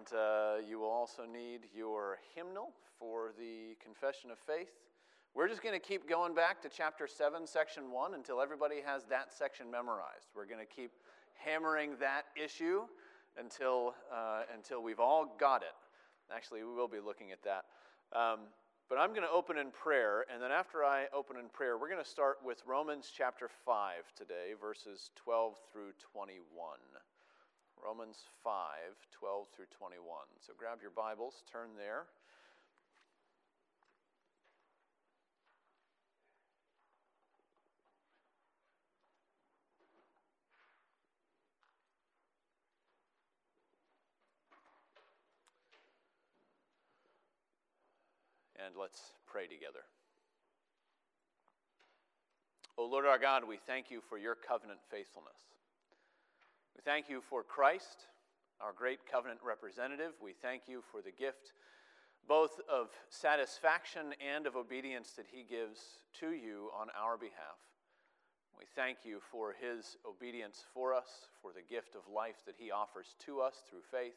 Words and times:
And 0.00 0.18
uh, 0.18 0.66
you 0.66 0.78
will 0.78 0.88
also 0.88 1.24
need 1.30 1.60
your 1.76 2.18
hymnal 2.34 2.72
for 2.98 3.32
the 3.38 3.76
confession 3.84 4.30
of 4.30 4.38
faith. 4.38 4.70
We're 5.34 5.48
just 5.48 5.62
going 5.62 5.78
to 5.78 5.86
keep 5.86 6.08
going 6.08 6.34
back 6.34 6.62
to 6.62 6.70
chapter 6.70 7.06
7, 7.06 7.46
section 7.46 7.90
1, 7.90 8.14
until 8.14 8.40
everybody 8.40 8.76
has 8.84 9.04
that 9.10 9.30
section 9.30 9.70
memorized. 9.70 10.28
We're 10.34 10.46
going 10.46 10.60
to 10.60 10.74
keep 10.74 10.92
hammering 11.34 11.96
that 12.00 12.24
issue 12.42 12.84
until, 13.38 13.94
uh, 14.10 14.42
until 14.54 14.82
we've 14.82 15.00
all 15.00 15.36
got 15.38 15.62
it. 15.62 15.76
Actually, 16.34 16.64
we 16.64 16.74
will 16.74 16.88
be 16.88 17.00
looking 17.04 17.30
at 17.30 17.42
that. 17.42 17.64
Um, 18.18 18.40
but 18.88 18.96
I'm 18.96 19.10
going 19.10 19.22
to 19.22 19.30
open 19.30 19.58
in 19.58 19.70
prayer, 19.70 20.24
and 20.32 20.42
then 20.42 20.50
after 20.50 20.82
I 20.82 21.08
open 21.14 21.36
in 21.36 21.50
prayer, 21.50 21.76
we're 21.76 21.90
going 21.90 22.02
to 22.02 22.10
start 22.10 22.38
with 22.42 22.62
Romans 22.66 23.12
chapter 23.14 23.50
5 23.66 24.14
today, 24.16 24.54
verses 24.58 25.10
12 25.16 25.56
through 25.70 25.92
21. 26.14 26.40
Romans 27.84 28.16
5, 28.44 28.52
12 29.12 29.46
through 29.56 29.66
21. 29.76 30.04
So 30.40 30.52
grab 30.56 30.78
your 30.82 30.90
Bibles, 30.90 31.42
turn 31.50 31.70
there. 31.76 32.04
And 48.66 48.76
let's 48.78 49.12
pray 49.26 49.46
together. 49.46 49.80
O 52.76 52.84
Lord 52.84 53.06
our 53.06 53.18
God, 53.18 53.44
we 53.48 53.56
thank 53.66 53.90
you 53.90 54.00
for 54.08 54.18
your 54.18 54.34
covenant 54.34 54.80
faithfulness. 54.90 55.59
We 56.74 56.82
thank 56.84 57.08
you 57.08 57.20
for 57.20 57.42
Christ, 57.42 58.06
our 58.60 58.72
great 58.72 59.00
covenant 59.10 59.40
representative. 59.44 60.12
We 60.22 60.32
thank 60.32 60.62
you 60.68 60.82
for 60.90 61.02
the 61.02 61.12
gift 61.12 61.52
both 62.30 62.60
of 62.70 62.90
satisfaction 63.08 64.14
and 64.22 64.46
of 64.46 64.54
obedience 64.54 65.10
that 65.16 65.26
he 65.30 65.42
gives 65.42 65.80
to 66.20 66.30
you 66.30 66.70
on 66.78 66.86
our 66.94 67.16
behalf. 67.16 67.58
We 68.56 68.64
thank 68.76 68.98
you 69.04 69.18
for 69.32 69.54
his 69.58 69.96
obedience 70.06 70.64
for 70.72 70.94
us, 70.94 71.08
for 71.42 71.52
the 71.52 71.66
gift 71.66 71.96
of 71.96 72.02
life 72.12 72.44
that 72.46 72.54
he 72.56 72.70
offers 72.70 73.16
to 73.26 73.40
us 73.40 73.64
through 73.68 73.82
faith. 73.90 74.14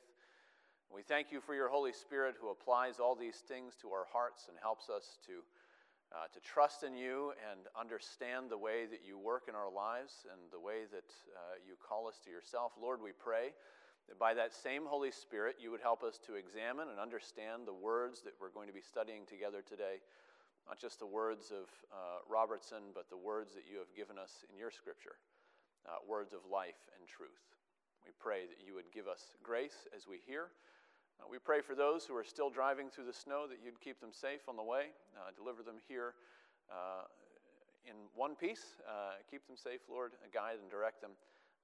We 0.93 1.01
thank 1.01 1.31
you 1.31 1.41
for 1.41 1.55
your 1.55 1.69
Holy 1.69 1.93
Spirit 1.93 2.35
who 2.39 2.51
applies 2.51 2.99
all 2.99 3.15
these 3.15 3.41
things 3.47 3.73
to 3.81 3.89
our 3.89 4.05
hearts 4.11 4.45
and 4.47 4.57
helps 4.61 4.89
us 4.89 5.17
to 5.25 5.41
uh, 6.13 6.29
to 6.29 6.39
trust 6.39 6.83
in 6.83 6.95
you 6.95 7.33
and 7.49 7.65
understand 7.73 8.49
the 8.49 8.57
way 8.57 8.85
that 8.85 9.01
you 9.01 9.17
work 9.17 9.49
in 9.49 9.55
our 9.55 9.71
lives 9.71 10.29
and 10.29 10.39
the 10.53 10.61
way 10.61 10.85
that 10.93 11.09
uh, 11.33 11.57
you 11.65 11.73
call 11.81 12.07
us 12.07 12.21
to 12.23 12.29
yourself. 12.29 12.73
Lord, 12.77 13.01
we 13.01 13.11
pray 13.17 13.49
that 14.07 14.19
by 14.19 14.33
that 14.37 14.53
same 14.53 14.85
Holy 14.85 15.09
Spirit, 15.09 15.57
you 15.57 15.71
would 15.71 15.81
help 15.81 16.03
us 16.03 16.19
to 16.29 16.35
examine 16.35 16.89
and 16.93 16.99
understand 16.99 17.65
the 17.65 17.73
words 17.73 18.21
that 18.21 18.37
we're 18.37 18.53
going 18.53 18.67
to 18.67 18.77
be 18.77 18.85
studying 18.85 19.25
together 19.25 19.65
today. 19.65 20.05
Not 20.69 20.77
just 20.79 20.99
the 20.99 21.09
words 21.09 21.51
of 21.51 21.65
uh, 21.91 22.21
Robertson, 22.29 22.93
but 22.93 23.09
the 23.09 23.17
words 23.17 23.53
that 23.57 23.65
you 23.65 23.81
have 23.81 23.91
given 23.97 24.21
us 24.21 24.45
in 24.53 24.55
your 24.55 24.71
scripture, 24.71 25.17
uh, 25.89 25.97
words 26.07 26.31
of 26.31 26.45
life 26.45 26.79
and 26.95 27.09
truth. 27.09 27.41
We 28.05 28.13
pray 28.19 28.45
that 28.45 28.61
you 28.61 28.75
would 28.75 28.91
give 28.93 29.07
us 29.07 29.35
grace 29.41 29.87
as 29.95 30.07
we 30.07 30.19
hear. 30.23 30.53
Uh, 31.23 31.27
we 31.31 31.37
pray 31.39 31.61
for 31.61 31.75
those 31.75 32.05
who 32.05 32.15
are 32.15 32.23
still 32.23 32.49
driving 32.49 32.89
through 32.89 33.05
the 33.05 33.13
snow 33.13 33.47
that 33.47 33.59
you'd 33.63 33.79
keep 33.79 34.01
them 34.01 34.11
safe 34.11 34.41
on 34.49 34.57
the 34.57 34.63
way, 34.63 34.87
uh, 35.15 35.31
deliver 35.35 35.63
them 35.63 35.77
here 35.87 36.15
uh, 36.69 37.03
in 37.85 37.95
one 38.15 38.35
piece. 38.35 38.75
Uh, 38.87 39.13
keep 39.29 39.47
them 39.47 39.55
safe, 39.55 39.79
Lord, 39.89 40.11
guide 40.33 40.57
and 40.61 40.69
direct 40.69 41.01
them, 41.01 41.11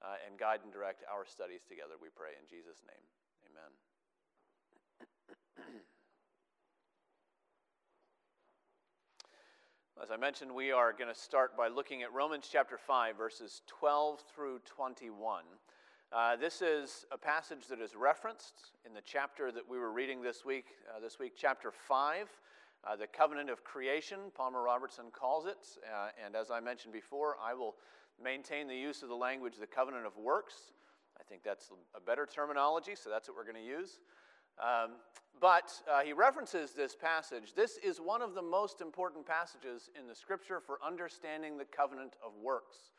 uh, 0.01 0.15
and 0.27 0.39
guide 0.39 0.61
and 0.63 0.71
direct 0.71 1.03
our 1.11 1.25
studies 1.25 1.61
together, 1.67 1.95
we 2.01 2.07
pray 2.15 2.31
in 2.39 2.47
Jesus' 2.47 2.79
name. 2.87 3.03
Amen. 3.51 3.71
As 10.01 10.11
I 10.11 10.17
mentioned, 10.17 10.55
we 10.55 10.71
are 10.71 10.93
going 10.93 11.13
to 11.13 11.19
start 11.19 11.57
by 11.57 11.67
looking 11.67 12.03
at 12.03 12.13
Romans 12.13 12.47
chapter 12.49 12.77
5, 12.77 13.17
verses 13.17 13.61
12 13.67 14.21
through 14.33 14.59
21. 14.65 15.43
Uh, 16.11 16.35
this 16.35 16.63
is 16.63 17.05
a 17.11 17.17
passage 17.19 17.67
that 17.69 17.79
is 17.79 17.95
referenced 17.95 18.71
in 18.83 18.95
the 18.95 19.01
chapter 19.05 19.51
that 19.51 19.61
we 19.69 19.77
were 19.77 19.91
reading 19.91 20.23
this 20.23 20.43
week, 20.43 20.65
uh, 20.89 20.99
this 20.99 21.19
week, 21.19 21.33
chapter 21.37 21.71
5, 21.71 22.27
uh, 22.83 22.95
the 22.95 23.05
covenant 23.05 23.47
of 23.47 23.63
creation, 23.63 24.17
Palmer 24.33 24.63
Robertson 24.63 25.05
calls 25.11 25.45
it. 25.45 25.59
Uh, 25.85 26.09
and 26.25 26.35
as 26.35 26.49
I 26.49 26.61
mentioned 26.61 26.93
before, 26.93 27.35
I 27.39 27.53
will 27.53 27.75
maintain 28.21 28.67
the 28.67 28.75
use 28.75 29.03
of 29.03 29.09
the 29.09 29.15
language, 29.15 29.53
the 29.59 29.67
covenant 29.67 30.07
of 30.07 30.17
works. 30.17 30.55
I 31.19 31.23
think 31.23 31.43
that's 31.43 31.69
a 31.95 32.01
better 32.01 32.25
terminology, 32.25 32.95
so 32.95 33.11
that's 33.11 33.29
what 33.29 33.37
we're 33.37 33.43
going 33.51 33.63
to 33.63 33.69
use. 33.69 33.99
Um, 34.57 34.93
but 35.39 35.71
uh, 35.87 35.99
he 35.99 36.13
references 36.13 36.71
this 36.71 36.95
passage. 36.95 37.53
This 37.55 37.77
is 37.77 37.99
one 37.99 38.23
of 38.23 38.33
the 38.33 38.41
most 38.41 38.81
important 38.81 39.27
passages 39.27 39.91
in 39.97 40.07
the 40.07 40.15
scripture 40.15 40.59
for 40.59 40.79
understanding 40.83 41.59
the 41.59 41.65
covenant 41.65 42.15
of 42.25 42.31
works. 42.41 42.93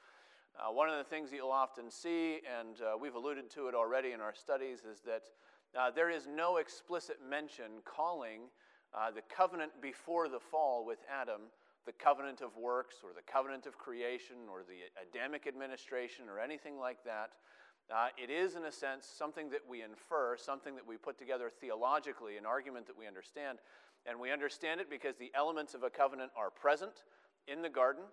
Uh, 0.58 0.72
one 0.72 0.88
of 0.88 0.98
the 0.98 1.04
things 1.04 1.30
that 1.30 1.36
you'll 1.36 1.50
often 1.50 1.90
see, 1.90 2.40
and 2.58 2.80
uh, 2.82 2.96
we've 3.00 3.14
alluded 3.14 3.50
to 3.50 3.68
it 3.68 3.74
already 3.74 4.12
in 4.12 4.20
our 4.20 4.34
studies, 4.34 4.80
is 4.80 5.00
that 5.00 5.22
uh, 5.78 5.90
there 5.90 6.10
is 6.10 6.26
no 6.26 6.56
explicit 6.56 7.18
mention 7.28 7.82
calling 7.84 8.42
uh, 8.92 9.10
the 9.10 9.22
covenant 9.34 9.70
before 9.80 10.28
the 10.28 10.40
fall 10.40 10.84
with 10.84 10.98
Adam 11.10 11.42
the 11.86 11.92
covenant 11.92 12.40
of 12.40 12.56
works 12.56 12.96
or 13.02 13.10
the 13.14 13.32
covenant 13.32 13.66
of 13.66 13.78
creation 13.78 14.36
or 14.50 14.62
the 14.62 14.84
Adamic 15.00 15.46
administration 15.46 16.28
or 16.28 16.38
anything 16.38 16.78
like 16.78 17.02
that. 17.04 17.30
Uh, 17.90 18.08
it 18.22 18.30
is, 18.30 18.54
in 18.54 18.64
a 18.66 18.72
sense, 18.72 19.06
something 19.06 19.50
that 19.50 19.62
we 19.68 19.82
infer, 19.82 20.36
something 20.36 20.76
that 20.76 20.86
we 20.86 20.96
put 20.96 21.18
together 21.18 21.50
theologically, 21.50 22.36
an 22.36 22.46
argument 22.46 22.86
that 22.86 22.96
we 22.96 23.06
understand. 23.06 23.58
And 24.06 24.20
we 24.20 24.30
understand 24.30 24.80
it 24.80 24.88
because 24.88 25.16
the 25.16 25.32
elements 25.34 25.74
of 25.74 25.82
a 25.82 25.90
covenant 25.90 26.30
are 26.36 26.50
present 26.50 27.02
in 27.48 27.62
the 27.62 27.68
garden 27.68 28.04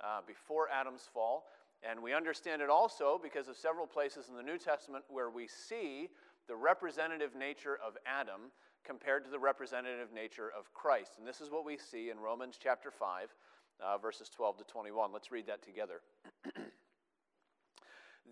uh, 0.00 0.20
before 0.26 0.68
Adam's 0.72 1.08
fall. 1.12 1.44
And 1.88 2.02
we 2.02 2.14
understand 2.14 2.62
it 2.62 2.70
also 2.70 3.20
because 3.22 3.48
of 3.48 3.56
several 3.56 3.86
places 3.86 4.28
in 4.28 4.36
the 4.36 4.42
New 4.42 4.58
Testament 4.58 5.04
where 5.08 5.30
we 5.30 5.46
see 5.46 6.08
the 6.48 6.56
representative 6.56 7.34
nature 7.36 7.78
of 7.84 7.96
Adam 8.06 8.50
compared 8.84 9.24
to 9.24 9.30
the 9.30 9.38
representative 9.38 10.12
nature 10.12 10.50
of 10.56 10.72
Christ. 10.74 11.12
And 11.18 11.26
this 11.26 11.40
is 11.40 11.50
what 11.50 11.64
we 11.64 11.76
see 11.76 12.10
in 12.10 12.18
Romans 12.18 12.56
chapter 12.60 12.90
5, 12.90 13.34
uh, 13.84 13.98
verses 13.98 14.28
12 14.28 14.58
to 14.58 14.64
21. 14.64 15.12
Let's 15.12 15.30
read 15.30 15.46
that 15.46 15.62
together. 15.62 16.00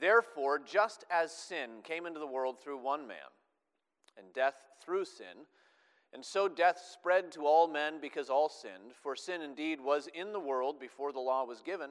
Therefore, 0.00 0.58
just 0.58 1.04
as 1.10 1.30
sin 1.32 1.82
came 1.84 2.06
into 2.06 2.20
the 2.20 2.26
world 2.26 2.60
through 2.60 2.78
one 2.78 3.06
man, 3.06 3.16
and 4.16 4.32
death 4.32 4.56
through 4.84 5.04
sin, 5.04 5.46
and 6.12 6.24
so 6.24 6.48
death 6.48 6.80
spread 6.92 7.32
to 7.32 7.46
all 7.46 7.66
men 7.66 7.94
because 8.00 8.30
all 8.30 8.48
sinned, 8.48 8.94
for 9.02 9.16
sin 9.16 9.42
indeed 9.42 9.80
was 9.80 10.08
in 10.14 10.32
the 10.32 10.40
world 10.40 10.78
before 10.78 11.12
the 11.12 11.20
law 11.20 11.44
was 11.44 11.62
given 11.62 11.90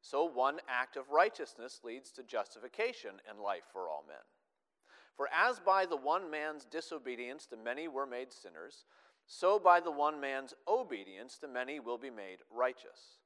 so 0.00 0.24
one 0.24 0.58
act 0.68 0.96
of 0.96 1.10
righteousness 1.10 1.80
leads 1.82 2.10
to 2.12 2.22
justification 2.22 3.12
and 3.28 3.40
life 3.40 3.64
for 3.72 3.88
all 3.88 4.04
men. 4.06 4.16
For 5.16 5.28
as 5.34 5.58
by 5.58 5.86
the 5.86 5.96
one 5.96 6.30
man's 6.30 6.64
disobedience 6.64 7.46
the 7.46 7.56
many 7.56 7.88
were 7.88 8.06
made 8.06 8.32
sinners, 8.32 8.84
so 9.26 9.58
by 9.58 9.80
the 9.80 9.90
one 9.90 10.20
man's 10.20 10.54
obedience 10.66 11.38
the 11.40 11.48
many 11.48 11.80
will 11.80 11.98
be 11.98 12.10
made 12.10 12.38
righteous. 12.50 13.18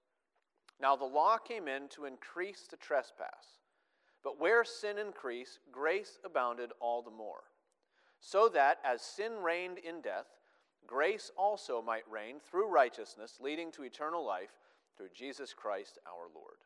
Now 0.81 0.97
the 0.97 1.05
law 1.05 1.37
came 1.39 1.69
in 1.69 1.89
to 1.91 2.07
increase 2.07 2.67
the 2.69 2.77
trespass, 2.77 3.61
but 4.25 4.41
where 4.41 4.65
sin 4.65 4.99
increased, 4.99 5.61
grace 5.71 6.19
abounded 6.25 6.71
all 6.81 7.03
the 7.03 7.11
more. 7.11 7.45
So 8.21 8.49
that 8.49 8.79
as 8.85 9.03
sin 9.03 9.33
reigned 9.43 9.79
in 9.79 10.01
death, 10.01 10.27
grace 10.87 11.31
also 11.37 11.83
might 11.83 12.11
reign 12.11 12.37
through 12.41 12.69
righteousness, 12.69 13.39
leading 13.41 13.71
to 13.73 13.85
eternal 13.85 14.25
life 14.25 14.53
through 14.97 15.09
Jesus 15.15 15.55
Christ 15.55 15.99
our 16.07 16.29
Lord. 16.35 16.59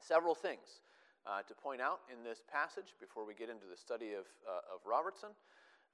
Several 0.00 0.34
things 0.34 0.80
uh, 1.26 1.42
to 1.42 1.54
point 1.54 1.80
out 1.80 2.00
in 2.12 2.22
this 2.22 2.42
passage 2.50 2.94
before 3.00 3.26
we 3.26 3.34
get 3.34 3.48
into 3.48 3.66
the 3.70 3.76
study 3.76 4.12
of, 4.12 4.26
uh, 4.46 4.74
of 4.74 4.84
Robertson. 4.86 5.30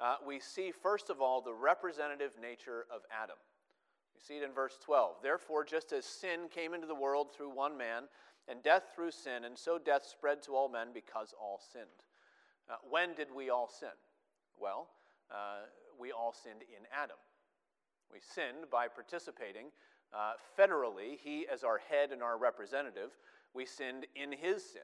Uh, 0.01 0.17
we 0.27 0.41
see, 0.41 0.73
first 0.73 1.11
of 1.11 1.21
all, 1.21 1.41
the 1.41 1.53
representative 1.53 2.33
nature 2.41 2.87
of 2.93 3.03
Adam. 3.11 3.37
We 4.15 4.21
see 4.21 4.41
it 4.41 4.45
in 4.45 4.53
verse 4.53 4.79
12. 4.83 5.17
Therefore, 5.23 5.65
just 5.65 5.93
as 5.93 6.05
sin 6.05 6.49
came 6.51 6.75
into 6.75 6.87
the 6.87 6.95
world 6.95 7.29
through 7.33 7.51
one 7.51 7.77
man, 7.77 8.05
and 8.49 8.63
death 8.63 8.85
through 8.95 9.13
sin, 9.13 9.45
and 9.45 9.57
so 9.57 9.79
death 9.79 10.05
spread 10.05 10.43
to 10.43 10.53
all 10.53 10.69
men 10.69 10.89
because 10.93 11.35
all 11.41 11.61
sinned. 11.73 11.87
Uh, 12.69 12.77
when 12.89 13.15
did 13.15 13.29
we 13.35 13.51
all 13.51 13.69
sin? 13.69 13.95
Well, 14.59 14.89
uh, 15.31 15.67
we 15.99 16.11
all 16.11 16.33
sinned 16.33 16.63
in 16.63 16.85
Adam. 16.93 17.17
We 18.13 18.19
sinned 18.21 18.71
by 18.71 18.89
participating 18.89 19.67
uh, 20.13 20.33
federally, 20.59 21.19
he 21.23 21.47
as 21.53 21.65
our 21.65 21.79
head 21.79 22.11
and 22.11 22.23
our 22.23 22.39
representative, 22.39 23.11
we 23.55 23.67
sinned 23.67 24.07
in 24.15 24.33
his 24.33 24.65
sin. 24.65 24.83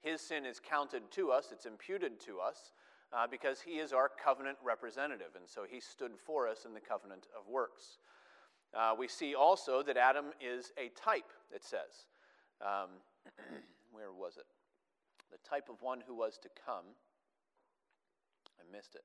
His 0.00 0.20
sin 0.20 0.44
is 0.44 0.60
counted 0.60 1.10
to 1.12 1.30
us, 1.30 1.48
it's 1.52 1.66
imputed 1.66 2.20
to 2.20 2.38
us, 2.40 2.72
uh, 3.12 3.26
because 3.26 3.60
he 3.60 3.72
is 3.72 3.92
our 3.92 4.10
covenant 4.22 4.58
representative, 4.62 5.36
and 5.36 5.48
so 5.48 5.64
he 5.68 5.80
stood 5.80 6.12
for 6.26 6.48
us 6.48 6.64
in 6.64 6.74
the 6.74 6.80
covenant 6.80 7.26
of 7.38 7.48
works. 7.48 7.98
Uh, 8.74 8.94
we 8.98 9.06
see 9.08 9.34
also 9.34 9.82
that 9.82 9.96
Adam 9.96 10.26
is 10.40 10.72
a 10.76 10.90
type, 11.00 11.32
it 11.54 11.62
says. 11.62 12.06
Um, 12.60 12.90
where 13.92 14.12
was 14.12 14.36
it? 14.36 14.46
The 15.30 15.38
type 15.48 15.68
of 15.68 15.80
one 15.80 16.00
who 16.06 16.14
was 16.14 16.38
to 16.42 16.48
come. 16.66 16.84
I 18.58 18.76
missed 18.76 18.94
it. 18.94 19.04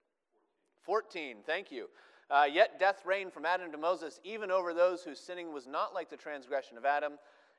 14, 0.84 1.38
thank 1.46 1.72
you. 1.72 1.88
Uh, 2.30 2.46
Yet 2.52 2.80
death 2.80 3.02
reigned 3.06 3.34
from 3.34 3.46
Adam 3.46 3.72
to 3.72 3.78
Moses, 3.78 4.20
even 4.24 4.52
over 4.52 4.74
those 4.74 5.04
whose 5.04 5.20
sinning 5.20 5.52
was 5.52 5.66
not 5.66 5.94
like 5.94 6.10
the 6.10 6.18
transgression 6.18 6.78
of 6.78 6.86
Adam. 6.86 7.14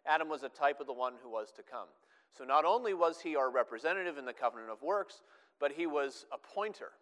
Adam 0.06 0.28
was 0.28 0.42
a 0.42 0.48
type 0.48 0.80
of 0.80 0.86
the 0.86 0.92
one 0.92 1.14
who 1.22 1.30
was 1.30 1.50
to 1.52 1.62
come. 1.62 1.88
So 2.36 2.44
not 2.44 2.64
only 2.64 2.94
was 2.94 3.20
he 3.20 3.36
our 3.36 3.50
representative 3.50 4.16
in 4.16 4.24
the 4.24 4.32
covenant 4.32 4.70
of 4.70 4.82
works, 4.82 5.22
but 5.58 5.72
he 5.72 5.86
was 5.86 6.26
a 6.32 6.38
pointer. 6.38 6.92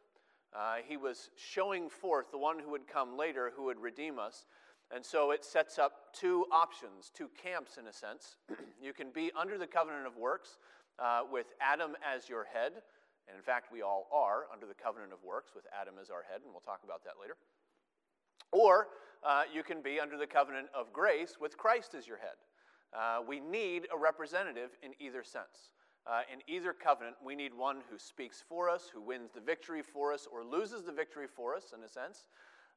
Uh, 0.56 0.76
he 0.86 0.96
was 0.96 1.30
showing 1.36 1.90
forth 1.90 2.30
the 2.30 2.38
one 2.38 2.58
who 2.58 2.70
would 2.70 2.88
come 2.88 3.16
later 3.16 3.52
who 3.54 3.64
would 3.64 3.78
redeem 3.78 4.18
us. 4.18 4.46
And 4.90 5.04
so 5.04 5.32
it 5.32 5.44
sets 5.44 5.78
up 5.78 6.14
two 6.14 6.46
options, 6.50 7.10
two 7.14 7.28
camps 7.40 7.76
in 7.76 7.86
a 7.86 7.92
sense. 7.92 8.36
you 8.82 8.94
can 8.94 9.10
be 9.10 9.30
under 9.38 9.58
the 9.58 9.66
covenant 9.66 10.06
of 10.06 10.16
works 10.16 10.56
uh, 10.98 11.20
with 11.30 11.46
Adam 11.60 11.92
as 12.02 12.28
your 12.28 12.44
head. 12.44 12.72
And 13.28 13.36
in 13.36 13.42
fact, 13.42 13.70
we 13.70 13.82
all 13.82 14.08
are 14.10 14.44
under 14.50 14.64
the 14.64 14.74
covenant 14.74 15.12
of 15.12 15.22
works 15.22 15.52
with 15.54 15.66
Adam 15.78 15.94
as 16.00 16.08
our 16.08 16.24
head, 16.24 16.40
and 16.42 16.50
we'll 16.50 16.64
talk 16.64 16.80
about 16.82 17.04
that 17.04 17.20
later. 17.20 17.36
Or 18.52 18.88
uh, 19.26 19.42
you 19.52 19.62
can 19.62 19.82
be 19.82 20.00
under 20.00 20.16
the 20.16 20.26
covenant 20.26 20.68
of 20.74 20.92
grace 20.92 21.36
with 21.40 21.56
Christ 21.56 21.94
as 21.94 22.06
your 22.06 22.18
head. 22.18 22.36
Uh, 22.96 23.18
we 23.26 23.40
need 23.40 23.86
a 23.94 23.98
representative 23.98 24.70
in 24.82 24.92
either 24.98 25.22
sense. 25.22 25.70
Uh, 26.06 26.20
in 26.32 26.40
either 26.46 26.72
covenant, 26.72 27.16
we 27.22 27.34
need 27.34 27.52
one 27.52 27.82
who 27.90 27.98
speaks 27.98 28.42
for 28.48 28.70
us, 28.70 28.90
who 28.92 29.02
wins 29.02 29.30
the 29.34 29.40
victory 29.40 29.82
for 29.82 30.12
us, 30.12 30.26
or 30.32 30.42
loses 30.42 30.82
the 30.82 30.92
victory 30.92 31.26
for 31.26 31.54
us, 31.54 31.74
in 31.76 31.84
a 31.84 31.88
sense, 31.88 32.28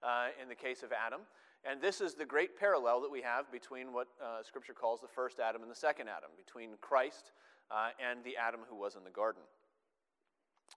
uh, 0.03 0.27
in 0.41 0.49
the 0.49 0.55
case 0.55 0.83
of 0.83 0.91
Adam. 0.91 1.21
And 1.63 1.81
this 1.81 2.01
is 2.01 2.15
the 2.15 2.25
great 2.25 2.59
parallel 2.59 2.99
that 3.01 3.11
we 3.11 3.21
have 3.21 3.49
between 3.51 3.93
what 3.93 4.07
uh, 4.21 4.43
Scripture 4.43 4.73
calls 4.73 4.99
the 4.99 5.07
first 5.07 5.39
Adam 5.39 5.61
and 5.61 5.71
the 5.71 5.75
second 5.75 6.09
Adam, 6.09 6.31
between 6.35 6.71
Christ 6.81 7.31
uh, 7.69 7.89
and 8.01 8.23
the 8.23 8.35
Adam 8.35 8.61
who 8.69 8.75
was 8.75 8.95
in 8.95 9.03
the 9.03 9.11
garden. 9.11 9.43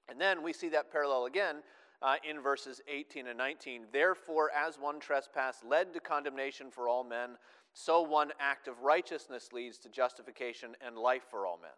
And 0.09 0.21
then 0.21 0.43
we 0.43 0.53
see 0.53 0.69
that 0.69 0.93
parallel 0.93 1.25
again 1.27 1.57
uh, 2.05 2.17
in 2.29 2.41
verses 2.41 2.83
18 2.87 3.27
and 3.27 3.39
19. 3.39 3.87
Therefore, 3.91 4.51
as 4.55 4.79
one 4.79 5.01
trespass 5.01 5.63
led 5.67 5.95
to 5.95 6.01
condemnation 6.01 6.71
for 6.71 6.87
all 6.87 7.03
men, 7.03 7.31
so 7.73 8.03
one 8.03 8.31
act 8.39 8.69
of 8.69 8.83
righteousness 8.83 9.49
leads 9.53 9.79
to 9.79 9.89
justification 9.89 10.77
and 10.87 10.99
life 10.99 11.25
for 11.31 11.47
all 11.47 11.59
men. 11.61 11.71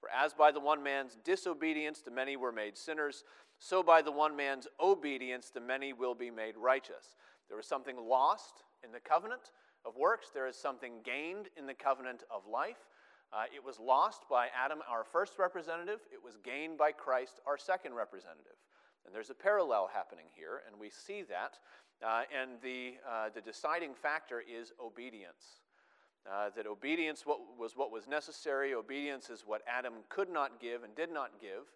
For 0.00 0.08
as 0.10 0.32
by 0.32 0.50
the 0.50 0.60
one 0.60 0.82
man's 0.82 1.18
disobedience 1.24 2.00
the 2.00 2.10
many 2.10 2.36
were 2.36 2.52
made 2.52 2.76
sinners, 2.76 3.22
so 3.58 3.82
by 3.82 4.00
the 4.00 4.10
one 4.10 4.34
man's 4.34 4.66
obedience 4.80 5.50
the 5.50 5.60
many 5.60 5.92
will 5.92 6.14
be 6.14 6.30
made 6.30 6.56
righteous. 6.56 7.14
There 7.48 7.56
was 7.56 7.66
something 7.66 7.96
lost 7.96 8.64
in 8.82 8.92
the 8.92 9.00
covenant 9.00 9.52
of 9.84 9.96
works, 9.96 10.28
there 10.32 10.48
is 10.48 10.56
something 10.56 10.94
gained 11.04 11.48
in 11.58 11.66
the 11.66 11.74
covenant 11.74 12.22
of 12.30 12.46
life. 12.50 12.88
Uh, 13.32 13.44
it 13.54 13.62
was 13.64 13.78
lost 13.78 14.22
by 14.30 14.46
Adam, 14.56 14.78
our 14.88 15.04
first 15.04 15.38
representative. 15.38 16.00
It 16.12 16.22
was 16.24 16.36
gained 16.44 16.78
by 16.78 16.92
Christ, 16.92 17.40
our 17.46 17.58
second 17.58 17.94
representative. 17.94 18.56
And 19.04 19.14
there's 19.14 19.30
a 19.30 19.34
parallel 19.34 19.90
happening 19.92 20.26
here, 20.34 20.62
and 20.66 20.80
we 20.80 20.90
see 20.90 21.22
that. 21.22 21.58
Uh, 22.04 22.22
and 22.32 22.52
the, 22.62 22.94
uh, 23.08 23.28
the 23.34 23.40
deciding 23.40 23.94
factor 23.94 24.40
is 24.40 24.72
obedience. 24.82 25.62
Uh, 26.30 26.48
that 26.56 26.66
obedience 26.66 27.26
what, 27.26 27.38
was 27.58 27.76
what 27.76 27.92
was 27.92 28.08
necessary. 28.08 28.74
Obedience 28.74 29.28
is 29.28 29.44
what 29.46 29.62
Adam 29.68 29.94
could 30.08 30.30
not 30.30 30.60
give 30.60 30.82
and 30.82 30.94
did 30.94 31.12
not 31.12 31.38
give. 31.40 31.68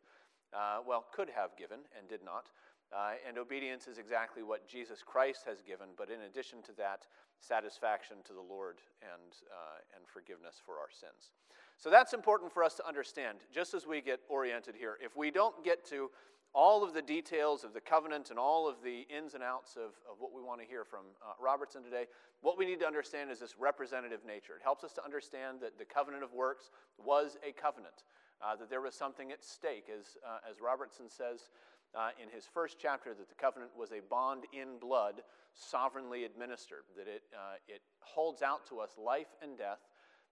Uh, 0.54 0.78
well, 0.86 1.04
could 1.12 1.28
have 1.28 1.56
given 1.56 1.80
and 1.98 2.08
did 2.08 2.24
not. 2.24 2.48
Uh, 2.90 3.12
and 3.26 3.36
obedience 3.36 3.86
is 3.86 3.98
exactly 3.98 4.42
what 4.42 4.66
Jesus 4.66 5.02
Christ 5.04 5.44
has 5.46 5.60
given, 5.60 5.88
but 5.98 6.08
in 6.08 6.22
addition 6.22 6.62
to 6.62 6.72
that, 6.78 7.06
satisfaction 7.40 8.16
to 8.24 8.32
the 8.32 8.40
Lord 8.40 8.78
and, 9.02 9.32
uh, 9.52 9.78
and 9.94 10.08
forgiveness 10.08 10.56
for 10.64 10.78
our 10.78 10.88
sins. 10.90 11.32
So 11.76 11.90
that's 11.90 12.14
important 12.14 12.50
for 12.50 12.64
us 12.64 12.74
to 12.76 12.88
understand, 12.88 13.38
just 13.52 13.74
as 13.74 13.86
we 13.86 14.00
get 14.00 14.20
oriented 14.28 14.74
here. 14.74 14.96
If 15.02 15.16
we 15.16 15.30
don't 15.30 15.62
get 15.62 15.84
to 15.90 16.10
all 16.54 16.82
of 16.82 16.94
the 16.94 17.02
details 17.02 17.64
of 17.64 17.74
the 17.74 17.80
covenant 17.80 18.30
and 18.30 18.38
all 18.38 18.68
of 18.68 18.76
the 18.82 19.06
ins 19.14 19.34
and 19.34 19.42
outs 19.42 19.76
of, 19.76 19.92
of 20.10 20.18
what 20.18 20.32
we 20.34 20.42
want 20.42 20.60
to 20.60 20.66
hear 20.66 20.84
from 20.84 21.04
uh, 21.22 21.32
Robertson 21.40 21.82
today, 21.82 22.06
what 22.40 22.56
we 22.56 22.64
need 22.64 22.80
to 22.80 22.86
understand 22.86 23.30
is 23.30 23.40
this 23.40 23.54
representative 23.58 24.20
nature. 24.26 24.54
It 24.56 24.62
helps 24.62 24.84
us 24.84 24.92
to 24.94 25.04
understand 25.04 25.58
that 25.60 25.78
the 25.78 25.84
covenant 25.84 26.24
of 26.24 26.32
works 26.32 26.70
was 26.96 27.36
a 27.46 27.52
covenant, 27.52 28.04
uh, 28.42 28.56
that 28.56 28.70
there 28.70 28.80
was 28.80 28.94
something 28.94 29.30
at 29.30 29.44
stake, 29.44 29.86
as, 29.92 30.16
uh, 30.26 30.38
as 30.48 30.60
Robertson 30.60 31.08
says 31.08 31.50
uh, 31.94 32.10
in 32.22 32.28
his 32.30 32.44
first 32.52 32.76
chapter 32.80 33.14
that 33.14 33.28
the 33.28 33.34
covenant 33.34 33.72
was 33.76 33.92
a 33.92 34.00
bond 34.08 34.44
in 34.52 34.78
blood, 34.80 35.22
sovereignly 35.54 36.24
administered, 36.24 36.84
that 36.96 37.08
it, 37.08 37.22
uh, 37.34 37.56
it 37.66 37.82
holds 38.00 38.42
out 38.42 38.66
to 38.68 38.78
us 38.80 38.90
life 38.98 39.34
and 39.42 39.58
death, 39.58 39.80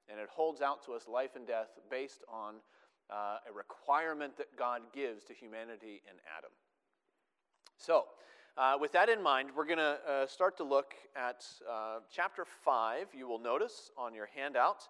and 0.08 0.20
it 0.20 0.28
holds 0.30 0.60
out 0.60 0.84
to 0.84 0.92
us 0.92 1.08
life 1.08 1.34
and 1.36 1.46
death 1.46 1.68
based 1.90 2.22
on 2.28 2.56
uh, 3.10 3.38
a 3.48 3.52
requirement 3.52 4.36
that 4.36 4.56
God 4.56 4.82
gives 4.92 5.24
to 5.24 5.34
humanity 5.34 6.02
in 6.08 6.16
Adam. 6.36 6.50
So, 7.78 8.04
uh, 8.56 8.74
with 8.80 8.92
that 8.92 9.08
in 9.08 9.22
mind, 9.22 9.50
we're 9.54 9.66
going 9.66 9.78
to 9.78 9.98
uh, 10.08 10.26
start 10.26 10.56
to 10.56 10.64
look 10.64 10.94
at 11.14 11.44
uh, 11.70 11.98
chapter 12.10 12.44
5. 12.64 13.08
You 13.16 13.28
will 13.28 13.38
notice 13.38 13.90
on 13.98 14.14
your 14.14 14.28
handout, 14.34 14.88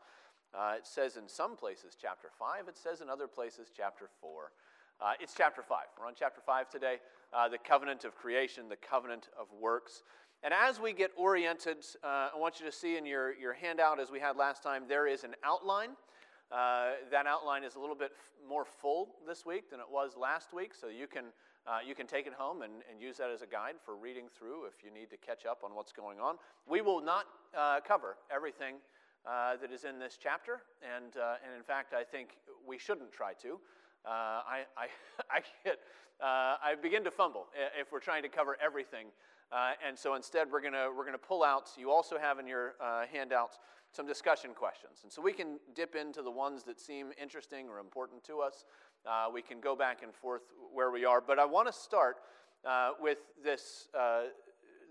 it 0.77 0.87
says 0.87 1.17
in 1.17 1.29
some 1.29 1.57
places 1.57 1.97
chapter 2.01 2.29
5, 2.39 2.69
it 2.69 2.79
says 2.79 3.01
in 3.01 3.11
other 3.11 3.27
places 3.27 3.69
chapter 3.77 4.09
4. 4.21 4.53
Uh, 4.99 5.13
it's 5.21 5.35
chapter 5.37 5.63
5. 5.63 5.79
We're 5.99 6.07
on 6.07 6.15
chapter 6.17 6.41
5 6.41 6.71
today 6.71 6.97
uh, 7.33 7.49
the 7.49 7.59
covenant 7.59 8.05
of 8.05 8.15
creation, 8.17 8.69
the 8.69 8.77
covenant 8.77 9.29
of 9.39 9.47
works. 9.61 10.03
And 10.43 10.55
as 10.55 10.81
we 10.81 10.93
get 10.93 11.11
oriented, 11.17 11.79
uh, 12.05 12.31
I 12.35 12.39
want 12.39 12.61
you 12.61 12.67
to 12.67 12.73
see 12.73 12.97
in 12.97 13.05
your, 13.07 13.35
your 13.35 13.53
handout, 13.53 14.01
as 14.01 14.11
we 14.11 14.21
had 14.21 14.37
last 14.37 14.63
time, 14.63 14.85
there 14.89 15.07
is 15.07 15.25
an 15.25 15.35
outline. 15.45 15.91
Uh, 16.53 16.93
that 17.11 17.27
outline 17.27 17.65
is 17.65 17.75
a 17.75 17.79
little 17.79 17.97
bit 17.97 18.13
f- 18.15 18.49
more 18.49 18.65
full 18.65 19.17
this 19.27 19.45
week 19.45 19.71
than 19.71 19.81
it 19.81 19.87
was 19.91 20.17
last 20.17 20.53
week, 20.53 20.75
so 20.75 20.87
you 20.87 21.07
can, 21.07 21.25
uh, 21.67 21.79
you 21.87 21.95
can 21.95 22.07
take 22.07 22.27
it 22.27 22.33
home 22.33 22.63
and, 22.63 22.73
and 22.91 23.01
use 23.01 23.17
that 23.17 23.31
as 23.31 23.43
a 23.43 23.47
guide 23.47 23.75
for 23.85 23.97
reading 23.97 24.27
through 24.39 24.67
if 24.67 24.85
you 24.85 24.91
need 24.93 25.11
to 25.11 25.17
catch 25.17 25.45
up 25.45 25.63
on 25.65 25.75
what's 25.75 25.93
going 25.93 26.21
on. 26.21 26.37
We 26.69 26.83
will 26.83 27.01
not 27.01 27.25
uh, 27.57 27.81
cover 27.87 28.17
everything 28.31 28.77
that 29.25 29.73
is 29.73 29.83
in 29.83 29.99
this 29.99 30.17
chapter, 30.23 30.63
and, 30.83 31.15
and 31.17 31.53
in 31.57 31.65
fact, 31.65 31.93
I 31.93 32.05
think 32.05 32.37
we 32.65 32.79
shouldn't 32.79 33.11
try 33.11 33.33
to. 33.43 33.59
Uh, 34.07 34.39
I, 34.47 34.63
I, 34.77 34.87
I, 35.31 35.41
get, 35.65 35.79
uh, 36.21 36.57
I 36.63 36.75
begin 36.81 37.03
to 37.05 37.11
fumble 37.11 37.47
if 37.79 37.91
we're 37.91 38.01
trying 38.01 38.23
to 38.23 38.29
cover 38.29 38.57
everything. 38.65 39.07
Uh, 39.51 39.73
and 39.87 39.99
so 39.99 40.15
instead, 40.15 40.49
we're 40.51 40.61
going 40.61 40.75
we're 40.97 41.05
gonna 41.05 41.19
pull 41.19 41.43
out, 41.43 41.71
you 41.77 41.91
also 41.91 42.19
have 42.19 42.39
in 42.39 42.47
your 42.47 42.75
uh, 42.81 43.05
handouts 43.13 43.59
some 43.97 44.07
discussion 44.07 44.51
questions. 44.55 45.01
And 45.03 45.11
so 45.11 45.23
we 45.23 45.33
can 45.33 45.59
dip 45.75 45.95
into 45.95 46.23
the 46.23 46.31
ones 46.31 46.65
that 46.65 46.79
seem 46.79 47.13
interesting 47.21 47.69
or 47.69 47.79
important 47.79 48.23
to 48.25 48.41
us. 48.41 48.65
Uh, 49.07 49.27
we 49.33 49.41
can 49.43 49.61
go 49.61 49.75
back 49.75 50.03
and 50.03 50.15
forth 50.15 50.43
where 50.73 50.91
we 50.91 51.05
are. 51.05 51.21
But 51.21 51.39
I 51.39 51.47
want 51.47 51.67
to 51.67 51.73
start 51.73 52.17
uh, 52.65 52.91
with 53.01 53.19
this, 53.43 53.89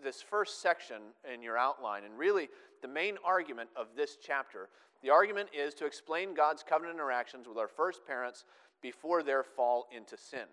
this 0.03 0.21
first 0.21 0.61
section 0.61 1.01
in 1.31 1.43
your 1.43 1.57
outline. 1.57 2.03
And 2.03 2.17
really, 2.17 2.49
the 2.81 2.87
main 2.87 3.17
argument 3.23 3.69
of 3.75 3.87
this 3.95 4.17
chapter 4.21 4.69
the 5.05 5.11
argument 5.11 5.49
is 5.53 5.75
to 5.75 5.85
explain 5.85 6.33
God's 6.33 6.63
covenant 6.63 6.95
interactions 6.95 7.47
with 7.47 7.59
our 7.59 7.67
first 7.67 8.07
parents 8.07 8.43
before 8.81 9.21
their 9.21 9.43
fall 9.43 9.87
into 9.95 10.17
sin. 10.17 10.47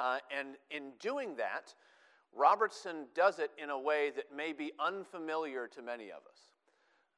Uh, 0.00 0.18
and 0.30 0.50
in 0.70 0.92
doing 1.00 1.34
that, 1.34 1.74
Robertson 2.32 3.06
does 3.16 3.40
it 3.40 3.50
in 3.60 3.70
a 3.70 3.78
way 3.78 4.12
that 4.14 4.26
may 4.32 4.52
be 4.52 4.70
unfamiliar 4.78 5.66
to 5.66 5.82
many 5.82 6.12
of 6.12 6.18
us. 6.30 6.47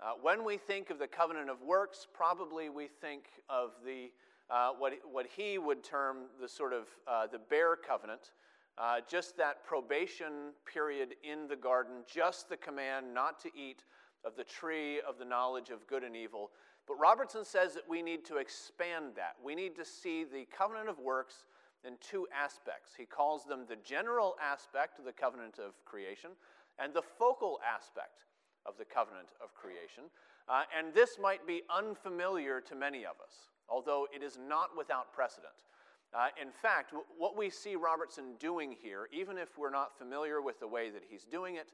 Uh, 0.02 0.12
when 0.22 0.46
we 0.46 0.56
think 0.56 0.88
of 0.88 0.98
the 0.98 1.06
covenant 1.06 1.50
of 1.50 1.60
works, 1.60 2.06
probably 2.14 2.70
we 2.70 2.88
think 3.02 3.24
of 3.50 3.72
the, 3.84 4.10
uh, 4.48 4.70
what, 4.78 4.94
what 5.12 5.26
he 5.36 5.58
would 5.58 5.84
term 5.84 6.20
the 6.40 6.48
sort 6.48 6.72
of 6.72 6.84
uh, 7.06 7.26
the 7.26 7.38
bare 7.38 7.76
covenant, 7.76 8.32
uh, 8.78 9.00
just 9.06 9.36
that 9.36 9.62
probation 9.62 10.54
period 10.64 11.16
in 11.22 11.46
the 11.48 11.56
garden, 11.56 11.96
just 12.10 12.48
the 12.48 12.56
command 12.56 13.12
not 13.12 13.38
to 13.38 13.50
eat 13.54 13.84
of 14.24 14.34
the 14.36 14.44
tree 14.44 15.02
of 15.06 15.18
the 15.18 15.24
knowledge 15.24 15.68
of 15.68 15.86
good 15.86 16.02
and 16.02 16.16
evil. 16.16 16.50
But 16.88 16.94
Robertson 16.94 17.44
says 17.44 17.74
that 17.74 17.86
we 17.86 18.00
need 18.00 18.24
to 18.24 18.38
expand 18.38 19.12
that. 19.16 19.36
We 19.44 19.54
need 19.54 19.76
to 19.76 19.84
see 19.84 20.24
the 20.24 20.46
covenant 20.56 20.88
of 20.88 20.98
works 20.98 21.44
in 21.86 21.98
two 22.00 22.26
aspects. 22.34 22.92
He 22.96 23.04
calls 23.04 23.44
them 23.44 23.66
the 23.68 23.76
general 23.84 24.36
aspect 24.42 24.98
of 24.98 25.04
the 25.04 25.12
covenant 25.12 25.58
of 25.58 25.84
creation 25.84 26.30
and 26.78 26.94
the 26.94 27.02
focal 27.02 27.60
aspect 27.70 28.24
of 28.66 28.76
the 28.78 28.84
covenant 28.84 29.28
of 29.42 29.54
creation. 29.54 30.04
Uh, 30.48 30.62
and 30.76 30.92
this 30.94 31.16
might 31.20 31.46
be 31.46 31.62
unfamiliar 31.74 32.60
to 32.60 32.74
many 32.74 33.04
of 33.04 33.16
us, 33.22 33.50
although 33.68 34.06
it 34.14 34.22
is 34.22 34.38
not 34.48 34.76
without 34.76 35.12
precedent. 35.12 35.64
Uh, 36.12 36.26
in 36.40 36.50
fact, 36.50 36.90
w- 36.90 37.06
what 37.16 37.36
we 37.36 37.48
see 37.48 37.76
Robertson 37.76 38.34
doing 38.40 38.74
here, 38.82 39.08
even 39.12 39.38
if 39.38 39.56
we're 39.56 39.70
not 39.70 39.96
familiar 39.96 40.40
with 40.42 40.58
the 40.58 40.66
way 40.66 40.90
that 40.90 41.02
he's 41.08 41.24
doing 41.24 41.54
it, 41.54 41.72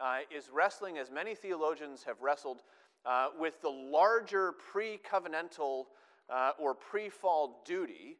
uh, 0.00 0.18
is 0.34 0.48
wrestling, 0.52 0.98
as 0.98 1.10
many 1.10 1.34
theologians 1.34 2.02
have 2.04 2.20
wrestled, 2.22 2.62
uh, 3.04 3.28
with 3.38 3.60
the 3.60 3.68
larger 3.68 4.52
pre 4.52 4.98
covenantal 4.98 5.84
uh, 6.30 6.52
or 6.58 6.74
pre 6.74 7.10
fall 7.10 7.62
duty 7.66 8.16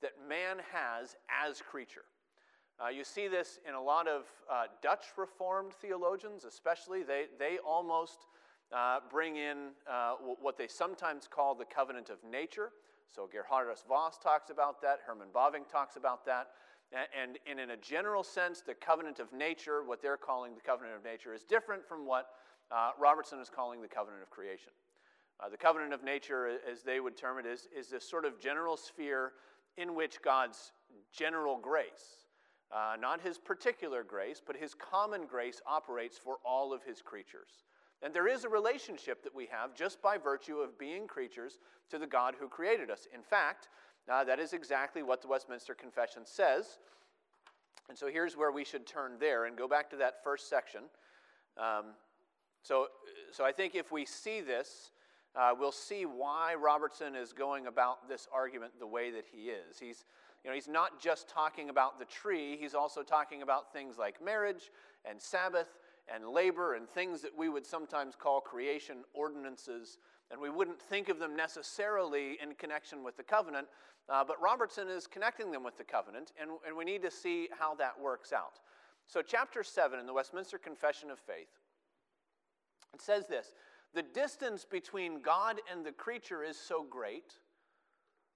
that 0.00 0.12
man 0.28 0.58
has 0.72 1.16
as 1.44 1.60
creature. 1.60 2.04
Uh, 2.80 2.88
you 2.88 3.02
see 3.02 3.26
this 3.26 3.58
in 3.68 3.74
a 3.74 3.80
lot 3.80 4.06
of 4.06 4.22
uh, 4.50 4.64
Dutch 4.82 5.06
Reformed 5.16 5.72
theologians, 5.72 6.44
especially. 6.44 7.02
They, 7.02 7.24
they 7.38 7.58
almost 7.66 8.26
uh, 8.72 9.00
bring 9.10 9.36
in 9.36 9.70
uh, 9.90 10.14
what 10.40 10.56
they 10.56 10.68
sometimes 10.68 11.26
call 11.28 11.56
the 11.56 11.64
covenant 11.64 12.08
of 12.08 12.18
nature. 12.30 12.70
So 13.12 13.28
Geerhardus 13.28 13.84
Vos 13.88 14.18
talks 14.18 14.50
about 14.50 14.80
that, 14.82 15.00
Herman 15.06 15.28
Bavinck 15.34 15.68
talks 15.70 15.96
about 15.96 16.24
that. 16.26 16.48
And, 16.92 17.38
and 17.50 17.60
in 17.60 17.70
a 17.70 17.76
general 17.76 18.22
sense, 18.22 18.62
the 18.62 18.74
covenant 18.74 19.18
of 19.18 19.32
nature, 19.32 19.82
what 19.84 20.00
they're 20.00 20.16
calling 20.16 20.54
the 20.54 20.60
covenant 20.60 20.96
of 20.96 21.04
nature, 21.04 21.34
is 21.34 21.42
different 21.42 21.86
from 21.86 22.06
what 22.06 22.28
uh, 22.70 22.92
Robertson 22.98 23.40
is 23.40 23.50
calling 23.50 23.82
the 23.82 23.88
covenant 23.88 24.22
of 24.22 24.30
creation. 24.30 24.72
Uh, 25.40 25.48
the 25.48 25.56
covenant 25.56 25.92
of 25.92 26.02
nature, 26.02 26.58
as 26.70 26.82
they 26.82 27.00
would 27.00 27.16
term 27.16 27.38
it, 27.38 27.46
is, 27.46 27.68
is 27.76 27.88
this 27.88 28.08
sort 28.08 28.24
of 28.24 28.40
general 28.40 28.76
sphere 28.76 29.32
in 29.76 29.94
which 29.94 30.22
God's 30.22 30.72
general 31.12 31.58
grace, 31.58 32.27
uh, 32.70 32.96
not 33.00 33.20
his 33.20 33.38
particular 33.38 34.02
grace, 34.02 34.42
but 34.44 34.56
his 34.56 34.74
common 34.74 35.26
grace 35.26 35.60
operates 35.66 36.18
for 36.18 36.36
all 36.44 36.72
of 36.72 36.82
his 36.82 37.00
creatures. 37.00 37.64
And 38.02 38.14
there 38.14 38.28
is 38.28 38.44
a 38.44 38.48
relationship 38.48 39.22
that 39.24 39.34
we 39.34 39.48
have 39.50 39.74
just 39.74 40.00
by 40.02 40.18
virtue 40.18 40.58
of 40.58 40.78
being 40.78 41.06
creatures 41.06 41.58
to 41.90 41.98
the 41.98 42.06
God 42.06 42.34
who 42.38 42.48
created 42.48 42.90
us. 42.90 43.08
In 43.12 43.22
fact, 43.22 43.68
uh, 44.08 44.24
that 44.24 44.38
is 44.38 44.52
exactly 44.52 45.02
what 45.02 45.20
the 45.20 45.28
Westminster 45.28 45.74
Confession 45.74 46.22
says. 46.24 46.78
And 47.88 47.96
so 47.96 48.08
here's 48.08 48.36
where 48.36 48.52
we 48.52 48.64
should 48.64 48.86
turn 48.86 49.12
there 49.18 49.46
and 49.46 49.56
go 49.56 49.66
back 49.66 49.90
to 49.90 49.96
that 49.96 50.22
first 50.22 50.48
section. 50.48 50.82
Um, 51.56 51.86
so, 52.62 52.86
so 53.32 53.44
I 53.44 53.52
think 53.52 53.74
if 53.74 53.90
we 53.90 54.04
see 54.04 54.40
this, 54.40 54.92
uh, 55.34 55.50
we'll 55.58 55.72
see 55.72 56.04
why 56.04 56.54
Robertson 56.54 57.14
is 57.14 57.32
going 57.32 57.66
about 57.66 58.08
this 58.08 58.28
argument 58.32 58.72
the 58.78 58.86
way 58.86 59.10
that 59.10 59.24
he 59.30 59.50
is. 59.50 59.78
He's, 59.78 60.04
you 60.44 60.50
know, 60.50 60.54
he's 60.54 60.68
not 60.68 61.00
just 61.00 61.28
talking 61.28 61.70
about 61.70 61.98
the 61.98 62.04
tree, 62.04 62.56
he's 62.58 62.74
also 62.74 63.02
talking 63.02 63.42
about 63.42 63.72
things 63.72 63.98
like 63.98 64.22
marriage 64.24 64.70
and 65.08 65.20
Sabbath 65.20 65.68
and 66.12 66.26
labor 66.28 66.74
and 66.74 66.88
things 66.88 67.20
that 67.22 67.36
we 67.36 67.48
would 67.48 67.66
sometimes 67.66 68.14
call 68.16 68.40
creation 68.40 68.98
ordinances. 69.12 69.98
And 70.30 70.40
we 70.40 70.50
wouldn't 70.50 70.80
think 70.80 71.08
of 71.08 71.18
them 71.18 71.36
necessarily 71.36 72.38
in 72.42 72.54
connection 72.54 73.02
with 73.02 73.16
the 73.16 73.22
covenant, 73.22 73.66
uh, 74.08 74.24
but 74.24 74.40
Robertson 74.40 74.88
is 74.88 75.06
connecting 75.06 75.50
them 75.50 75.64
with 75.64 75.76
the 75.76 75.84
covenant, 75.84 76.32
and, 76.40 76.50
and 76.66 76.76
we 76.76 76.84
need 76.84 77.02
to 77.02 77.10
see 77.10 77.48
how 77.58 77.74
that 77.76 77.98
works 78.00 78.32
out. 78.32 78.60
So, 79.06 79.22
chapter 79.22 79.62
7 79.62 79.98
in 79.98 80.06
the 80.06 80.12
Westminster 80.12 80.58
Confession 80.58 81.10
of 81.10 81.18
Faith, 81.18 81.48
it 82.94 83.00
says 83.00 83.26
this 83.26 83.52
the 83.94 84.02
distance 84.02 84.64
between 84.64 85.22
God 85.22 85.60
and 85.70 85.84
the 85.84 85.92
creature 85.92 86.44
is 86.44 86.58
so 86.58 86.84
great 86.88 87.34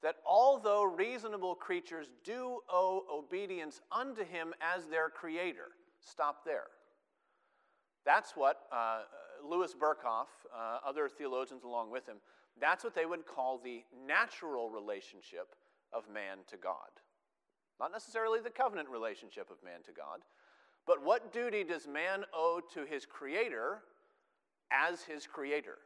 that 0.03 0.17
although 0.27 0.83
reasonable 0.83 1.55
creatures 1.55 2.11
do 2.25 2.59
owe 2.69 3.05
obedience 3.11 3.81
unto 3.91 4.25
him 4.25 4.53
as 4.61 4.87
their 4.87 5.09
creator, 5.09 5.69
stop 6.01 6.45
there. 6.45 6.67
That's 8.05 8.33
what 8.37 8.63
uh, 8.73 9.03
Louis 9.49 9.75
Berkhof, 9.75 10.27
uh, 10.53 10.79
other 10.87 11.09
theologians 11.09 11.63
along 11.65 11.91
with 11.91 12.07
him, 12.07 12.17
that's 12.61 12.85
what 12.85 12.95
they 12.95 13.07
would 13.07 13.27
call 13.27 13.59
the 13.59 13.85
natural 14.07 14.71
relationship 14.71 15.55
of 15.93 16.09
man 16.13 16.39
to 16.49 16.57
God. 16.57 16.91
Not 17.81 17.93
necessarily 17.93 18.41
the 18.41 18.51
covenant 18.51 18.89
relationship 18.89 19.51
of 19.51 19.63
man 19.65 19.83
to 19.87 19.93
God, 19.93 20.21
but 20.87 21.03
what 21.03 21.33
duty 21.33 21.65
does 21.65 21.87
man 21.87 22.25
owe 22.35 22.61
to 22.75 22.85
his 22.85 23.07
creator 23.07 23.83
as 24.73 25.03
his 25.03 25.27
creator. 25.27 25.79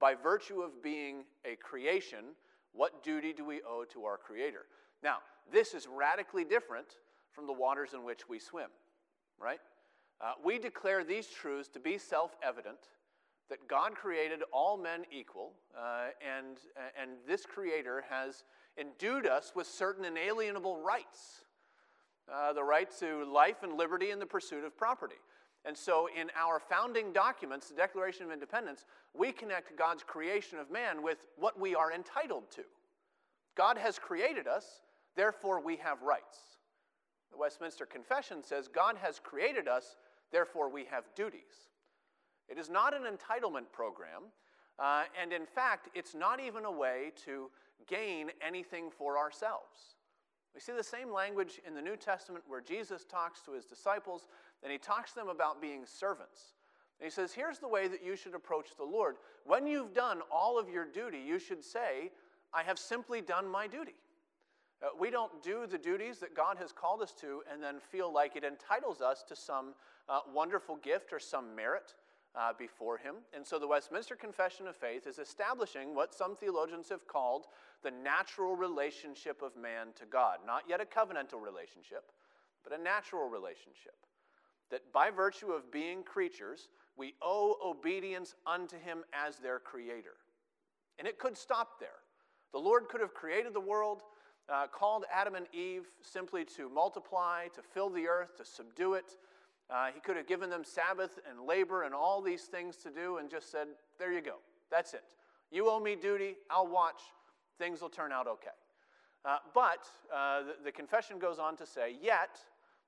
By 0.00 0.14
virtue 0.14 0.60
of 0.60 0.82
being 0.82 1.24
a 1.44 1.56
creation, 1.56 2.34
what 2.76 3.02
duty 3.02 3.32
do 3.32 3.44
we 3.44 3.60
owe 3.68 3.84
to 3.92 4.04
our 4.04 4.16
creator? 4.16 4.66
Now, 5.02 5.18
this 5.52 5.74
is 5.74 5.86
radically 5.86 6.44
different 6.44 6.86
from 7.32 7.46
the 7.46 7.52
waters 7.52 7.94
in 7.94 8.04
which 8.04 8.28
we 8.28 8.38
swim, 8.38 8.68
right? 9.40 9.60
Uh, 10.20 10.32
we 10.44 10.58
declare 10.58 11.04
these 11.04 11.26
truths 11.26 11.68
to 11.68 11.80
be 11.80 11.98
self 11.98 12.36
evident 12.42 12.78
that 13.48 13.68
God 13.68 13.94
created 13.94 14.42
all 14.52 14.76
men 14.76 15.04
equal, 15.12 15.52
uh, 15.78 16.06
and, 16.20 16.56
and 17.00 17.12
this 17.28 17.46
creator 17.46 18.04
has 18.10 18.42
endued 18.76 19.26
us 19.26 19.52
with 19.54 19.66
certain 19.66 20.04
inalienable 20.04 20.76
rights 20.78 21.44
uh, 22.32 22.52
the 22.52 22.62
right 22.62 22.90
to 22.98 23.24
life 23.24 23.62
and 23.62 23.74
liberty 23.74 24.10
and 24.10 24.20
the 24.20 24.26
pursuit 24.26 24.64
of 24.64 24.76
property. 24.76 25.16
And 25.66 25.76
so, 25.76 26.08
in 26.08 26.30
our 26.38 26.60
founding 26.60 27.12
documents, 27.12 27.68
the 27.68 27.74
Declaration 27.74 28.24
of 28.24 28.30
Independence, 28.30 28.84
we 29.14 29.32
connect 29.32 29.76
God's 29.76 30.04
creation 30.04 30.60
of 30.60 30.70
man 30.70 31.02
with 31.02 31.18
what 31.36 31.58
we 31.58 31.74
are 31.74 31.92
entitled 31.92 32.50
to. 32.52 32.62
God 33.56 33.76
has 33.76 33.98
created 33.98 34.46
us, 34.46 34.82
therefore 35.16 35.60
we 35.60 35.76
have 35.76 36.02
rights. 36.02 36.38
The 37.32 37.38
Westminster 37.38 37.84
Confession 37.84 38.44
says 38.44 38.68
God 38.68 38.96
has 39.02 39.18
created 39.18 39.66
us, 39.66 39.96
therefore 40.30 40.70
we 40.70 40.84
have 40.84 41.04
duties. 41.16 41.70
It 42.48 42.58
is 42.58 42.70
not 42.70 42.94
an 42.94 43.02
entitlement 43.02 43.72
program, 43.72 44.30
uh, 44.78 45.04
and 45.20 45.32
in 45.32 45.46
fact, 45.46 45.88
it's 45.94 46.14
not 46.14 46.38
even 46.38 46.64
a 46.64 46.70
way 46.70 47.12
to 47.24 47.50
gain 47.88 48.30
anything 48.46 48.90
for 48.90 49.18
ourselves. 49.18 49.96
We 50.54 50.60
see 50.60 50.72
the 50.72 50.82
same 50.82 51.12
language 51.12 51.60
in 51.66 51.74
the 51.74 51.82
New 51.82 51.96
Testament 51.96 52.44
where 52.48 52.62
Jesus 52.62 53.04
talks 53.04 53.42
to 53.42 53.52
his 53.52 53.66
disciples 53.66 54.26
and 54.62 54.72
he 54.72 54.78
talks 54.78 55.12
to 55.12 55.20
them 55.20 55.28
about 55.28 55.60
being 55.60 55.84
servants. 55.86 56.54
And 56.98 57.06
he 57.06 57.10
says, 57.10 57.32
Here's 57.32 57.58
the 57.58 57.68
way 57.68 57.88
that 57.88 58.04
you 58.04 58.16
should 58.16 58.34
approach 58.34 58.70
the 58.76 58.84
Lord. 58.84 59.16
When 59.44 59.66
you've 59.66 59.94
done 59.94 60.20
all 60.30 60.58
of 60.58 60.68
your 60.68 60.84
duty, 60.84 61.18
you 61.18 61.38
should 61.38 61.64
say, 61.64 62.10
I 62.52 62.62
have 62.62 62.78
simply 62.78 63.20
done 63.20 63.46
my 63.48 63.66
duty. 63.66 63.94
Uh, 64.82 64.88
we 64.98 65.10
don't 65.10 65.42
do 65.42 65.66
the 65.66 65.78
duties 65.78 66.18
that 66.18 66.34
God 66.34 66.58
has 66.58 66.70
called 66.70 67.00
us 67.00 67.12
to 67.20 67.42
and 67.50 67.62
then 67.62 67.76
feel 67.80 68.12
like 68.12 68.36
it 68.36 68.44
entitles 68.44 69.00
us 69.00 69.24
to 69.28 69.36
some 69.36 69.74
uh, 70.08 70.20
wonderful 70.32 70.76
gift 70.76 71.12
or 71.12 71.18
some 71.18 71.54
merit 71.54 71.94
uh, 72.34 72.52
before 72.58 72.98
Him. 72.98 73.16
And 73.34 73.46
so 73.46 73.58
the 73.58 73.66
Westminster 73.66 74.14
Confession 74.14 74.66
of 74.66 74.76
Faith 74.76 75.06
is 75.06 75.18
establishing 75.18 75.94
what 75.94 76.14
some 76.14 76.36
theologians 76.36 76.88
have 76.90 77.06
called 77.06 77.46
the 77.82 77.90
natural 77.90 78.54
relationship 78.54 79.42
of 79.42 79.56
man 79.56 79.88
to 79.98 80.04
God. 80.04 80.38
Not 80.46 80.64
yet 80.68 80.80
a 80.80 80.84
covenantal 80.84 81.42
relationship, 81.42 82.12
but 82.62 82.78
a 82.78 82.82
natural 82.82 83.28
relationship. 83.28 83.94
That 84.70 84.92
by 84.92 85.10
virtue 85.10 85.52
of 85.52 85.70
being 85.70 86.02
creatures, 86.02 86.68
we 86.96 87.14
owe 87.22 87.56
obedience 87.64 88.34
unto 88.46 88.78
Him 88.78 89.04
as 89.12 89.36
their 89.36 89.58
Creator. 89.58 90.14
And 90.98 91.06
it 91.06 91.18
could 91.18 91.36
stop 91.36 91.78
there. 91.78 92.00
The 92.52 92.58
Lord 92.58 92.88
could 92.88 93.00
have 93.00 93.14
created 93.14 93.54
the 93.54 93.60
world, 93.60 94.02
uh, 94.48 94.66
called 94.66 95.04
Adam 95.12 95.34
and 95.34 95.46
Eve 95.52 95.84
simply 96.02 96.44
to 96.56 96.68
multiply, 96.68 97.48
to 97.48 97.62
fill 97.62 97.90
the 97.90 98.08
earth, 98.08 98.36
to 98.38 98.44
subdue 98.44 98.94
it, 98.94 99.16
uh, 99.68 99.88
he 99.92 100.00
could 100.00 100.16
have 100.16 100.26
given 100.26 100.48
them 100.48 100.62
Sabbath 100.64 101.18
and 101.28 101.46
labor 101.46 101.82
and 101.82 101.94
all 101.94 102.22
these 102.22 102.42
things 102.42 102.76
to 102.76 102.90
do 102.90 103.18
and 103.18 103.28
just 103.28 103.50
said, 103.50 103.66
There 103.98 104.12
you 104.12 104.20
go. 104.20 104.36
That's 104.70 104.94
it. 104.94 105.14
You 105.50 105.68
owe 105.70 105.80
me 105.80 105.96
duty. 105.96 106.36
I'll 106.50 106.68
watch. 106.68 107.00
Things 107.58 107.80
will 107.80 107.88
turn 107.88 108.12
out 108.12 108.26
okay. 108.28 108.48
Uh, 109.24 109.38
but 109.54 109.88
uh, 110.14 110.42
the, 110.42 110.54
the 110.66 110.72
confession 110.72 111.18
goes 111.18 111.38
on 111.38 111.56
to 111.56 111.66
say, 111.66 111.96
Yet, 112.00 112.38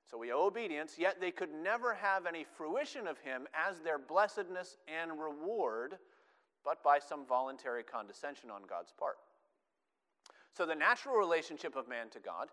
so 0.09 0.17
we 0.17 0.31
owe 0.31 0.47
obedience, 0.47 0.95
yet 0.97 1.21
they 1.21 1.31
could 1.31 1.53
never 1.53 1.93
have 1.93 2.25
any 2.25 2.43
fruition 2.57 3.05
of 3.07 3.19
him 3.19 3.47
as 3.53 3.79
their 3.79 3.99
blessedness 3.99 4.77
and 4.87 5.19
reward, 5.19 5.97
but 6.65 6.83
by 6.83 6.97
some 6.97 7.25
voluntary 7.25 7.83
condescension 7.83 8.49
on 8.49 8.63
God's 8.67 8.91
part. 8.97 9.17
So 10.51 10.65
the 10.65 10.75
natural 10.75 11.15
relationship 11.15 11.75
of 11.75 11.87
man 11.87 12.09
to 12.09 12.19
God 12.19 12.47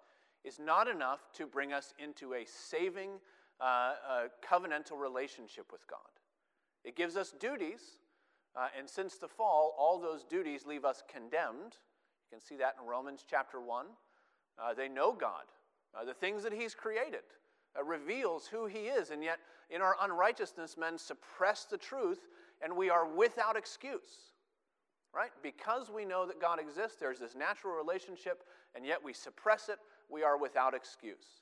is 0.44 0.58
not 0.58 0.86
enough 0.86 1.20
to 1.34 1.46
bring 1.46 1.72
us 1.72 1.94
into 1.98 2.34
a 2.34 2.44
saving 2.44 3.12
uh, 3.60 3.64
a 3.64 4.46
covenantal 4.46 5.00
relationship 5.00 5.72
with 5.72 5.86
God. 5.88 5.98
It 6.84 6.94
gives 6.94 7.16
us 7.16 7.32
duties, 7.40 7.80
uh, 8.54 8.68
and 8.78 8.88
since 8.88 9.16
the 9.16 9.28
fall, 9.28 9.74
all 9.78 9.98
those 9.98 10.24
duties 10.24 10.66
leave 10.66 10.84
us 10.84 11.02
condemned. 11.10 11.78
You 12.30 12.36
can 12.36 12.40
see 12.40 12.56
that 12.56 12.76
in 12.80 12.86
Romans 12.86 13.24
chapter 13.28 13.60
1. 13.60 13.86
Uh, 14.58 14.74
they 14.74 14.88
know 14.88 15.12
God, 15.12 15.44
uh, 15.98 16.04
the 16.04 16.14
things 16.14 16.42
that 16.42 16.52
He's 16.52 16.74
created. 16.74 17.24
Uh, 17.78 17.84
reveals 17.84 18.46
who 18.46 18.66
he 18.66 18.80
is. 18.80 19.10
And 19.10 19.22
yet, 19.22 19.38
in 19.70 19.80
our 19.80 19.96
unrighteousness, 20.00 20.76
men 20.76 20.98
suppress 20.98 21.64
the 21.64 21.78
truth, 21.78 22.28
and 22.62 22.76
we 22.76 22.90
are 22.90 23.06
without 23.06 23.56
excuse. 23.56 24.32
Right? 25.14 25.30
Because 25.42 25.90
we 25.90 26.04
know 26.04 26.26
that 26.26 26.40
God 26.40 26.60
exists, 26.60 26.98
there's 27.00 27.18
this 27.18 27.34
natural 27.34 27.74
relationship, 27.74 28.42
and 28.74 28.84
yet 28.84 29.02
we 29.02 29.14
suppress 29.14 29.68
it, 29.70 29.78
we 30.10 30.22
are 30.22 30.36
without 30.36 30.74
excuse. 30.74 31.40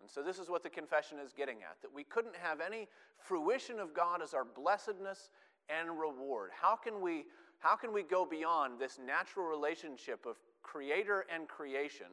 And 0.00 0.08
so, 0.08 0.22
this 0.22 0.38
is 0.38 0.48
what 0.48 0.62
the 0.62 0.70
confession 0.70 1.18
is 1.18 1.32
getting 1.32 1.56
at 1.56 1.76
that 1.82 1.92
we 1.92 2.04
couldn't 2.04 2.36
have 2.36 2.60
any 2.60 2.88
fruition 3.18 3.80
of 3.80 3.94
God 3.94 4.22
as 4.22 4.32
our 4.32 4.44
blessedness 4.44 5.30
and 5.68 5.98
reward. 5.98 6.50
How 6.58 6.76
can 6.76 7.00
we, 7.00 7.24
how 7.58 7.76
can 7.76 7.92
we 7.92 8.02
go 8.02 8.24
beyond 8.24 8.78
this 8.78 8.98
natural 9.04 9.46
relationship 9.46 10.24
of 10.26 10.36
creator 10.62 11.26
and 11.32 11.48
creation, 11.48 12.06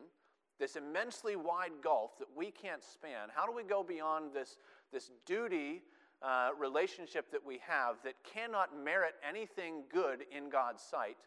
this 0.60 0.76
immensely 0.76 1.36
wide 1.36 1.72
gulf 1.84 2.18
that 2.20 2.28
we 2.36 2.52
can't 2.52 2.84
span? 2.84 3.30
How 3.34 3.46
do 3.46 3.54
we 3.54 3.64
go 3.64 3.84
beyond 3.84 4.34
this, 4.34 4.58
this 4.92 5.12
duty 5.26 5.82
uh, 6.22 6.50
relationship 6.60 7.32
that 7.32 7.46
we 7.46 7.60
have 7.68 7.98
that 8.04 8.16
cannot 8.24 8.70
merit 8.84 9.16
anything 9.28 9.84
good 9.94 10.26
in 10.36 10.50
God's 10.50 10.82
sight? 10.82 11.18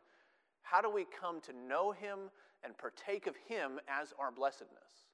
How 0.62 0.80
do 0.80 0.90
we 0.90 1.06
come 1.20 1.40
to 1.42 1.52
know 1.52 1.92
Him 1.92 2.30
and 2.64 2.76
partake 2.76 3.26
of 3.26 3.34
Him 3.48 3.80
as 3.88 4.12
our 4.18 4.30
blessedness? 4.30 5.08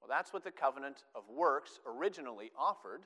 Well, 0.00 0.08
that's 0.08 0.32
what 0.32 0.44
the 0.44 0.50
covenant 0.50 1.04
of 1.14 1.22
works 1.28 1.80
originally 1.86 2.50
offered, 2.58 3.02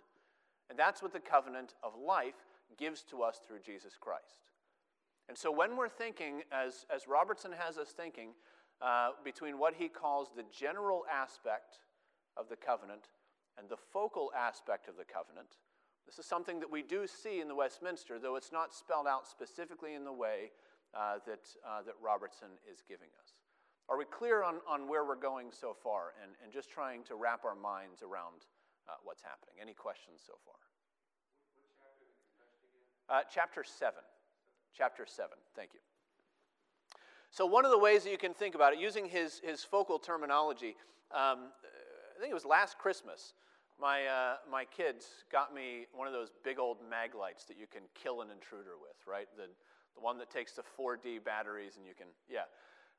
and 0.71 0.78
that's 0.78 1.02
what 1.02 1.12
the 1.12 1.21
covenant 1.21 1.75
of 1.83 1.92
life 1.97 2.47
gives 2.76 3.02
to 3.04 3.23
us 3.23 3.40
through 3.47 3.61
Jesus 3.61 3.92
Christ. 3.99 4.50
And 5.28 5.37
so 5.37 5.52
when 5.52 5.76
we're 5.76 5.88
thinking, 5.88 6.42
as, 6.50 6.87
as 6.95 7.07
Robertson 7.07 7.52
has 7.52 7.76
us 7.76 7.90
thinking, 7.90 8.30
uh, 8.81 9.11
between 9.25 9.59
what 9.59 9.75
he 9.75 9.89
calls 9.89 10.29
the 10.37 10.45
general 10.53 11.05
aspect 11.13 11.81
of 12.37 12.49
the 12.49 12.57
covenant 12.57 13.09
and 13.59 13.69
the 13.69 13.77
focal 13.77 14.31
aspect 14.37 14.89
of 14.89 14.97
the 14.97 15.05
covenant, 15.05 15.59
this 16.07 16.19
is 16.19 16.27
something 16.27 16.61
that 16.61 16.71
we 16.71 16.83
do 16.83 17.07
see 17.07 17.41
in 17.41 17.49
the 17.49 17.55
Westminster, 17.55 18.19
though 18.19 18.37
it's 18.37 18.53
not 18.53 18.75
spelled 18.75 19.07
out 19.07 19.27
specifically 19.27 19.95
in 19.95 20.05
the 20.05 20.13
way 20.13 20.53
uh, 20.95 21.19
that, 21.27 21.45
uh, 21.67 21.83
that 21.83 21.95
Robertson 22.01 22.49
is 22.71 22.83
giving 22.89 23.09
us. 23.21 23.35
Are 23.89 23.99
we 23.99 24.05
clear 24.05 24.43
on, 24.43 24.57
on 24.69 24.89
where 24.89 25.05
we're 25.05 25.17
going 25.17 25.49
so 25.51 25.75
far 25.75 26.13
and, 26.23 26.33
and 26.43 26.53
just 26.53 26.71
trying 26.71 27.05
to 27.05 27.15
wrap 27.15 27.45
our 27.45 27.57
minds 27.57 28.03
around 28.03 28.45
uh, 28.89 28.93
what's 29.05 29.23
happening? 29.23 29.57
Any 29.61 29.75
questions 29.75 30.21
so 30.27 30.35
far? 30.45 30.57
Uh, 33.09 33.23
chapter 33.33 33.65
7. 33.65 33.95
Chapter 34.77 35.07
7. 35.07 35.31
Thank 35.57 35.73
you. 35.73 35.81
So, 37.31 37.47
one 37.47 37.65
of 37.65 37.71
the 37.71 37.79
ways 37.79 38.05
that 38.05 38.11
you 38.11 38.19
can 38.19 38.35
think 38.35 38.55
about 38.55 38.73
it, 38.73 38.79
using 38.79 39.07
his, 39.07 39.41
his 39.45 39.63
focal 39.63 39.99
terminology, 39.99 40.77
um, 41.13 41.51
I 42.17 42.21
think 42.21 42.31
it 42.31 42.35
was 42.35 42.47
last 42.47 42.79
Christmas, 42.79 43.35
my, 43.81 44.07
uh, 44.07 44.37
my 44.51 44.65
kids 44.65 45.07
got 45.31 45.55
me 45.55 45.87
one 45.93 46.09
of 46.09 46.13
those 46.13 46.31
big 46.43 46.59
old 46.59 46.79
mag 46.89 47.15
lights 47.15 47.45
that 47.45 47.57
you 47.59 47.67
can 47.71 47.83
kill 47.95 48.23
an 48.23 48.29
intruder 48.31 48.73
with, 48.81 48.97
right? 49.07 49.29
The, 49.37 49.45
the 49.95 50.01
one 50.01 50.19
that 50.19 50.31
takes 50.31 50.53
the 50.53 50.63
4D 50.63 51.23
batteries 51.25 51.77
and 51.77 51.87
you 51.87 51.93
can, 51.97 52.09
yeah. 52.29 52.49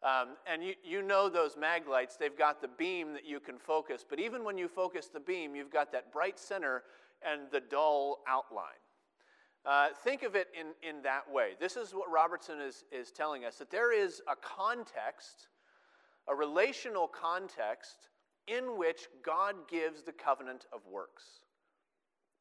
Um, 0.02 0.38
and 0.48 0.64
you, 0.64 0.76
you 0.82 1.02
know 1.02 1.28
those 1.28 1.58
mag 1.58 1.88
lights, 1.88 2.16
they've 2.16 2.38
got 2.38 2.62
the 2.62 2.70
beam 2.70 3.12
that 3.14 3.26
you 3.26 3.42
can 3.42 3.58
focus, 3.58 4.06
but 4.10 4.20
even 4.20 4.46
when 4.46 4.58
you 4.58 4.70
focus 4.70 5.10
the 5.12 5.20
beam, 5.20 5.56
you've 5.56 5.72
got 5.72 5.92
that 5.92 6.14
bright 6.14 6.40
center 6.40 6.84
and 7.22 7.42
the 7.52 7.60
dull 7.60 8.20
outline. 8.26 8.80
Uh, 9.66 9.88
think 10.04 10.24
of 10.24 10.36
it 10.36 10.48
in, 10.58 10.68
in 10.88 11.01
that 11.04 11.30
way. 11.32 11.51
This 11.60 11.75
is 11.75 11.94
what 11.94 12.10
Robertson 12.10 12.60
is, 12.62 12.86
is 12.92 13.12
telling 13.12 13.46
us 13.46 13.58
that 13.58 13.70
there 13.70 13.94
is 13.94 14.22
a 14.28 14.36
context, 14.36 15.50
a 16.28 16.36
relational 16.36 17.08
context, 17.08 18.10
in 18.48 18.78
which 18.78 19.08
God 19.24 19.56
gives 19.70 20.01
the 20.01 20.12
covenant 20.12 20.66
of 20.74 20.82
works. 20.89 21.24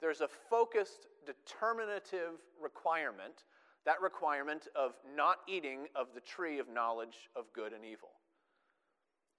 There's 0.00 0.20
a 0.20 0.28
focused, 0.28 1.06
determinative 1.26 2.40
requirement, 2.62 3.44
that 3.84 4.00
requirement 4.00 4.68
of 4.76 4.92
not 5.16 5.38
eating 5.48 5.86
of 5.94 6.08
the 6.14 6.20
tree 6.20 6.58
of 6.58 6.68
knowledge 6.68 7.28
of 7.36 7.52
good 7.52 7.72
and 7.72 7.84
evil. 7.84 8.10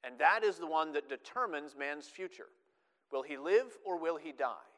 And 0.04 0.18
that 0.20 0.44
is 0.44 0.58
the 0.58 0.68
one 0.68 0.94
that 0.94 1.10
determines 1.10 1.76
man's 1.78 2.08
future. 2.08 2.48
Will 3.12 3.24
he 3.24 3.38
live 3.38 3.78
or 3.86 3.98
will 3.98 4.18
he 4.18 4.32
die? 4.32 4.69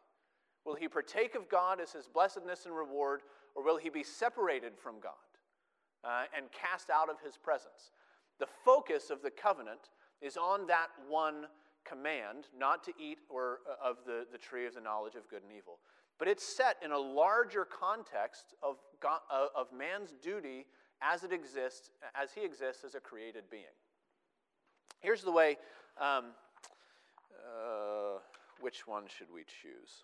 Will 0.65 0.75
he 0.75 0.87
partake 0.87 1.35
of 1.35 1.49
God 1.49 1.79
as 1.81 1.91
his 1.91 2.07
blessedness 2.07 2.65
and 2.65 2.75
reward, 2.75 3.21
or 3.55 3.63
will 3.63 3.77
he 3.77 3.89
be 3.89 4.03
separated 4.03 4.73
from 4.77 4.99
God 4.99 5.13
uh, 6.03 6.23
and 6.35 6.45
cast 6.51 6.89
out 6.89 7.09
of 7.09 7.15
his 7.23 7.37
presence? 7.37 7.91
The 8.39 8.47
focus 8.63 9.09
of 9.09 9.21
the 9.21 9.31
covenant 9.31 9.89
is 10.21 10.37
on 10.37 10.67
that 10.67 10.87
one 11.09 11.45
command 11.83 12.45
not 12.57 12.83
to 12.83 12.93
eat 12.99 13.17
or, 13.29 13.59
uh, 13.69 13.89
of 13.89 13.97
the, 14.05 14.25
the 14.31 14.37
tree 14.37 14.67
of 14.67 14.75
the 14.75 14.81
knowledge 14.81 15.15
of 15.15 15.27
good 15.29 15.41
and 15.43 15.51
evil. 15.51 15.79
But 16.19 16.27
it's 16.27 16.43
set 16.43 16.77
in 16.85 16.91
a 16.91 16.97
larger 16.99 17.65
context 17.65 18.53
of, 18.61 18.77
God, 19.01 19.19
uh, 19.31 19.47
of 19.55 19.67
man's 19.75 20.13
duty 20.21 20.67
as 21.01 21.23
it 21.23 21.33
exists, 21.33 21.89
as 22.13 22.31
he 22.31 22.45
exists 22.45 22.83
as 22.83 22.93
a 22.93 22.99
created 22.99 23.45
being. 23.49 23.63
Here's 24.99 25.23
the 25.23 25.31
way. 25.31 25.57
Um, 25.99 26.25
uh, 27.33 28.19
which 28.59 28.85
one 28.85 29.05
should 29.07 29.33
we 29.33 29.41
choose? 29.41 30.03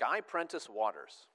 Guy 0.00 0.22
Prentice 0.22 0.68
Waters. 0.68 1.26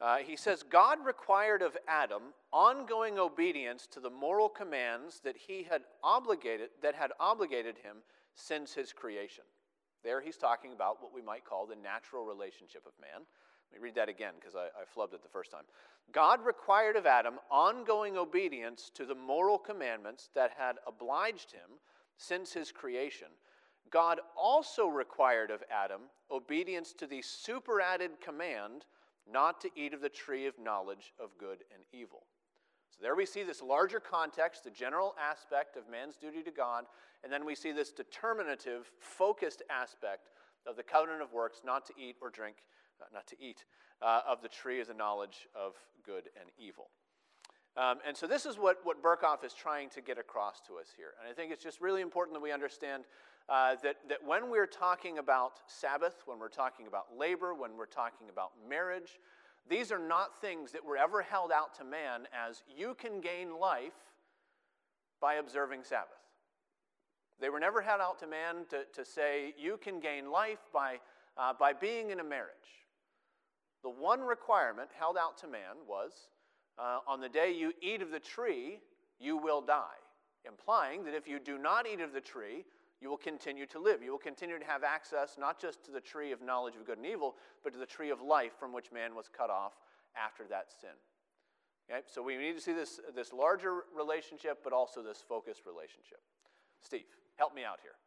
Uh, 0.00 0.16
he 0.16 0.34
says, 0.34 0.64
God 0.64 0.98
required 1.06 1.62
of 1.62 1.76
Adam 1.86 2.34
ongoing 2.52 3.20
obedience 3.20 3.86
to 3.92 4.00
the 4.00 4.10
moral 4.10 4.48
commands 4.48 5.20
that 5.22 5.36
he 5.36 5.62
had 5.62 5.82
obligated, 6.02 6.70
that 6.82 6.96
had 6.96 7.12
obligated 7.20 7.76
him 7.78 7.98
since 8.34 8.74
his 8.74 8.92
creation. 8.92 9.44
There 10.02 10.20
he's 10.20 10.36
talking 10.36 10.72
about 10.72 11.00
what 11.00 11.14
we 11.14 11.22
might 11.22 11.44
call 11.44 11.66
the 11.66 11.76
natural 11.76 12.24
relationship 12.24 12.84
of 12.84 12.92
man. 13.00 13.24
Let 13.70 13.80
me 13.80 13.84
read 13.84 13.94
that 13.94 14.08
again 14.08 14.34
because 14.40 14.56
I, 14.56 14.66
I 14.66 14.84
flubbed 14.84 15.14
it 15.14 15.22
the 15.22 15.28
first 15.28 15.52
time. 15.52 15.62
God 16.12 16.44
required 16.44 16.96
of 16.96 17.06
Adam 17.06 17.34
ongoing 17.48 18.16
obedience 18.16 18.90
to 18.94 19.06
the 19.06 19.14
moral 19.14 19.56
commandments 19.56 20.30
that 20.34 20.50
had 20.58 20.76
obliged 20.84 21.52
him 21.52 21.78
since 22.16 22.52
his 22.52 22.72
creation 22.72 23.28
God 23.92 24.20
also 24.36 24.86
required 24.86 25.50
of 25.50 25.62
Adam 25.70 26.00
obedience 26.30 26.92
to 26.94 27.06
the 27.06 27.22
superadded 27.22 28.20
command 28.20 28.86
not 29.30 29.60
to 29.60 29.70
eat 29.76 29.94
of 29.94 30.00
the 30.00 30.08
tree 30.08 30.46
of 30.46 30.58
knowledge 30.58 31.12
of 31.20 31.36
good 31.38 31.58
and 31.72 31.84
evil. 31.92 32.24
So 32.90 32.98
there 33.02 33.14
we 33.14 33.26
see 33.26 33.42
this 33.42 33.62
larger 33.62 34.00
context, 34.00 34.64
the 34.64 34.70
general 34.70 35.14
aspect 35.20 35.76
of 35.76 35.88
man's 35.88 36.16
duty 36.16 36.42
to 36.42 36.50
God, 36.50 36.84
and 37.22 37.32
then 37.32 37.44
we 37.44 37.54
see 37.54 37.72
this 37.72 37.92
determinative, 37.92 38.90
focused 38.98 39.62
aspect 39.70 40.30
of 40.66 40.76
the 40.76 40.82
covenant 40.82 41.22
of 41.22 41.32
works 41.32 41.60
not 41.64 41.86
to 41.86 41.92
eat 41.98 42.16
or 42.20 42.30
drink, 42.30 42.56
uh, 43.00 43.04
not 43.12 43.26
to 43.28 43.36
eat, 43.40 43.64
uh, 44.00 44.20
of 44.26 44.42
the 44.42 44.48
tree 44.48 44.80
of 44.80 44.88
the 44.88 44.94
knowledge 44.94 45.48
of 45.54 45.74
good 46.04 46.28
and 46.40 46.50
evil. 46.58 46.88
Um, 47.76 47.98
and 48.06 48.14
so 48.14 48.26
this 48.26 48.44
is 48.44 48.58
what, 48.58 48.80
what 48.84 49.02
Berkhof 49.02 49.44
is 49.44 49.54
trying 49.54 49.88
to 49.90 50.02
get 50.02 50.18
across 50.18 50.60
to 50.66 50.74
us 50.74 50.88
here. 50.94 51.14
And 51.18 51.30
I 51.30 51.32
think 51.34 51.52
it's 51.52 51.62
just 51.62 51.80
really 51.80 52.02
important 52.02 52.34
that 52.34 52.42
we 52.42 52.52
understand 52.52 53.04
uh, 53.48 53.76
that, 53.82 53.96
that 54.08 54.18
when 54.24 54.50
we're 54.50 54.66
talking 54.66 55.18
about 55.18 55.60
Sabbath, 55.66 56.22
when 56.26 56.38
we're 56.38 56.48
talking 56.48 56.86
about 56.86 57.06
labor, 57.16 57.54
when 57.54 57.76
we're 57.76 57.86
talking 57.86 58.28
about 58.30 58.52
marriage, 58.68 59.18
these 59.68 59.92
are 59.92 59.98
not 59.98 60.40
things 60.40 60.72
that 60.72 60.84
were 60.84 60.96
ever 60.96 61.22
held 61.22 61.52
out 61.52 61.74
to 61.76 61.84
man 61.84 62.26
as 62.32 62.62
you 62.76 62.94
can 62.94 63.20
gain 63.20 63.58
life 63.58 63.92
by 65.20 65.34
observing 65.34 65.84
Sabbath. 65.84 66.08
They 67.40 67.48
were 67.48 67.60
never 67.60 67.80
held 67.80 68.00
out 68.00 68.18
to 68.20 68.26
man 68.26 68.66
to, 68.70 68.84
to 68.94 69.04
say 69.04 69.54
you 69.58 69.76
can 69.76 70.00
gain 70.00 70.30
life 70.30 70.60
by, 70.72 70.98
uh, 71.36 71.52
by 71.58 71.72
being 71.72 72.10
in 72.10 72.20
a 72.20 72.24
marriage. 72.24 72.52
The 73.82 73.90
one 73.90 74.20
requirement 74.20 74.90
held 74.96 75.16
out 75.16 75.38
to 75.38 75.48
man 75.48 75.76
was 75.88 76.12
uh, 76.78 76.98
on 77.06 77.20
the 77.20 77.28
day 77.28 77.52
you 77.52 77.72
eat 77.80 78.00
of 78.00 78.10
the 78.10 78.20
tree, 78.20 78.78
you 79.18 79.36
will 79.36 79.60
die, 79.60 79.98
implying 80.46 81.04
that 81.04 81.14
if 81.14 81.26
you 81.26 81.38
do 81.38 81.58
not 81.58 81.86
eat 81.86 82.00
of 82.00 82.12
the 82.12 82.20
tree, 82.20 82.64
you 83.02 83.10
will 83.10 83.16
continue 83.16 83.66
to 83.66 83.80
live. 83.80 84.00
You 84.00 84.12
will 84.12 84.18
continue 84.18 84.60
to 84.60 84.64
have 84.64 84.84
access 84.84 85.36
not 85.36 85.60
just 85.60 85.84
to 85.84 85.90
the 85.90 86.00
tree 86.00 86.30
of 86.30 86.40
knowledge 86.40 86.76
of 86.76 86.86
good 86.86 86.98
and 86.98 87.06
evil, 87.06 87.34
but 87.64 87.72
to 87.72 87.78
the 87.78 87.86
tree 87.86 88.10
of 88.10 88.22
life 88.22 88.52
from 88.60 88.72
which 88.72 88.92
man 88.92 89.16
was 89.16 89.28
cut 89.28 89.50
off 89.50 89.72
after 90.16 90.44
that 90.48 90.70
sin. 90.80 90.94
Okay? 91.90 92.02
So 92.06 92.22
we 92.22 92.36
need 92.36 92.54
to 92.54 92.60
see 92.60 92.72
this, 92.72 93.00
this 93.14 93.32
larger 93.32 93.80
relationship, 93.96 94.58
but 94.62 94.72
also 94.72 95.02
this 95.02 95.18
focused 95.28 95.66
relationship. 95.66 96.22
Steve, 96.80 97.04
help 97.36 97.54
me 97.54 97.64
out 97.64 97.80
here. 97.82 97.98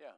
Yeah. 0.00 0.16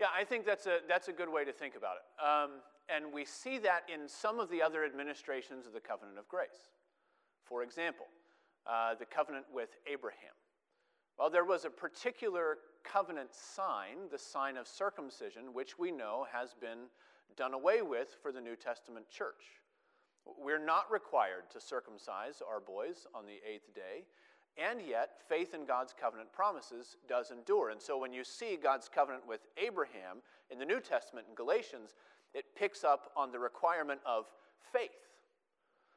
Yeah, 0.00 0.06
I 0.18 0.24
think 0.24 0.44
that's 0.44 0.66
a, 0.66 0.78
that's 0.88 1.08
a 1.08 1.12
good 1.12 1.28
way 1.28 1.44
to 1.44 1.52
think 1.52 1.76
about 1.76 1.96
it. 1.96 2.24
Um, 2.24 2.50
and 2.88 3.12
we 3.14 3.24
see 3.24 3.58
that 3.58 3.82
in 3.92 4.08
some 4.08 4.40
of 4.40 4.50
the 4.50 4.60
other 4.60 4.84
administrations 4.84 5.66
of 5.66 5.72
the 5.72 5.80
covenant 5.80 6.18
of 6.18 6.26
grace. 6.26 6.74
For 7.44 7.62
example, 7.62 8.06
uh, 8.66 8.94
the 8.98 9.04
covenant 9.06 9.46
with 9.54 9.70
Abraham. 9.90 10.34
Well, 11.18 11.30
there 11.30 11.44
was 11.44 11.64
a 11.64 11.70
particular 11.70 12.58
covenant 12.82 13.30
sign, 13.32 14.08
the 14.10 14.18
sign 14.18 14.56
of 14.56 14.66
circumcision, 14.66 15.54
which 15.54 15.78
we 15.78 15.92
know 15.92 16.26
has 16.32 16.54
been 16.60 16.88
done 17.36 17.54
away 17.54 17.82
with 17.82 18.16
for 18.22 18.32
the 18.32 18.40
New 18.40 18.56
Testament 18.56 19.06
church. 19.08 19.60
We're 20.26 20.64
not 20.64 20.90
required 20.90 21.50
to 21.52 21.60
circumcise 21.60 22.42
our 22.46 22.60
boys 22.60 23.06
on 23.14 23.26
the 23.26 23.38
eighth 23.48 23.74
day, 23.74 24.04
and 24.56 24.80
yet 24.86 25.20
faith 25.28 25.54
in 25.54 25.64
God's 25.64 25.94
covenant 25.98 26.32
promises 26.32 26.96
does 27.08 27.30
endure. 27.30 27.70
And 27.70 27.80
so 27.80 27.98
when 27.98 28.12
you 28.12 28.24
see 28.24 28.58
God's 28.62 28.88
covenant 28.88 29.26
with 29.26 29.40
Abraham 29.56 30.18
in 30.50 30.58
the 30.58 30.64
New 30.64 30.80
Testament 30.80 31.26
in 31.28 31.34
Galatians, 31.34 31.94
it 32.34 32.44
picks 32.56 32.84
up 32.84 33.12
on 33.16 33.32
the 33.32 33.38
requirement 33.38 34.00
of 34.04 34.26
faith. 34.72 34.90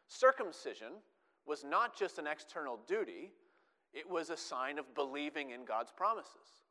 Circumcision 0.07 0.93
was 1.45 1.63
not 1.63 1.97
just 1.97 2.17
an 2.17 2.27
external 2.27 2.79
duty, 2.87 3.31
it 3.93 4.09
was 4.09 4.29
a 4.29 4.37
sign 4.37 4.77
of 4.77 4.93
believing 4.95 5.51
in 5.51 5.65
God's 5.65 5.91
promises. 5.91 6.63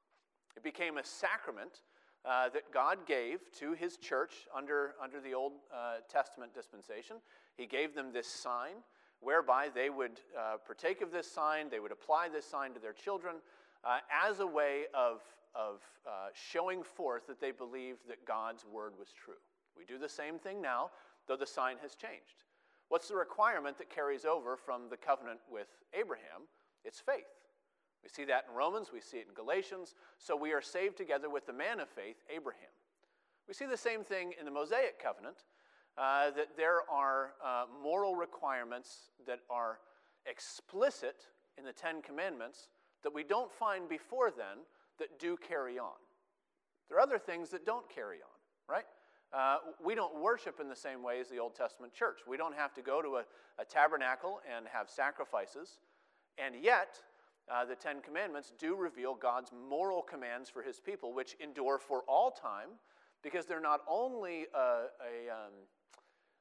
It 0.57 0.63
became 0.63 0.99
a 0.99 1.05
sacrament 1.05 1.81
uh, 2.25 2.49
that 2.51 2.73
God 2.73 3.07
gave 3.07 3.41
to 3.59 3.73
his 3.73 3.97
church 3.97 4.47
under, 4.57 4.95
under 5.03 5.21
the 5.21 5.35
Old 5.35 5.53
uh, 5.73 5.97
Testament 6.09 6.55
dispensation. 6.55 7.17
He 7.57 7.67
gave 7.67 7.95
them 7.95 8.13
this 8.13 8.27
sign 8.27 8.77
whereby 9.25 9.69
they 9.75 9.91
would 9.91 10.21
uh, 10.39 10.57
partake 10.67 11.01
of 11.01 11.11
this 11.11 11.31
sign, 11.31 11.71
they 11.71 11.81
would 11.81 11.93
apply 11.93 12.29
this 12.29 12.45
sign 12.45 12.73
to 12.75 12.79
their 12.79 12.93
children 12.93 13.37
uh, 13.83 13.99
as 14.27 14.41
a 14.41 14.47
way 14.47 14.85
of, 14.95 15.23
of 15.55 15.81
uh, 16.07 16.29
showing 16.33 16.83
forth 16.83 17.27
that 17.27 17.41
they 17.41 17.51
believed 17.51 18.01
that 18.09 18.25
God's 18.27 18.65
word 18.71 18.93
was 18.99 19.09
true. 19.13 19.41
We 19.77 19.85
do 19.85 19.99
the 19.99 20.09
same 20.09 20.39
thing 20.39 20.61
now, 20.61 20.91
though 21.27 21.37
the 21.37 21.47
sign 21.47 21.77
has 21.83 21.95
changed. 21.95 22.45
What's 22.89 23.09
the 23.09 23.17
requirement 23.17 23.79
that 23.79 23.91
carries 23.91 24.25
over 24.25 24.57
from 24.57 24.89
the 24.91 24.97
covenant 24.97 25.41
with 25.51 25.69
Abraham? 25.99 26.47
It's 26.85 27.01
faith. 27.01 27.25
We 28.03 28.11
see 28.11 28.27
that 28.27 28.45
in 28.49 28.55
Romans, 28.55 28.91
we 28.93 29.01
see 29.01 29.17
it 29.17 29.27
in 29.29 29.35
Galatians. 29.35 29.95
So 30.19 30.37
we 30.37 30.53
are 30.53 30.61
saved 30.61 30.99
together 30.99 31.31
with 31.31 31.47
the 31.47 31.55
man 31.55 31.81
of 31.81 31.89
faith, 31.89 32.17
Abraham. 32.29 32.71
We 33.49 33.55
see 33.55 33.65
the 33.65 33.77
same 33.77 34.05
thing 34.05 34.33
in 34.39 34.45
the 34.45 34.51
Mosaic 34.51 35.03
covenant 35.03 35.45
uh, 35.97 36.31
that 36.31 36.57
there 36.57 36.81
are 36.91 37.33
uh, 37.45 37.65
moral 37.83 38.15
requirements 38.17 39.11
that 39.27 39.41
are 39.51 39.79
explicit 40.27 41.27
in 41.59 41.65
the 41.65 41.73
Ten 41.73 42.03
Commandments 42.03 42.69
that 43.03 43.15
we 43.15 43.23
don't 43.23 43.53
find 43.53 43.89
before 43.89 44.31
then 44.31 44.65
that 44.99 45.19
do 45.19 45.37
carry 45.37 45.79
on. 45.79 45.93
There 46.89 46.99
are 46.99 47.03
other 47.03 47.19
things 47.19 47.51
that 47.51 47.65
don't 47.65 47.89
carry 47.89 48.19
on, 48.19 48.75
right? 48.75 48.85
Uh, 49.33 49.59
we 49.85 49.95
don't 49.95 50.21
worship 50.21 50.61
in 50.61 50.69
the 50.69 50.77
same 50.77 51.03
way 51.03 51.21
as 51.21 51.29
the 51.29 51.39
Old 51.39 51.55
Testament 51.55 51.93
church. 51.93 52.21
We 52.29 52.37
don't 52.37 52.55
have 52.55 52.73
to 52.75 52.83
go 52.83 53.03
to 53.03 53.17
a, 53.17 53.25
a 53.59 53.65
tabernacle 53.65 54.41
and 54.55 54.67
have 54.73 54.89
sacrifices. 54.89 55.79
And 56.39 56.55
yet, 56.63 57.01
uh, 57.53 57.65
the 57.65 57.75
Ten 57.75 58.01
Commandments 58.01 58.53
do 58.59 58.77
reveal 58.77 59.15
God's 59.15 59.51
moral 59.69 60.03
commands 60.03 60.49
for 60.49 60.63
his 60.63 60.79
people, 60.81 61.13
which 61.13 61.37
endure 61.41 61.79
for 61.79 62.03
all 62.09 62.31
time, 62.31 62.69
because 63.23 63.47
they're 63.47 63.61
not 63.61 63.81
only 63.89 64.47
a, 64.55 64.59
a, 64.59 65.31
um, 65.33 65.53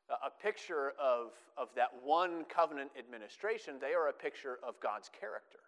a 0.10 0.30
picture 0.30 0.94
of, 1.02 1.32
of 1.58 1.70
that 1.76 1.90
one 2.04 2.46
covenant 2.46 2.92
administration, 2.98 3.76
they 3.80 3.94
are 3.94 4.10
a 4.10 4.14
picture 4.14 4.60
of 4.68 4.80
God's 4.80 5.10
character, 5.10 5.60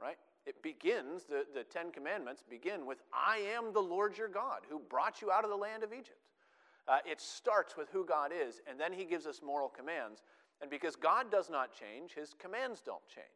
right? 0.00 0.16
It 0.46 0.62
begins, 0.62 1.24
the, 1.24 1.44
the 1.54 1.64
Ten 1.64 1.90
Commandments 1.90 2.42
begin 2.48 2.86
with, 2.86 2.98
I 3.12 3.38
am 3.56 3.72
the 3.72 3.80
Lord 3.80 4.16
your 4.16 4.28
God 4.28 4.60
who 4.68 4.78
brought 4.78 5.20
you 5.20 5.30
out 5.30 5.44
of 5.44 5.50
the 5.50 5.56
land 5.56 5.82
of 5.82 5.92
Egypt. 5.92 6.18
Uh, 6.88 6.98
it 7.04 7.20
starts 7.20 7.76
with 7.76 7.88
who 7.90 8.04
God 8.04 8.30
is, 8.32 8.60
and 8.68 8.78
then 8.78 8.92
he 8.92 9.04
gives 9.04 9.26
us 9.26 9.40
moral 9.44 9.68
commands. 9.68 10.22
And 10.60 10.70
because 10.70 10.94
God 10.94 11.30
does 11.30 11.50
not 11.50 11.70
change, 11.72 12.14
his 12.14 12.34
commands 12.38 12.80
don't 12.80 13.06
change. 13.08 13.26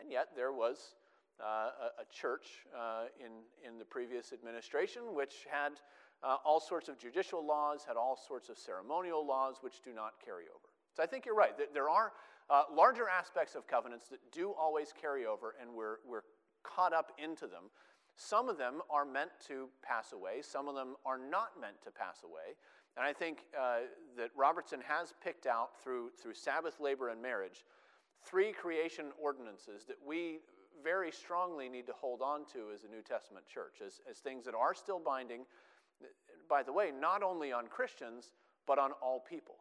And 0.00 0.10
yet 0.10 0.28
there 0.36 0.52
was 0.52 0.94
uh, 1.40 1.44
a, 1.44 2.02
a, 2.02 2.06
church 2.12 2.46
uh, 2.76 3.06
in, 3.18 3.42
in 3.66 3.78
the 3.78 3.84
previous 3.84 4.32
administration 4.32 5.02
which 5.14 5.46
had 5.50 5.72
uh, 6.24 6.36
all 6.44 6.60
sorts 6.60 6.88
of 6.88 6.98
judicial 6.98 7.44
laws, 7.44 7.84
had 7.86 7.96
all 7.96 8.16
sorts 8.16 8.48
of 8.48 8.58
ceremonial 8.58 9.26
laws 9.26 9.56
which 9.60 9.82
do 9.82 9.92
not 9.92 10.14
carry 10.24 10.44
over. 10.44 10.68
So 10.96 11.02
I 11.02 11.06
think 11.06 11.26
you're 11.26 11.34
right. 11.34 11.52
There 11.72 11.90
are 11.90 12.12
uh, 12.48 12.62
larger 12.74 13.08
aspects 13.08 13.54
of 13.54 13.66
covenants 13.66 14.08
that 14.08 14.20
do 14.32 14.52
always 14.52 14.92
carry 14.98 15.26
over, 15.26 15.54
and 15.60 15.74
we're, 15.74 15.98
we're 16.08 16.22
caught 16.62 16.92
up 16.92 17.12
into 17.22 17.46
them. 17.46 17.64
Some 18.16 18.48
of 18.48 18.58
them 18.58 18.80
are 18.90 19.04
meant 19.04 19.30
to 19.48 19.68
pass 19.82 20.12
away, 20.12 20.40
some 20.40 20.68
of 20.68 20.74
them 20.74 20.94
are 21.04 21.18
not 21.18 21.60
meant 21.60 21.82
to 21.82 21.90
pass 21.90 22.22
away. 22.24 22.56
And 22.96 23.04
I 23.04 23.12
think 23.12 23.40
uh, 23.58 23.90
that 24.16 24.30
Robertson 24.36 24.80
has 24.86 25.12
picked 25.22 25.46
out 25.46 25.70
through, 25.82 26.10
through 26.22 26.34
Sabbath, 26.34 26.78
labor, 26.78 27.08
and 27.08 27.20
marriage 27.20 27.64
three 28.24 28.52
creation 28.52 29.06
ordinances 29.20 29.84
that 29.86 29.96
we 30.06 30.38
very 30.82 31.10
strongly 31.10 31.68
need 31.68 31.86
to 31.86 31.92
hold 31.92 32.22
on 32.22 32.44
to 32.52 32.70
as 32.72 32.84
a 32.84 32.88
New 32.88 33.02
Testament 33.02 33.46
church, 33.46 33.78
as, 33.84 34.00
as 34.08 34.18
things 34.18 34.44
that 34.44 34.54
are 34.54 34.74
still 34.74 35.00
binding, 35.00 35.44
by 36.48 36.62
the 36.62 36.72
way, 36.72 36.90
not 36.98 37.22
only 37.22 37.52
on 37.52 37.66
Christians, 37.66 38.32
but 38.66 38.78
on 38.78 38.92
all 39.02 39.20
people, 39.20 39.56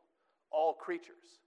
all 0.52 0.74
creatures. 0.74 1.42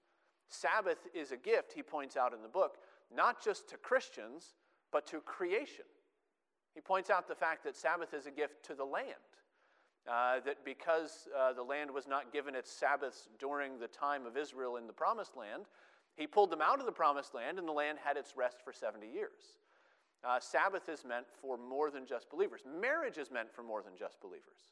Sabbath 0.48 0.98
is 1.14 1.32
a 1.32 1.36
gift, 1.36 1.72
he 1.72 1.82
points 1.82 2.16
out 2.16 2.32
in 2.32 2.42
the 2.42 2.48
book, 2.48 2.76
not 3.14 3.42
just 3.42 3.68
to 3.70 3.76
Christians, 3.76 4.54
but 4.92 5.06
to 5.08 5.20
creation. 5.20 5.84
He 6.74 6.80
points 6.80 7.10
out 7.10 7.26
the 7.26 7.34
fact 7.34 7.64
that 7.64 7.76
Sabbath 7.76 8.14
is 8.14 8.26
a 8.26 8.30
gift 8.30 8.64
to 8.66 8.74
the 8.74 8.84
land. 8.84 9.14
Uh, 10.06 10.38
that 10.44 10.64
because 10.64 11.26
uh, 11.36 11.52
the 11.52 11.62
land 11.62 11.90
was 11.90 12.06
not 12.06 12.32
given 12.32 12.54
its 12.54 12.70
Sabbaths 12.70 13.28
during 13.40 13.80
the 13.80 13.88
time 13.88 14.24
of 14.24 14.36
Israel 14.36 14.76
in 14.76 14.86
the 14.86 14.92
promised 14.92 15.36
land, 15.36 15.64
he 16.16 16.28
pulled 16.28 16.50
them 16.50 16.62
out 16.62 16.78
of 16.78 16.86
the 16.86 16.92
promised 16.92 17.34
land, 17.34 17.58
and 17.58 17.66
the 17.66 17.72
land 17.72 17.98
had 18.02 18.16
its 18.16 18.36
rest 18.36 18.58
for 18.64 18.72
70 18.72 19.06
years. 19.06 19.58
Uh, 20.22 20.38
Sabbath 20.38 20.88
is 20.88 21.04
meant 21.04 21.26
for 21.40 21.56
more 21.56 21.90
than 21.90 22.06
just 22.06 22.30
believers. 22.30 22.62
Marriage 22.80 23.18
is 23.18 23.30
meant 23.30 23.52
for 23.52 23.62
more 23.62 23.82
than 23.82 23.96
just 23.98 24.20
believers. 24.20 24.70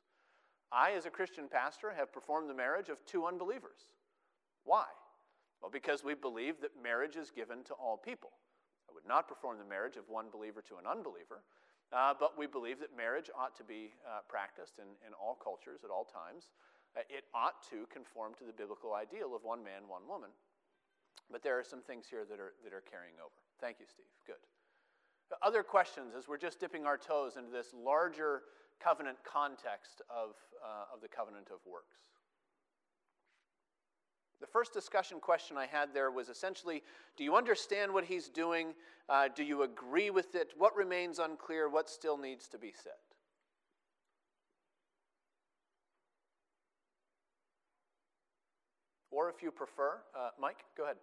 I, 0.74 0.92
as 0.92 1.06
a 1.06 1.10
Christian 1.10 1.46
pastor, 1.48 1.94
have 1.96 2.12
performed 2.12 2.50
the 2.50 2.54
marriage 2.54 2.88
of 2.88 2.98
two 3.06 3.26
unbelievers. 3.26 3.86
Why? 4.64 4.86
Well, 5.62 5.70
because 5.70 6.02
we 6.02 6.14
believe 6.14 6.60
that 6.60 6.72
marriage 6.82 7.16
is 7.16 7.30
given 7.30 7.62
to 7.64 7.74
all 7.74 7.96
people. 7.96 8.30
I 8.90 8.92
would 8.92 9.06
not 9.06 9.28
perform 9.28 9.58
the 9.58 9.64
marriage 9.64 9.96
of 9.96 10.08
one 10.08 10.26
believer 10.32 10.60
to 10.68 10.76
an 10.76 10.86
unbeliever, 10.90 11.46
uh, 11.92 12.12
but 12.18 12.36
we 12.36 12.46
believe 12.46 12.80
that 12.80 12.96
marriage 12.96 13.30
ought 13.38 13.56
to 13.56 13.64
be 13.64 13.94
uh, 14.04 14.26
practiced 14.28 14.78
in, 14.78 14.90
in 15.06 15.14
all 15.14 15.38
cultures 15.38 15.84
at 15.84 15.90
all 15.90 16.04
times. 16.04 16.50
Uh, 16.96 17.06
it 17.08 17.24
ought 17.32 17.62
to 17.70 17.86
conform 17.86 18.34
to 18.34 18.44
the 18.44 18.52
biblical 18.52 18.94
ideal 18.94 19.34
of 19.34 19.44
one 19.44 19.62
man, 19.62 19.86
one 19.86 20.02
woman. 20.08 20.30
But 21.30 21.42
there 21.42 21.58
are 21.58 21.64
some 21.64 21.80
things 21.80 22.06
here 22.10 22.26
that 22.28 22.40
are, 22.40 22.52
that 22.64 22.74
are 22.74 22.82
carrying 22.82 23.14
over. 23.22 23.38
Thank 23.60 23.78
you, 23.78 23.86
Steve. 23.88 24.10
Good. 24.26 24.42
Other 25.42 25.62
questions 25.62 26.14
as 26.16 26.28
we're 26.28 26.38
just 26.38 26.60
dipping 26.60 26.84
our 26.84 26.98
toes 26.98 27.36
into 27.36 27.50
this 27.50 27.72
larger 27.72 28.42
covenant 28.82 29.18
context 29.24 30.02
of, 30.08 30.36
uh, 30.62 30.94
of 30.94 31.00
the 31.00 31.08
covenant 31.08 31.48
of 31.50 31.58
works. 31.66 31.96
The 34.40 34.46
first 34.46 34.74
discussion 34.74 35.20
question 35.20 35.56
I 35.56 35.66
had 35.66 35.94
there 35.94 36.10
was 36.10 36.28
essentially 36.28 36.82
Do 37.16 37.24
you 37.24 37.36
understand 37.36 37.92
what 37.92 38.04
he's 38.04 38.28
doing? 38.28 38.74
Uh, 39.08 39.28
do 39.34 39.42
you 39.42 39.62
agree 39.62 40.10
with 40.10 40.34
it? 40.34 40.52
What 40.58 40.76
remains 40.76 41.18
unclear? 41.18 41.68
What 41.68 41.88
still 41.88 42.18
needs 42.18 42.48
to 42.48 42.58
be 42.58 42.72
said? 42.76 42.92
Or 49.10 49.30
if 49.30 49.42
you 49.42 49.50
prefer, 49.52 50.00
uh, 50.18 50.30
Mike, 50.40 50.64
go 50.76 50.84
ahead. 50.84 50.96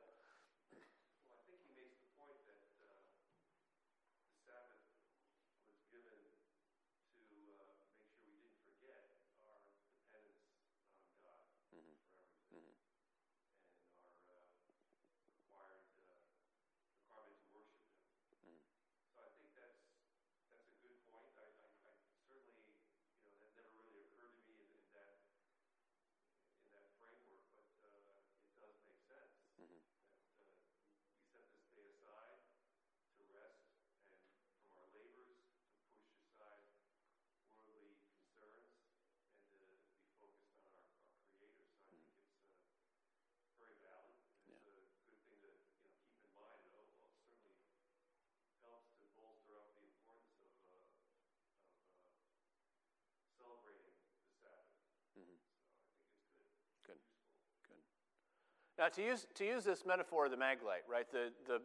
Now, 58.82 58.88
to 58.88 59.04
use, 59.04 59.28
to 59.36 59.46
use 59.46 59.64
this 59.64 59.84
metaphor 59.86 60.26
of 60.26 60.32
the 60.32 60.38
maglite, 60.38 60.90
right, 60.90 61.06
the, 61.12 61.30
the, 61.46 61.62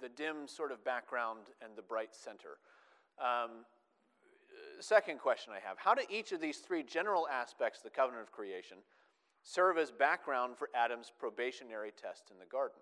the 0.00 0.08
dim 0.08 0.48
sort 0.48 0.72
of 0.72 0.82
background 0.82 1.40
and 1.60 1.76
the 1.76 1.82
bright 1.82 2.14
center. 2.14 2.56
Um, 3.18 3.66
second 4.80 5.20
question 5.20 5.52
I 5.54 5.60
have 5.60 5.76
How 5.76 5.94
do 5.94 6.00
each 6.08 6.32
of 6.32 6.40
these 6.40 6.60
three 6.60 6.82
general 6.82 7.28
aspects 7.28 7.80
of 7.80 7.84
the 7.84 7.90
covenant 7.90 8.22
of 8.22 8.32
creation 8.32 8.78
serve 9.42 9.76
as 9.76 9.90
background 9.90 10.56
for 10.56 10.70
Adam's 10.74 11.12
probationary 11.18 11.92
test 12.00 12.30
in 12.30 12.38
the 12.38 12.46
garden? 12.46 12.80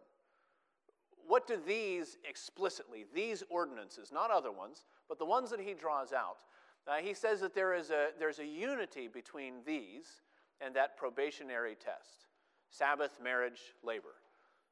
What 1.27 1.49
do 1.49 1.59
these 1.67 2.19
explicitly, 2.25 3.05
these 3.13 3.43
ordinances, 3.51 4.13
not 4.13 4.31
other 4.31 4.53
ones, 4.53 4.85
but 5.09 5.19
the 5.19 5.27
ones 5.27 5.51
that 5.51 5.61
he 5.61 5.75
draws 5.75 6.13
out, 6.13 6.45
uh, 6.87 6.99
he 7.03 7.15
says 7.15 7.41
that 7.41 7.53
there 7.53 7.75
is 7.75 7.91
a, 7.91 8.11
there's 8.17 8.39
a 8.39 8.47
unity 8.47 9.09
between 9.09 9.55
these 9.67 10.23
and 10.61 10.73
that 10.77 10.97
probationary 10.97 11.75
test 11.75 12.29
Sabbath, 12.73 13.21
marriage, 13.23 13.61
labor. 13.85 14.17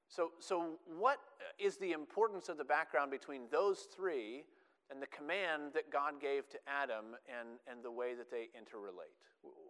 So, 0.09 0.33
so, 0.41 0.79
what 0.99 1.19
is 1.59 1.77
the 1.77 1.93
importance 1.93 2.49
of 2.49 2.57
the 2.57 2.65
background 2.65 3.11
between 3.11 3.43
those 3.53 3.87
three 3.95 4.45
and 4.91 5.01
the 5.01 5.07
command 5.07 5.75
that 5.75 5.93
God 5.93 6.21
gave 6.21 6.49
to 6.49 6.59
Adam 6.67 7.15
and, 7.29 7.61
and 7.71 7.85
the 7.85 7.93
way 7.93 8.15
that 8.15 8.31
they 8.31 8.49
interrelate? 8.59 9.15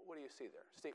What 0.06 0.14
do 0.14 0.22
you 0.22 0.30
see 0.30 0.46
there? 0.46 0.64
Steve? 0.76 0.94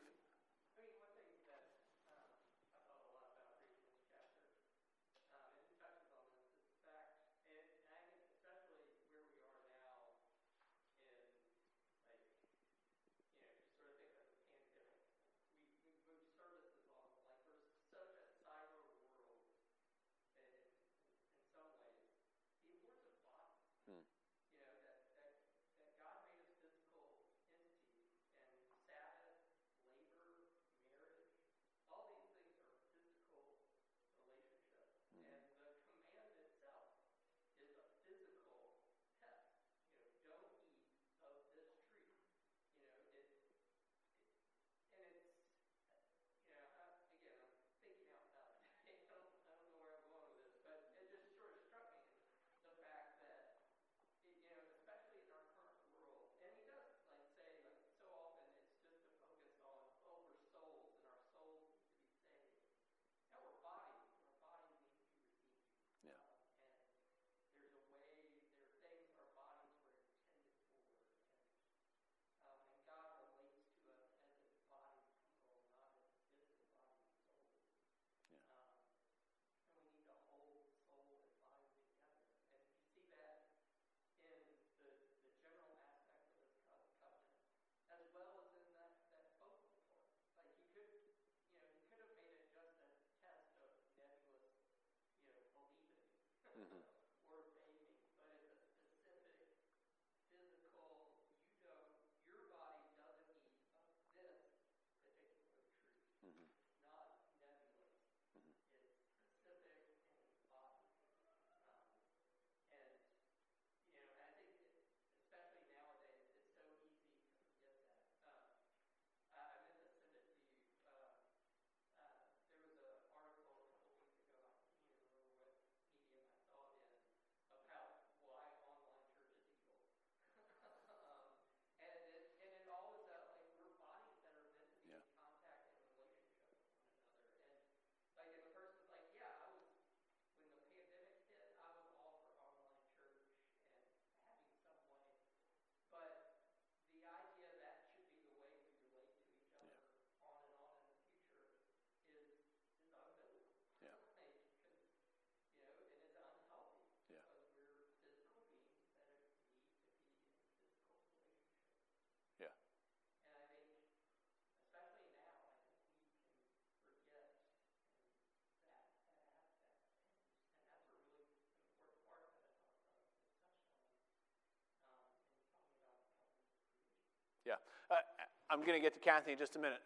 I'm 178.51 178.59
going 178.59 178.77
to 178.77 178.79
get 178.79 178.93
to 178.93 178.99
Kathy 178.99 179.31
in 179.31 179.37
just 179.37 179.55
a 179.55 179.59
minute. 179.59 179.79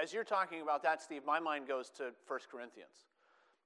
As 0.00 0.12
you're 0.12 0.24
talking 0.24 0.62
about 0.62 0.82
that, 0.84 1.02
Steve, 1.02 1.22
my 1.26 1.40
mind 1.40 1.66
goes 1.66 1.90
to 1.98 2.12
1 2.28 2.40
Corinthians, 2.50 3.06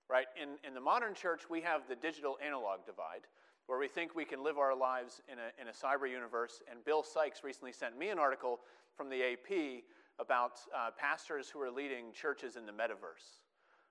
right? 0.08 0.26
In, 0.40 0.56
in 0.66 0.74
the 0.74 0.80
modern 0.80 1.14
church, 1.14 1.50
we 1.50 1.60
have 1.60 1.82
the 1.88 1.96
digital 1.96 2.38
analog 2.44 2.86
divide, 2.86 3.28
where 3.66 3.78
we 3.78 3.88
think 3.88 4.14
we 4.14 4.24
can 4.24 4.42
live 4.42 4.56
our 4.56 4.74
lives 4.74 5.20
in 5.30 5.38
a, 5.38 5.60
in 5.60 5.68
a 5.68 5.72
cyber 5.72 6.10
universe. 6.10 6.62
And 6.70 6.82
Bill 6.84 7.02
Sykes 7.02 7.44
recently 7.44 7.72
sent 7.72 7.98
me 7.98 8.08
an 8.08 8.18
article 8.18 8.60
from 8.96 9.10
the 9.10 9.22
AP 9.22 9.84
about 10.18 10.60
uh, 10.74 10.90
pastors 10.96 11.50
who 11.50 11.60
are 11.60 11.70
leading 11.70 12.12
churches 12.12 12.56
in 12.56 12.64
the 12.64 12.72
metaverse 12.72 13.44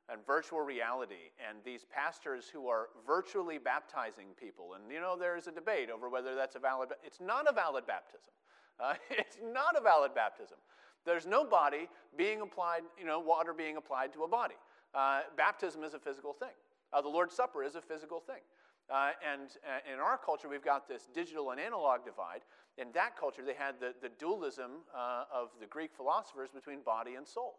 and 0.10 0.26
virtual 0.26 0.62
reality, 0.62 1.36
and 1.48 1.58
these 1.66 1.86
pastors 1.94 2.46
who 2.52 2.68
are 2.68 2.88
virtually 3.06 3.58
baptizing 3.58 4.28
people. 4.40 4.74
And 4.76 4.92
you 4.92 5.02
know, 5.02 5.18
there's 5.20 5.48
a 5.48 5.52
debate 5.52 5.90
over 5.90 6.10
whether 6.10 6.34
that's 6.34 6.56
a 6.56 6.60
valid, 6.60 6.90
it's 7.04 7.20
not 7.20 7.46
a 7.50 7.54
valid 7.54 7.86
baptism. 7.86 8.32
Uh, 8.80 8.94
it's 9.10 9.38
not 9.44 9.78
a 9.78 9.82
valid 9.82 10.14
baptism. 10.14 10.58
There's 11.06 11.26
no 11.26 11.46
body 11.46 11.88
being 12.18 12.42
applied, 12.42 12.82
you 13.00 13.06
know, 13.06 13.20
water 13.20 13.54
being 13.54 13.78
applied 13.78 14.14
to 14.14 14.24
a 14.24 14.28
body. 14.28 14.56
Uh, 14.94 15.22
baptism 15.38 15.84
is 15.84 15.94
a 15.94 16.00
physical 16.00 16.34
thing. 16.34 16.56
Uh, 16.92 17.02
the 17.02 17.08
Lord's 17.08 17.36
Supper 17.36 17.64
is 17.64 17.76
a 17.76 17.82
physical 17.82 18.20
thing. 18.20 18.42
Uh, 18.90 19.12
and 19.24 19.50
uh, 19.68 19.94
in 19.94 20.00
our 20.00 20.18
culture, 20.18 20.48
we've 20.48 20.64
got 20.64 20.88
this 20.88 21.10
digital 21.14 21.52
and 21.52 21.60
analog 21.60 22.06
divide. 22.06 22.42
In 22.78 22.88
that 22.94 23.18
culture, 23.18 23.44
they 23.46 23.54
had 23.54 23.76
the, 23.80 23.94
the 24.02 24.10
dualism 24.20 24.84
uh, 24.96 25.26
of 25.34 25.50
the 25.60 25.66
Greek 25.66 25.92
philosophers 25.96 26.50
between 26.54 26.82
body 26.82 27.16
and 27.16 27.28
soul. 27.28 27.56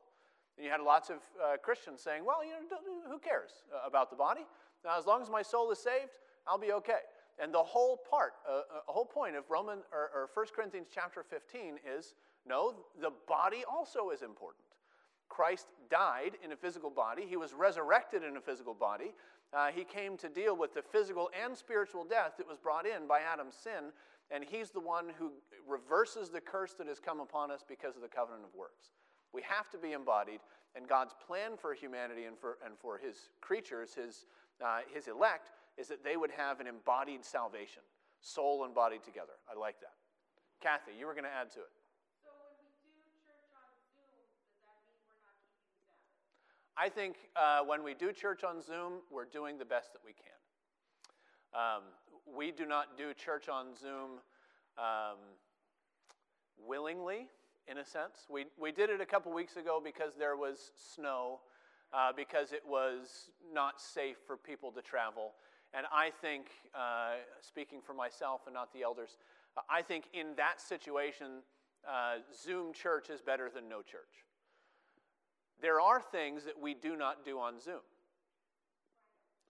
And 0.57 0.65
you 0.65 0.71
had 0.71 0.81
lots 0.81 1.09
of 1.09 1.19
Christians 1.63 2.01
saying, 2.03 2.25
well, 2.25 2.45
you 2.45 2.51
know, 2.51 3.09
who 3.09 3.19
cares 3.21 3.63
about 3.87 4.11
the 4.11 4.17
body? 4.17 4.41
Now, 4.85 4.99
as 4.99 5.07
long 5.07 5.23
as 5.23 5.31
my 5.31 5.43
soul 5.43 5.71
is 5.71 5.79
saved, 5.79 6.19
I'll 6.49 6.59
be 6.59 6.73
okay. 6.73 7.07
And 7.41 7.55
the 7.55 7.63
whole 7.63 7.99
part, 8.11 8.35
uh, 8.49 8.59
uh 8.59 8.81
whole 8.87 9.05
point 9.05 9.37
of 9.37 9.45
Roman 9.49 9.79
or, 9.93 10.11
or 10.15 10.31
1 10.35 10.47
Corinthians 10.55 10.89
chapter 10.93 11.23
15 11.23 11.79
is 11.97 12.15
no, 12.47 12.75
the 13.01 13.13
body 13.27 13.65
also 13.71 14.11
is 14.11 14.23
important. 14.23 14.65
Christ 15.29 15.69
died 15.91 16.33
in 16.43 16.53
a 16.53 16.57
physical 16.57 16.91
body. 16.91 17.25
He 17.29 17.37
was 17.37 17.53
resurrected 17.53 18.23
in 18.23 18.37
a 18.37 18.41
physical 18.41 18.75
body. 18.75 19.13
Uh, 19.53 19.69
he 19.69 19.85
came 19.85 20.17
to 20.19 20.29
deal 20.29 20.57
with 20.57 20.75
the 20.75 20.83
physical 20.83 21.31
and 21.43 21.57
spiritual 21.57 22.05
death 22.05 22.33
that 22.39 22.49
was 22.49 22.59
brought 22.59 22.87
in 22.87 23.07
by 23.07 23.21
Adam's 23.21 23.55
sin, 23.55 23.93
and 24.31 24.45
he's 24.45 24.71
the 24.71 24.81
one 24.81 25.07
who 25.19 25.33
reverses 25.67 26.31
the 26.31 26.41
curse 26.41 26.75
that 26.75 26.87
has 26.87 26.99
come 26.99 27.21
upon 27.21 27.51
us 27.51 27.65
because 27.67 27.97
of 27.97 28.03
the 28.03 28.09
covenant 28.09 28.45
of 28.45 28.55
works. 28.59 28.91
We 29.33 29.43
have 29.43 29.71
to 29.71 29.79
be 29.79 29.93
embodied, 29.93 30.41
And 30.75 30.89
God's 30.89 31.15
plan 31.27 31.57
for 31.57 31.75
humanity 31.75 32.25
and 32.25 32.39
for, 32.39 32.59
and 32.65 32.75
for 32.79 32.99
his 32.99 33.31
creatures, 33.41 33.95
his, 33.95 34.27
uh, 34.65 34.81
his 34.93 35.09
elect, 35.09 35.51
is 35.79 35.87
that 35.89 36.03
they 36.03 36.17
would 36.17 36.33
have 36.33 36.59
an 36.59 36.67
embodied 36.67 37.25
salvation, 37.25 37.83
soul 38.21 38.65
and 38.65 38.75
body 38.75 38.99
together. 39.05 39.39
I 39.49 39.59
like 39.59 39.79
that. 39.81 39.95
Kathy, 40.61 40.91
you 40.99 41.07
were 41.07 41.15
going 41.15 41.25
to 41.25 41.31
add 41.31 41.51
to 41.53 41.61
it. 41.61 41.71
So 42.19 42.35
when 42.35 42.67
we 42.67 42.91
do 42.91 42.99
church 43.23 43.47
on 43.55 43.71
Zoom, 43.95 44.27
does 44.43 44.59
that 44.67 44.83
mean 44.83 44.99
we're 45.07 45.23
not 45.23 45.39
keeping 45.47 45.79
Sabbath? 45.87 46.19
I 46.75 46.91
think 46.91 47.31
uh, 47.39 47.63
when 47.63 47.87
we 47.87 47.95
do 47.95 48.13
church 48.13 48.43
on 48.43 48.61
Zoom, 48.61 49.07
we're 49.07 49.31
doing 49.31 49.57
the 49.57 49.65
best 49.65 49.95
that 49.95 50.03
we 50.05 50.13
can. 50.13 50.35
Um, 51.55 51.83
we 52.27 52.51
do 52.51 52.67
not 52.67 52.99
do 52.99 53.15
church 53.15 53.49
on 53.49 53.71
Zoom 53.79 54.19
um, 54.77 55.23
willingly, 56.59 57.29
in 57.71 57.79
a 57.79 57.85
sense. 57.85 58.27
We, 58.29 58.47
we 58.59 58.73
did 58.73 58.91
it 58.91 59.01
a 59.01 59.07
couple 59.07 59.33
weeks 59.33 59.57
ago 59.57 59.81
because 59.83 60.15
there 60.19 60.37
was 60.37 60.73
snow, 60.75 61.41
uh, 61.93 62.13
because 62.15 62.53
it 62.53 62.63
was 62.67 63.31
not 63.53 63.81
safe 63.81 64.17
for 64.27 64.37
people 64.37 64.73
to 64.73 64.83
travel. 64.83 65.35
And 65.75 65.87
I 65.93 66.11
think, 66.11 66.47
uh, 66.75 67.17
speaking 67.41 67.81
for 67.81 67.93
myself 67.93 68.43
and 68.47 68.55
not 68.55 68.73
the 68.73 68.83
elders, 68.83 69.19
uh, 69.57 69.61
I 69.69 69.83
think 69.83 70.09
in 70.13 70.35
that 70.37 70.61
situation, 70.61 71.43
uh, 71.87 72.17
Zoom 72.35 72.73
church 72.73 73.11
is 73.11 73.21
better 73.21 73.51
than 73.51 73.69
no 73.69 73.83
church. 73.83 74.25
There 75.61 75.81
are 75.81 76.01
things 76.01 76.45
that 76.45 76.59
we 76.59 76.75
do 76.75 76.97
not 76.97 77.25
do 77.25 77.39
on 77.39 77.61
Zoom. 77.61 77.83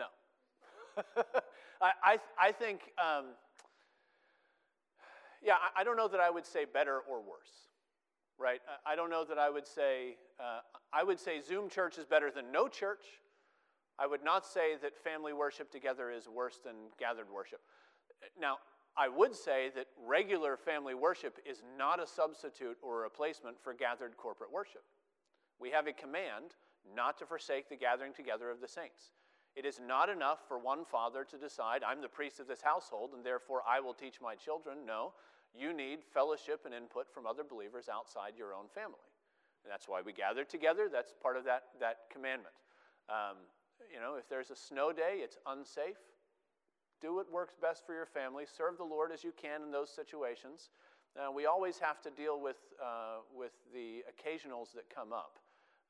No. 0.00 0.08
I, 1.80 1.90
I, 2.02 2.18
I 2.40 2.52
think, 2.52 2.80
um, 2.98 3.26
yeah, 5.42 5.54
I, 5.54 5.80
I 5.80 5.84
don't 5.84 5.96
know 5.96 6.08
that 6.08 6.20
I 6.20 6.30
would 6.30 6.46
say 6.46 6.64
better 6.64 7.00
or 7.08 7.20
worse, 7.20 7.68
right? 8.38 8.60
I, 8.86 8.92
I 8.92 8.96
don't 8.96 9.10
know 9.10 9.24
that 9.24 9.38
I 9.38 9.50
would 9.50 9.66
say, 9.66 10.16
uh, 10.40 10.60
I 10.92 11.04
would 11.04 11.20
say 11.20 11.40
Zoom 11.40 11.68
church 11.68 11.98
is 11.98 12.06
better 12.06 12.30
than 12.30 12.50
no 12.52 12.68
church. 12.68 13.04
I 13.98 14.06
would 14.06 14.24
not 14.24 14.46
say 14.46 14.76
that 14.82 14.96
family 14.96 15.32
worship 15.32 15.70
together 15.70 16.10
is 16.10 16.28
worse 16.28 16.58
than 16.64 16.74
gathered 16.98 17.30
worship. 17.32 17.60
Now, 18.38 18.56
I 18.96 19.08
would 19.08 19.34
say 19.34 19.70
that 19.74 19.86
regular 20.06 20.56
family 20.56 20.94
worship 20.94 21.38
is 21.48 21.62
not 21.78 22.02
a 22.02 22.06
substitute 22.06 22.78
or 22.82 23.00
a 23.00 23.02
replacement 23.02 23.62
for 23.62 23.74
gathered 23.74 24.16
corporate 24.16 24.52
worship. 24.52 24.82
We 25.58 25.70
have 25.70 25.86
a 25.86 25.92
command 25.92 26.56
not 26.94 27.18
to 27.18 27.26
forsake 27.26 27.68
the 27.68 27.76
gathering 27.76 28.12
together 28.14 28.50
of 28.50 28.60
the 28.60 28.68
saints. 28.68 29.12
It 29.56 29.64
is 29.64 29.80
not 29.80 30.10
enough 30.10 30.40
for 30.46 30.58
one 30.58 30.84
father 30.84 31.24
to 31.24 31.38
decide, 31.38 31.82
I'm 31.82 32.02
the 32.02 32.08
priest 32.08 32.40
of 32.40 32.46
this 32.46 32.60
household, 32.60 33.10
and 33.14 33.24
therefore 33.24 33.62
I 33.66 33.80
will 33.80 33.94
teach 33.94 34.20
my 34.20 34.34
children. 34.34 34.84
No, 34.86 35.14
you 35.54 35.72
need 35.72 36.00
fellowship 36.12 36.66
and 36.66 36.74
input 36.74 37.06
from 37.12 37.26
other 37.26 37.42
believers 37.42 37.88
outside 37.88 38.36
your 38.36 38.52
own 38.52 38.68
family. 38.74 39.08
And 39.64 39.72
that's 39.72 39.88
why 39.88 40.02
we 40.04 40.12
gather 40.12 40.44
together. 40.44 40.88
That's 40.92 41.14
part 41.22 41.38
of 41.38 41.44
that, 41.44 41.64
that 41.80 42.10
commandment. 42.12 42.54
Um, 43.08 43.36
you 43.92 43.98
know, 43.98 44.16
if 44.16 44.28
there's 44.28 44.50
a 44.50 44.56
snow 44.56 44.92
day, 44.92 45.20
it's 45.24 45.38
unsafe. 45.46 45.96
Do 47.00 47.14
what 47.14 47.32
works 47.32 47.54
best 47.60 47.86
for 47.86 47.94
your 47.94 48.06
family. 48.06 48.44
Serve 48.46 48.76
the 48.76 48.84
Lord 48.84 49.10
as 49.10 49.24
you 49.24 49.32
can 49.40 49.62
in 49.62 49.70
those 49.70 49.90
situations. 49.90 50.70
Uh, 51.16 51.32
we 51.32 51.46
always 51.46 51.78
have 51.78 52.00
to 52.02 52.10
deal 52.10 52.40
with, 52.40 52.56
uh, 52.82 53.24
with 53.34 53.52
the 53.72 54.04
occasionals 54.04 54.72
that 54.74 54.84
come 54.94 55.12
up, 55.12 55.38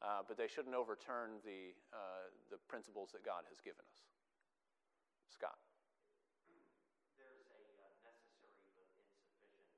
uh, 0.02 0.22
but 0.26 0.36
they 0.36 0.48
shouldn't 0.48 0.74
overturn 0.74 1.40
the, 1.44 1.72
uh, 1.92 2.28
the 2.50 2.58
principles 2.68 3.10
that 3.12 3.24
God 3.24 3.44
has 3.48 3.60
given 3.60 3.82
us. 3.88 4.04
Scott. 5.32 5.58
there's 7.18 7.44
a 7.52 7.62
uh, 7.82 7.92
necessary 8.06 8.68
but 8.76 8.88
insufficient 8.96 9.68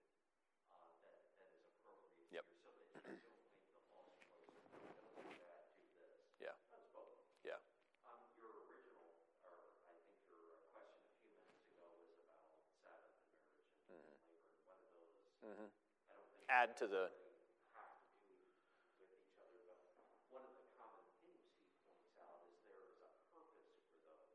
uh, 0.71 0.91
that, 1.03 1.21
that 1.41 1.51
is 1.57 1.65
appropriate 1.67 2.29
Yep. 2.31 2.45
here, 2.47 2.59
so 2.63 2.71
that 2.79 2.87
you 3.11 3.19
don't 3.27 3.51
make 3.57 3.71
the 3.75 3.83
false 3.91 4.15
choice 4.23 4.53
of 4.55 4.63
don't 4.71 5.27
do 5.27 5.35
that, 5.43 5.67
do 5.75 5.83
this. 5.99 6.23
Yeah. 6.39 6.55
That's 6.71 6.87
both. 6.95 7.19
Yeah. 7.43 7.59
Um, 8.07 8.23
your 8.39 8.53
original, 8.71 9.19
or 9.43 9.75
I 9.91 9.97
think 10.05 10.19
your 10.31 10.63
question 10.71 11.11
a 11.11 11.19
few 11.19 11.33
minutes 11.35 11.63
ago 11.75 11.83
was 12.07 12.15
about 12.23 12.55
Sabbath 12.79 13.19
and 13.19 13.35
marriage 13.35 13.59
and 13.59 13.67
labor, 13.91 14.15
and 14.31 14.55
one 14.69 14.79
of 14.79 14.91
those, 14.95 15.19
Mm-hmm. 15.43 15.71
I 15.71 16.13
don't 16.15 16.29
think. 16.35 16.45
Add 16.51 16.77
to 16.83 16.87
the. 16.87 17.09
have 17.75 17.99
to 18.05 18.19
do 18.29 18.37
with 19.01 19.11
each 19.17 19.39
other, 19.41 19.63
but 19.87 19.97
one 20.35 20.45
of 20.45 20.53
the 20.59 20.67
common 20.77 21.07
themes 21.25 21.57
he 21.63 21.73
points 21.87 22.13
out 22.21 22.43
is 22.51 22.59
there 22.69 22.85
is 22.91 22.99
a 23.01 23.11
purpose 23.33 23.71
for 23.89 24.03
those. 24.03 24.35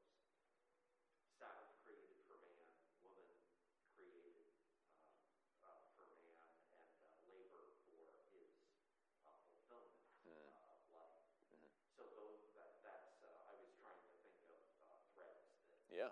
Sabbath 1.38 1.76
created 1.84 2.24
for 2.26 2.40
man, 2.40 2.66
woman 3.04 3.30
created 4.00 4.48
uh, 5.62 5.68
uh, 5.68 5.86
for 6.00 6.08
man, 6.08 6.40
and 6.72 6.88
uh, 7.04 7.20
labor 7.30 7.68
for 7.84 8.00
his 8.32 8.50
uh, 9.28 9.36
fulfillment 9.68 10.00
uh, 10.24 10.72
of 10.72 10.80
life. 10.96 11.28
So 12.00 12.08
those, 12.16 12.48
that, 12.58 12.80
that's, 12.80 13.20
uh, 13.28 13.52
I 13.52 13.60
was 13.60 13.70
trying 13.84 14.00
to 14.02 14.14
think 14.24 14.40
of 14.50 14.64
uh, 14.82 14.98
threads 15.14 15.52
that, 15.68 15.83
Yeah. 15.94 16.10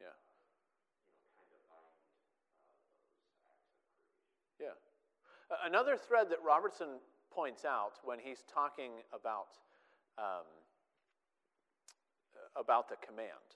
Yeah. 0.00 0.16
you 0.16 1.12
know, 1.12 1.28
kind 1.36 1.48
of 1.52 1.60
bind 1.68 2.00
uh, 2.96 3.12
those 3.20 3.36
acts 3.44 3.60
of 3.60 3.76
creation. 3.76 4.72
Yeah. 4.72 4.76
Another 5.68 6.00
thread 6.00 6.32
that 6.32 6.40
Robertson 6.40 6.98
points 7.28 7.68
out 7.68 8.00
when 8.02 8.18
he's 8.18 8.42
talking 8.48 9.04
about 9.12 9.60
um, 10.16 10.48
about 12.56 12.88
the 12.88 12.96
command, 13.04 13.52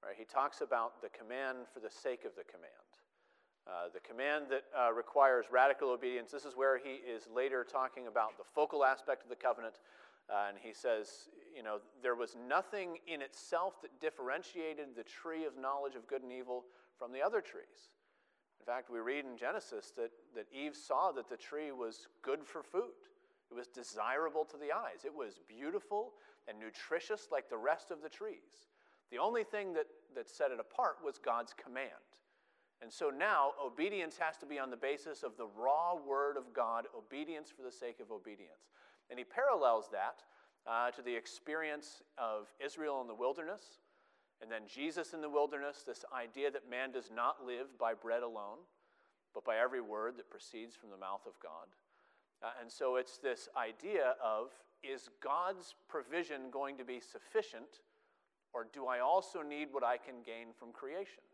right? 0.00 0.16
He 0.16 0.24
talks 0.24 0.60
about 0.64 1.04
the 1.04 1.12
command 1.12 1.68
for 1.72 1.80
the 1.80 1.92
sake 1.92 2.24
of 2.24 2.32
the 2.32 2.44
command. 2.48 2.88
Uh, 3.68 3.92
the 3.92 4.00
command 4.00 4.46
that 4.48 4.64
uh, 4.72 4.88
requires 4.92 5.44
radical 5.52 5.92
obedience. 5.92 6.32
This 6.32 6.48
is 6.48 6.56
where 6.56 6.80
he 6.80 7.04
is 7.04 7.28
later 7.28 7.66
talking 7.68 8.06
about 8.08 8.38
the 8.40 8.44
focal 8.54 8.82
aspect 8.82 9.24
of 9.24 9.28
the 9.28 9.36
covenant. 9.36 9.76
Uh, 10.30 10.48
and 10.48 10.58
he 10.60 10.72
says, 10.72 11.28
you 11.56 11.62
know, 11.62 11.78
there 12.02 12.14
was 12.14 12.36
nothing 12.48 12.98
in 13.06 13.22
itself 13.22 13.80
that 13.82 13.98
differentiated 14.00 14.88
the 14.94 15.02
tree 15.02 15.44
of 15.44 15.56
knowledge 15.56 15.94
of 15.94 16.06
good 16.06 16.22
and 16.22 16.32
evil 16.32 16.64
from 16.98 17.12
the 17.12 17.22
other 17.22 17.40
trees. 17.40 17.92
In 18.60 18.66
fact, 18.66 18.90
we 18.90 18.98
read 18.98 19.24
in 19.24 19.38
Genesis 19.38 19.92
that, 19.96 20.10
that 20.34 20.46
Eve 20.52 20.76
saw 20.76 21.12
that 21.12 21.30
the 21.30 21.36
tree 21.36 21.72
was 21.72 22.08
good 22.22 22.44
for 22.44 22.62
food. 22.62 22.92
It 23.50 23.54
was 23.54 23.66
desirable 23.66 24.44
to 24.44 24.58
the 24.58 24.72
eyes. 24.72 25.04
It 25.06 25.14
was 25.14 25.40
beautiful 25.48 26.12
and 26.46 26.58
nutritious 26.58 27.28
like 27.32 27.48
the 27.48 27.56
rest 27.56 27.90
of 27.90 28.02
the 28.02 28.10
trees. 28.10 28.68
The 29.10 29.18
only 29.18 29.44
thing 29.44 29.72
that, 29.72 29.86
that 30.14 30.28
set 30.28 30.50
it 30.50 30.60
apart 30.60 30.96
was 31.02 31.18
God's 31.18 31.54
command. 31.54 31.88
And 32.82 32.92
so 32.92 33.10
now 33.10 33.52
obedience 33.64 34.18
has 34.18 34.36
to 34.38 34.46
be 34.46 34.58
on 34.58 34.70
the 34.70 34.76
basis 34.76 35.22
of 35.22 35.36
the 35.36 35.48
raw 35.56 35.94
word 35.96 36.36
of 36.36 36.52
God, 36.52 36.84
obedience 36.96 37.50
for 37.50 37.62
the 37.62 37.72
sake 37.72 38.00
of 38.00 38.12
obedience. 38.12 38.70
And 39.10 39.18
he 39.18 39.24
parallels 39.24 39.88
that 39.92 40.22
uh, 40.66 40.90
to 40.92 41.02
the 41.02 41.14
experience 41.14 42.02
of 42.18 42.48
Israel 42.64 43.00
in 43.00 43.06
the 43.06 43.14
wilderness, 43.14 43.80
and 44.40 44.50
then 44.50 44.62
Jesus 44.66 45.14
in 45.14 45.20
the 45.20 45.28
wilderness, 45.28 45.82
this 45.86 46.04
idea 46.14 46.50
that 46.50 46.70
man 46.70 46.92
does 46.92 47.10
not 47.14 47.44
live 47.44 47.78
by 47.78 47.94
bread 47.94 48.22
alone, 48.22 48.58
but 49.34 49.44
by 49.44 49.56
every 49.56 49.80
word 49.80 50.16
that 50.16 50.30
proceeds 50.30 50.76
from 50.76 50.90
the 50.90 50.96
mouth 50.96 51.22
of 51.26 51.32
God. 51.42 51.66
Uh, 52.42 52.50
and 52.60 52.70
so 52.70 52.96
it's 52.96 53.18
this 53.18 53.48
idea 53.56 54.14
of 54.22 54.52
is 54.84 55.08
God's 55.20 55.74
provision 55.88 56.50
going 56.52 56.78
to 56.78 56.84
be 56.84 57.00
sufficient, 57.00 57.82
or 58.52 58.66
do 58.72 58.86
I 58.86 59.00
also 59.00 59.42
need 59.42 59.68
what 59.72 59.82
I 59.82 59.96
can 59.96 60.22
gain 60.24 60.48
from 60.56 60.72
creation? 60.72 61.24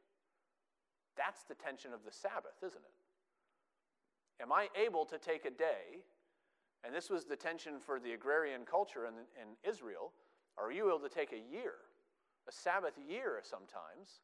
That's 1.17 1.45
the 1.45 1.55
tension 1.55 1.93
of 1.93 2.01
the 2.07 2.13
Sabbath, 2.13 2.57
isn't 2.65 2.81
it? 2.81 4.43
Am 4.43 4.51
I 4.51 4.69
able 4.75 5.05
to 5.07 5.19
take 5.19 5.45
a 5.45 5.51
day, 5.51 6.03
and 6.85 6.95
this 6.95 7.09
was 7.11 7.25
the 7.25 7.37
tension 7.37 7.75
for 7.85 7.99
the 7.99 8.13
agrarian 8.13 8.63
culture 8.65 9.07
in, 9.07 9.15
in 9.41 9.57
Israel, 9.69 10.13
are 10.59 10.71
you 10.71 10.89
able 10.89 11.01
to 11.01 11.09
take 11.09 11.33
a 11.33 11.53
year, 11.53 11.75
a 12.49 12.53
Sabbath 12.53 12.95
year 13.09 13.41
sometimes, 13.43 14.21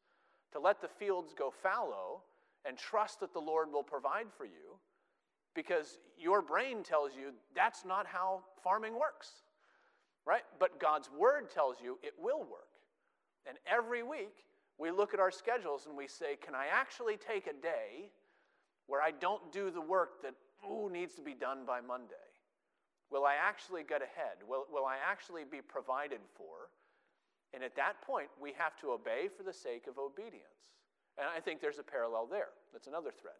to 0.53 0.59
let 0.59 0.81
the 0.81 0.87
fields 0.87 1.33
go 1.37 1.51
fallow 1.51 2.21
and 2.65 2.77
trust 2.77 3.19
that 3.19 3.33
the 3.33 3.39
Lord 3.39 3.71
will 3.71 3.83
provide 3.83 4.27
for 4.37 4.45
you? 4.45 4.77
Because 5.55 5.97
your 6.17 6.41
brain 6.41 6.83
tells 6.83 7.11
you 7.15 7.31
that's 7.55 7.83
not 7.83 8.05
how 8.05 8.43
farming 8.63 8.97
works, 8.97 9.29
right? 10.25 10.43
But 10.59 10.79
God's 10.79 11.09
word 11.17 11.49
tells 11.49 11.77
you 11.83 11.97
it 12.03 12.13
will 12.21 12.39
work. 12.39 12.69
And 13.47 13.57
every 13.65 14.03
week, 14.03 14.45
we 14.77 14.91
look 14.91 15.13
at 15.13 15.19
our 15.19 15.31
schedules 15.31 15.87
and 15.87 15.97
we 15.97 16.07
say, 16.07 16.37
can 16.43 16.55
I 16.55 16.67
actually 16.71 17.17
take 17.17 17.47
a 17.47 17.53
day 17.53 18.11
where 18.87 19.01
I 19.01 19.11
don't 19.11 19.51
do 19.51 19.71
the 19.71 19.81
work 19.81 20.21
that 20.21 20.35
ooh, 20.69 20.89
needs 20.89 21.15
to 21.15 21.21
be 21.21 21.33
done 21.33 21.65
by 21.65 21.81
Monday? 21.81 22.30
Will 23.11 23.25
I 23.25 23.35
actually 23.35 23.83
get 23.83 24.01
ahead? 24.01 24.39
Will, 24.47 24.65
will 24.71 24.85
I 24.85 24.95
actually 25.05 25.43
be 25.43 25.59
provided 25.61 26.21
for? 26.35 26.71
And 27.53 27.63
at 27.63 27.75
that 27.75 28.01
point, 28.01 28.29
we 28.41 28.53
have 28.57 28.77
to 28.77 28.91
obey 28.91 29.27
for 29.35 29.43
the 29.43 29.53
sake 29.53 29.87
of 29.87 29.97
obedience. 29.97 30.71
And 31.17 31.27
I 31.27 31.41
think 31.41 31.59
there's 31.59 31.79
a 31.79 31.83
parallel 31.83 32.25
there. 32.25 32.55
That's 32.71 32.87
another 32.87 33.11
thread. 33.11 33.35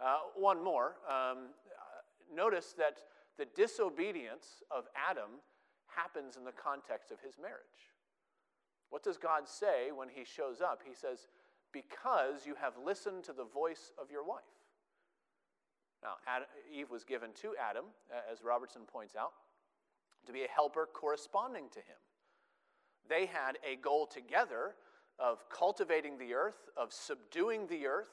Uh, 0.00 0.20
one 0.34 0.64
more. 0.64 0.96
Um, 1.06 1.52
uh, 1.68 2.34
notice 2.34 2.74
that 2.78 3.00
the 3.36 3.44
disobedience 3.54 4.62
of 4.70 4.84
Adam 4.96 5.40
happens 5.86 6.36
in 6.36 6.44
the 6.44 6.52
context 6.52 7.10
of 7.10 7.20
his 7.20 7.36
marriage. 7.40 7.92
What 8.88 9.02
does 9.02 9.18
God 9.18 9.46
say 9.46 9.92
when 9.94 10.08
he 10.08 10.24
shows 10.24 10.60
up? 10.60 10.80
He 10.86 10.94
says, 10.94 11.28
Because 11.72 12.46
you 12.46 12.54
have 12.60 12.72
listened 12.82 13.24
to 13.24 13.32
the 13.32 13.44
voice 13.44 13.92
of 14.00 14.10
your 14.10 14.24
wife. 14.24 14.59
Now, 16.02 16.14
Adam, 16.26 16.48
Eve 16.72 16.90
was 16.90 17.04
given 17.04 17.30
to 17.42 17.54
Adam, 17.60 17.84
as 18.30 18.42
Robertson 18.42 18.82
points 18.90 19.16
out, 19.16 19.32
to 20.26 20.32
be 20.32 20.44
a 20.44 20.48
helper 20.48 20.88
corresponding 20.92 21.68
to 21.70 21.78
him. 21.78 21.96
They 23.08 23.26
had 23.26 23.58
a 23.66 23.76
goal 23.76 24.06
together 24.06 24.74
of 25.18 25.48
cultivating 25.50 26.16
the 26.16 26.32
earth, 26.32 26.68
of 26.76 26.92
subduing 26.92 27.66
the 27.66 27.86
earth, 27.86 28.08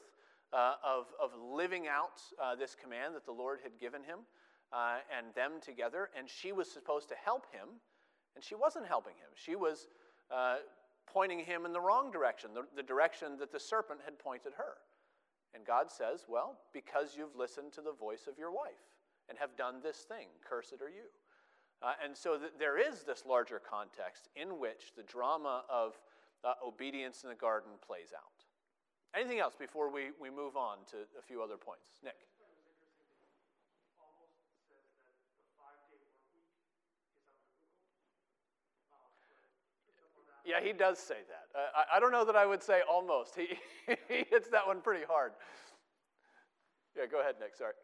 uh, 0.52 0.74
of, 0.84 1.06
of 1.22 1.30
living 1.40 1.86
out 1.88 2.20
uh, 2.42 2.54
this 2.54 2.74
command 2.74 3.14
that 3.14 3.24
the 3.24 3.32
Lord 3.32 3.60
had 3.62 3.78
given 3.78 4.02
him 4.02 4.20
uh, 4.72 4.96
and 5.16 5.34
them 5.34 5.52
together. 5.62 6.10
And 6.16 6.28
she 6.28 6.52
was 6.52 6.70
supposed 6.70 7.08
to 7.08 7.14
help 7.14 7.46
him, 7.52 7.68
and 8.34 8.44
she 8.44 8.54
wasn't 8.54 8.86
helping 8.86 9.14
him. 9.14 9.28
She 9.34 9.56
was 9.56 9.88
uh, 10.30 10.56
pointing 11.06 11.40
him 11.40 11.64
in 11.64 11.72
the 11.72 11.80
wrong 11.80 12.10
direction, 12.10 12.50
the, 12.54 12.64
the 12.76 12.82
direction 12.82 13.38
that 13.38 13.52
the 13.52 13.60
serpent 13.60 14.00
had 14.04 14.18
pointed 14.18 14.52
her. 14.56 14.76
And 15.54 15.64
God 15.66 15.90
says, 15.90 16.26
Well, 16.28 16.58
because 16.72 17.14
you've 17.16 17.36
listened 17.36 17.72
to 17.72 17.80
the 17.80 17.92
voice 17.92 18.26
of 18.28 18.38
your 18.38 18.50
wife 18.50 18.84
and 19.28 19.38
have 19.38 19.56
done 19.56 19.76
this 19.82 19.98
thing, 19.98 20.28
cursed 20.48 20.80
are 20.80 20.88
you. 20.88 21.08
Uh, 21.82 21.92
and 22.04 22.16
so 22.16 22.36
th- 22.36 22.52
there 22.58 22.78
is 22.78 23.04
this 23.04 23.24
larger 23.26 23.60
context 23.60 24.28
in 24.34 24.58
which 24.58 24.92
the 24.96 25.02
drama 25.02 25.62
of 25.70 25.98
uh, 26.44 26.54
obedience 26.66 27.22
in 27.22 27.30
the 27.30 27.36
garden 27.36 27.70
plays 27.86 28.12
out. 28.16 28.44
Anything 29.14 29.38
else 29.38 29.54
before 29.58 29.90
we, 29.90 30.10
we 30.20 30.30
move 30.30 30.56
on 30.56 30.78
to 30.90 30.96
a 31.18 31.22
few 31.22 31.42
other 31.42 31.56
points? 31.56 31.88
Nick. 32.04 32.27
Yeah, 40.48 40.64
he 40.64 40.72
does 40.72 40.98
say 40.98 41.20
that. 41.28 41.46
Uh, 41.54 41.66
I, 41.76 41.96
I, 41.96 42.00
don't 42.00 42.10
know 42.10 42.24
that 42.24 42.34
I 42.34 42.46
would 42.46 42.62
say 42.62 42.80
almost. 42.90 43.36
He, 43.36 43.48
he 44.08 44.24
hits 44.30 44.48
that 44.48 44.66
one 44.66 44.80
pretty 44.80 45.04
hard. 45.04 45.32
Yeah, 46.96 47.04
go 47.04 47.20
ahead, 47.20 47.34
Nick. 47.38 47.54
Sorry. 47.54 47.74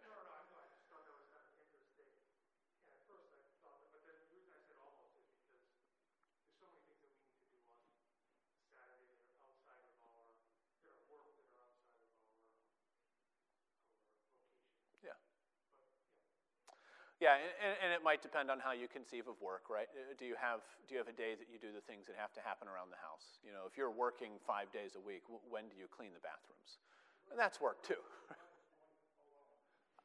Yeah, 17.22 17.38
and, 17.38 17.78
and, 17.78 17.90
it 17.94 18.02
might 18.02 18.26
depend 18.26 18.50
on 18.50 18.58
how 18.58 18.74
you 18.74 18.90
conceive 18.90 19.30
of 19.30 19.38
work, 19.38 19.70
right? 19.70 19.86
Uh, 19.94 20.18
do 20.18 20.26
you 20.26 20.34
have 20.34 20.66
do 20.90 20.98
you 20.98 21.00
have 21.00 21.06
a 21.06 21.14
day 21.14 21.38
that 21.38 21.46
you 21.46 21.62
do 21.62 21.70
the 21.70 21.80
things 21.86 22.10
that 22.10 22.18
have 22.18 22.34
to 22.34 22.42
happen 22.42 22.66
around 22.66 22.90
the 22.90 22.98
house? 22.98 23.38
You 23.46 23.54
know, 23.54 23.70
if 23.70 23.78
you're 23.78 23.94
working 23.94 24.34
five 24.42 24.74
days 24.74 24.98
a 24.98 25.02
week, 25.02 25.22
when 25.46 25.70
do 25.70 25.78
you 25.78 25.86
clean 25.86 26.10
the 26.10 26.18
bathrooms? 26.18 26.82
And 27.30 27.38
that's 27.38 27.62
work 27.62 27.86
too. 27.86 28.02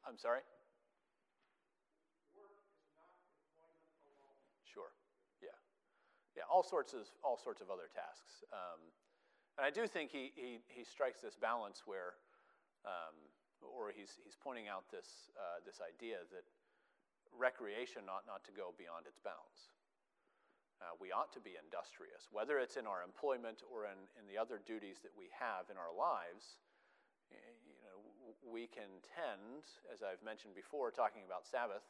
I'm 0.06 0.16
sorry. 0.16 0.46
Sure. 4.62 4.94
Yeah. 5.42 5.58
Yeah. 6.38 6.46
All 6.46 6.62
sorts 6.62 6.94
of 6.94 7.10
all 7.26 7.36
sorts 7.36 7.58
of 7.58 7.74
other 7.74 7.90
tasks. 7.90 8.46
Um, 8.54 8.80
and 9.58 9.66
I 9.66 9.74
do 9.74 9.90
think 9.90 10.14
he 10.14 10.30
he 10.38 10.62
he 10.70 10.86
strikes 10.86 11.20
this 11.20 11.34
balance 11.34 11.82
where, 11.90 12.14
um, 12.86 13.18
or 13.60 13.90
he's 13.90 14.22
he's 14.22 14.38
pointing 14.38 14.70
out 14.70 14.86
this 14.94 15.28
uh, 15.34 15.58
this 15.66 15.82
idea 15.82 16.22
that 16.30 16.46
recreation 17.36 18.08
ought 18.10 18.26
not 18.26 18.44
to 18.46 18.52
go 18.52 18.74
beyond 18.76 19.06
its 19.06 19.18
bounds. 19.22 19.72
Uh, 20.80 20.96
we 20.96 21.12
ought 21.12 21.28
to 21.36 21.44
be 21.44 21.60
industrious, 21.60 22.32
whether 22.32 22.56
it's 22.56 22.80
in 22.80 22.88
our 22.88 23.04
employment 23.04 23.60
or 23.68 23.84
in, 23.84 24.00
in 24.16 24.24
the 24.24 24.40
other 24.40 24.56
duties 24.64 25.04
that 25.04 25.12
we 25.12 25.28
have 25.28 25.68
in 25.68 25.76
our 25.76 25.92
lives. 25.92 26.56
You 27.28 27.76
know, 27.84 28.00
we 28.40 28.64
can 28.64 28.88
tend, 29.04 29.68
as 29.92 30.00
I've 30.00 30.24
mentioned 30.24 30.56
before, 30.56 30.88
talking 30.88 31.20
about 31.28 31.44
Sabbath, 31.44 31.84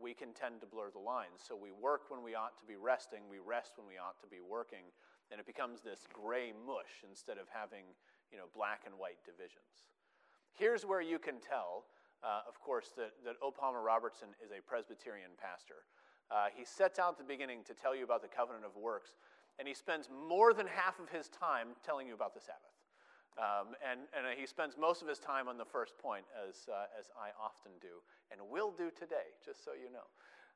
we 0.00 0.16
can 0.16 0.32
tend 0.32 0.64
to 0.64 0.66
blur 0.66 0.88
the 0.88 1.04
lines. 1.04 1.44
So 1.44 1.52
we 1.52 1.68
work 1.68 2.08
when 2.08 2.24
we 2.24 2.32
ought 2.32 2.56
to 2.56 2.64
be 2.64 2.80
resting, 2.80 3.28
we 3.28 3.44
rest 3.44 3.76
when 3.76 3.84
we 3.84 4.00
ought 4.00 4.16
to 4.24 4.28
be 4.32 4.40
working, 4.40 4.88
and 5.28 5.36
it 5.36 5.44
becomes 5.44 5.84
this 5.84 6.08
gray 6.08 6.56
mush 6.64 7.04
instead 7.04 7.36
of 7.36 7.52
having, 7.52 7.84
you 8.32 8.40
know, 8.40 8.48
black 8.56 8.88
and 8.88 8.96
white 8.96 9.20
divisions. 9.28 9.92
Here's 10.56 10.88
where 10.88 11.04
you 11.04 11.20
can 11.20 11.44
tell 11.44 11.84
uh, 12.24 12.48
of 12.48 12.58
course, 12.60 12.90
that, 12.96 13.12
that 13.24 13.36
O. 13.42 13.50
Palmer 13.52 13.82
Robertson 13.82 14.28
is 14.40 14.50
a 14.50 14.64
Presbyterian 14.64 15.36
pastor. 15.36 15.84
Uh, 16.32 16.48
he 16.56 16.64
sets 16.64 16.98
out 16.98 17.12
at 17.12 17.18
the 17.18 17.28
beginning 17.28 17.60
to 17.68 17.74
tell 17.74 17.94
you 17.94 18.02
about 18.02 18.22
the 18.22 18.32
covenant 18.32 18.64
of 18.64 18.74
works, 18.80 19.12
and 19.58 19.68
he 19.68 19.74
spends 19.74 20.08
more 20.08 20.56
than 20.56 20.66
half 20.66 20.98
of 20.98 21.12
his 21.12 21.28
time 21.28 21.76
telling 21.84 22.08
you 22.08 22.14
about 22.14 22.32
the 22.32 22.40
Sabbath. 22.40 22.72
Um, 23.36 23.74
and, 23.82 24.06
and 24.14 24.24
he 24.38 24.46
spends 24.46 24.78
most 24.78 25.02
of 25.02 25.08
his 25.08 25.18
time 25.18 25.50
on 25.52 25.58
the 25.58 25.66
first 25.66 25.98
point, 25.98 26.24
as, 26.32 26.64
uh, 26.70 26.86
as 26.96 27.10
I 27.18 27.34
often 27.36 27.76
do, 27.82 28.00
and 28.30 28.40
will 28.48 28.70
do 28.70 28.88
today, 28.94 29.34
just 29.44 29.66
so 29.66 29.74
you 29.74 29.90
know. 29.90 30.06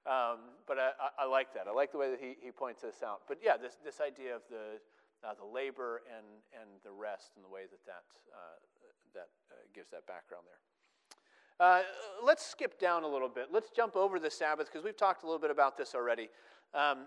Um, 0.07 0.57
but 0.65 0.79
I, 0.79 0.95
I, 0.97 1.09
I, 1.21 1.27
like 1.27 1.53
that. 1.53 1.67
I 1.67 1.75
like 1.75 1.91
the 1.91 1.99
way 1.99 2.09
that 2.09 2.23
he, 2.23 2.39
he 2.41 2.55
points 2.55 2.81
this 2.81 3.03
out. 3.03 3.27
But 3.27 3.43
yeah, 3.43 3.59
this, 3.59 3.77
this 3.83 4.01
idea 4.01 4.33
of 4.33 4.47
the, 4.49 4.79
uh, 5.27 5.35
the 5.35 5.45
labor 5.45 6.07
and, 6.07 6.25
and 6.55 6.81
the 6.87 6.95
rest 6.95 7.35
and 7.35 7.45
the 7.45 7.51
way 7.51 7.67
that 7.67 7.83
that, 7.85 8.07
uh, 8.31 8.57
that 9.13 9.29
uh, 9.51 9.59
gives 9.75 9.91
that 9.91 10.07
background 10.07 10.47
there. 10.47 10.63
Uh, 11.61 11.81
let's 12.25 12.47
skip 12.47 12.79
down 12.79 13.03
a 13.03 13.09
little 13.09 13.29
bit. 13.29 13.49
Let's 13.53 13.71
jump 13.71 13.97
over 13.97 14.21
the 14.21 14.31
Sabbath 14.31 14.67
because 14.67 14.85
we've 14.85 14.97
talked 14.97 15.25
a 15.25 15.27
little 15.27 15.41
bit 15.41 15.51
about 15.51 15.77
this 15.77 15.93
already. 15.93 16.29
Um, 16.73 17.07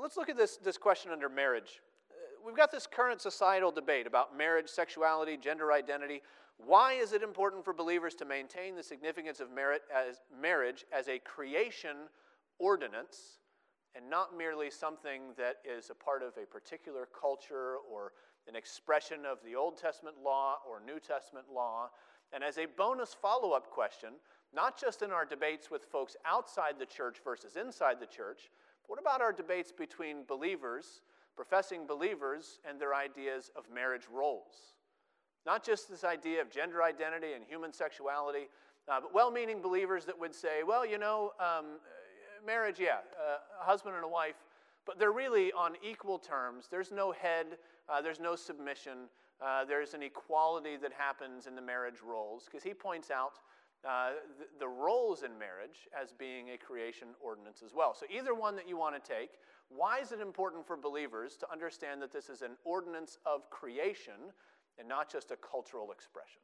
let's 0.00 0.16
look 0.16 0.28
at 0.28 0.36
this, 0.36 0.56
this 0.56 0.76
question 0.76 1.12
under 1.12 1.28
marriage. 1.28 1.80
Uh, 2.10 2.14
we've 2.44 2.56
got 2.56 2.72
this 2.72 2.84
current 2.84 3.20
societal 3.20 3.70
debate 3.70 4.08
about 4.08 4.36
marriage, 4.36 4.68
sexuality, 4.68 5.36
gender 5.36 5.70
identity. 5.70 6.20
Why 6.56 6.94
is 6.94 7.12
it 7.12 7.22
important 7.22 7.64
for 7.64 7.72
believers 7.72 8.16
to 8.16 8.24
maintain 8.24 8.74
the 8.74 8.82
significance 8.82 9.38
of 9.38 9.48
as, 9.56 10.20
marriage 10.40 10.84
as 10.92 11.06
a 11.06 11.20
creation 11.20 11.96
ordinance 12.58 13.38
and 13.94 14.10
not 14.10 14.36
merely 14.36 14.68
something 14.68 15.22
that 15.38 15.58
is 15.64 15.90
a 15.90 15.94
part 15.94 16.24
of 16.24 16.32
a 16.42 16.46
particular 16.46 17.08
culture 17.20 17.76
or 17.88 18.12
an 18.48 18.56
expression 18.56 19.20
of 19.24 19.38
the 19.44 19.54
Old 19.54 19.78
Testament 19.78 20.16
law 20.24 20.56
or 20.68 20.80
New 20.84 20.98
Testament 20.98 21.46
law? 21.54 21.90
And 22.32 22.42
as 22.42 22.58
a 22.58 22.66
bonus 22.66 23.14
follow 23.14 23.52
up 23.52 23.70
question, 23.70 24.10
not 24.54 24.78
just 24.78 25.02
in 25.02 25.10
our 25.10 25.24
debates 25.24 25.70
with 25.70 25.84
folks 25.84 26.16
outside 26.24 26.74
the 26.78 26.86
church 26.86 27.18
versus 27.24 27.56
inside 27.56 28.00
the 28.00 28.06
church, 28.06 28.50
but 28.82 28.90
what 28.90 29.00
about 29.00 29.20
our 29.20 29.32
debates 29.32 29.72
between 29.72 30.24
believers, 30.26 31.02
professing 31.36 31.86
believers, 31.86 32.60
and 32.68 32.80
their 32.80 32.94
ideas 32.94 33.50
of 33.56 33.64
marriage 33.72 34.06
roles? 34.12 34.74
Not 35.44 35.64
just 35.64 35.88
this 35.88 36.04
idea 36.04 36.40
of 36.40 36.50
gender 36.50 36.82
identity 36.82 37.32
and 37.34 37.44
human 37.44 37.72
sexuality, 37.72 38.48
uh, 38.88 39.00
but 39.00 39.14
well 39.14 39.30
meaning 39.30 39.60
believers 39.60 40.04
that 40.06 40.18
would 40.18 40.34
say, 40.34 40.62
well, 40.66 40.86
you 40.86 40.98
know, 40.98 41.32
um, 41.40 41.78
marriage, 42.44 42.78
yeah, 42.78 42.98
uh, 43.18 43.38
a 43.60 43.64
husband 43.64 43.94
and 43.94 44.04
a 44.04 44.08
wife, 44.08 44.36
but 44.86 44.98
they're 44.98 45.12
really 45.12 45.52
on 45.52 45.72
equal 45.82 46.18
terms. 46.18 46.66
There's 46.70 46.90
no 46.90 47.12
head, 47.12 47.58
uh, 47.88 48.02
there's 48.02 48.20
no 48.20 48.36
submission. 48.36 49.08
Uh, 49.40 49.64
there's 49.64 49.94
an 49.94 50.02
equality 50.02 50.76
that 50.76 50.92
happens 50.92 51.46
in 51.46 51.54
the 51.54 51.62
marriage 51.62 52.02
roles, 52.04 52.44
because 52.44 52.62
he 52.62 52.74
points 52.74 53.10
out 53.10 53.40
uh, 53.88 54.10
the, 54.38 54.46
the, 54.60 54.68
roles 54.68 55.24
in 55.24 55.36
marriage 55.36 55.88
as 56.00 56.12
being 56.12 56.50
a 56.50 56.56
creation 56.56 57.08
ordinance 57.20 57.62
as 57.64 57.72
well. 57.74 57.94
So, 57.94 58.06
either 58.16 58.32
one 58.32 58.54
that 58.54 58.68
you 58.68 58.76
want 58.76 58.94
to 58.94 59.00
take, 59.00 59.30
why 59.68 59.98
is 59.98 60.12
it 60.12 60.20
important 60.20 60.64
for 60.64 60.76
believers 60.76 61.36
to 61.38 61.50
understand 61.50 62.00
that 62.02 62.12
this 62.12 62.28
is 62.28 62.42
an 62.42 62.52
ordinance 62.64 63.18
of 63.26 63.50
creation 63.50 64.30
and 64.78 64.88
not 64.88 65.10
just 65.10 65.32
a 65.32 65.36
cultural 65.36 65.90
expression? 65.90 66.42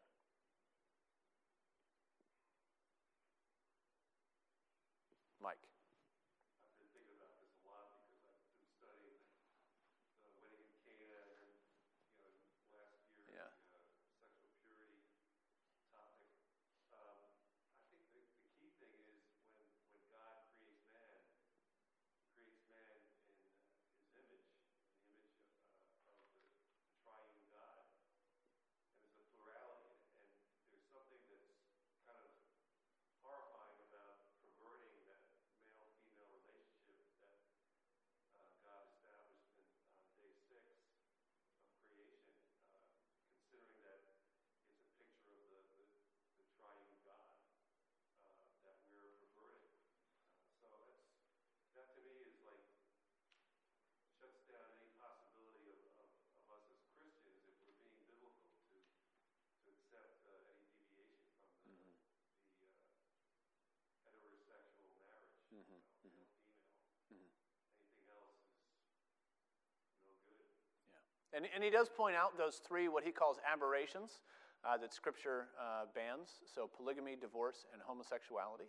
And, 71.34 71.44
and 71.54 71.62
he 71.62 71.68
does 71.70 71.88
point 71.92 72.16
out 72.16 72.36
those 72.38 72.60
three, 72.66 72.88
what 72.88 73.04
he 73.04 73.12
calls 73.12 73.36
aberrations, 73.44 74.20
uh, 74.64 74.76
that 74.80 74.92
Scripture 74.94 75.52
uh, 75.60 75.86
bans 75.94 76.40
so 76.48 76.66
polygamy, 76.66 77.14
divorce, 77.20 77.66
and 77.72 77.82
homosexuality 77.84 78.68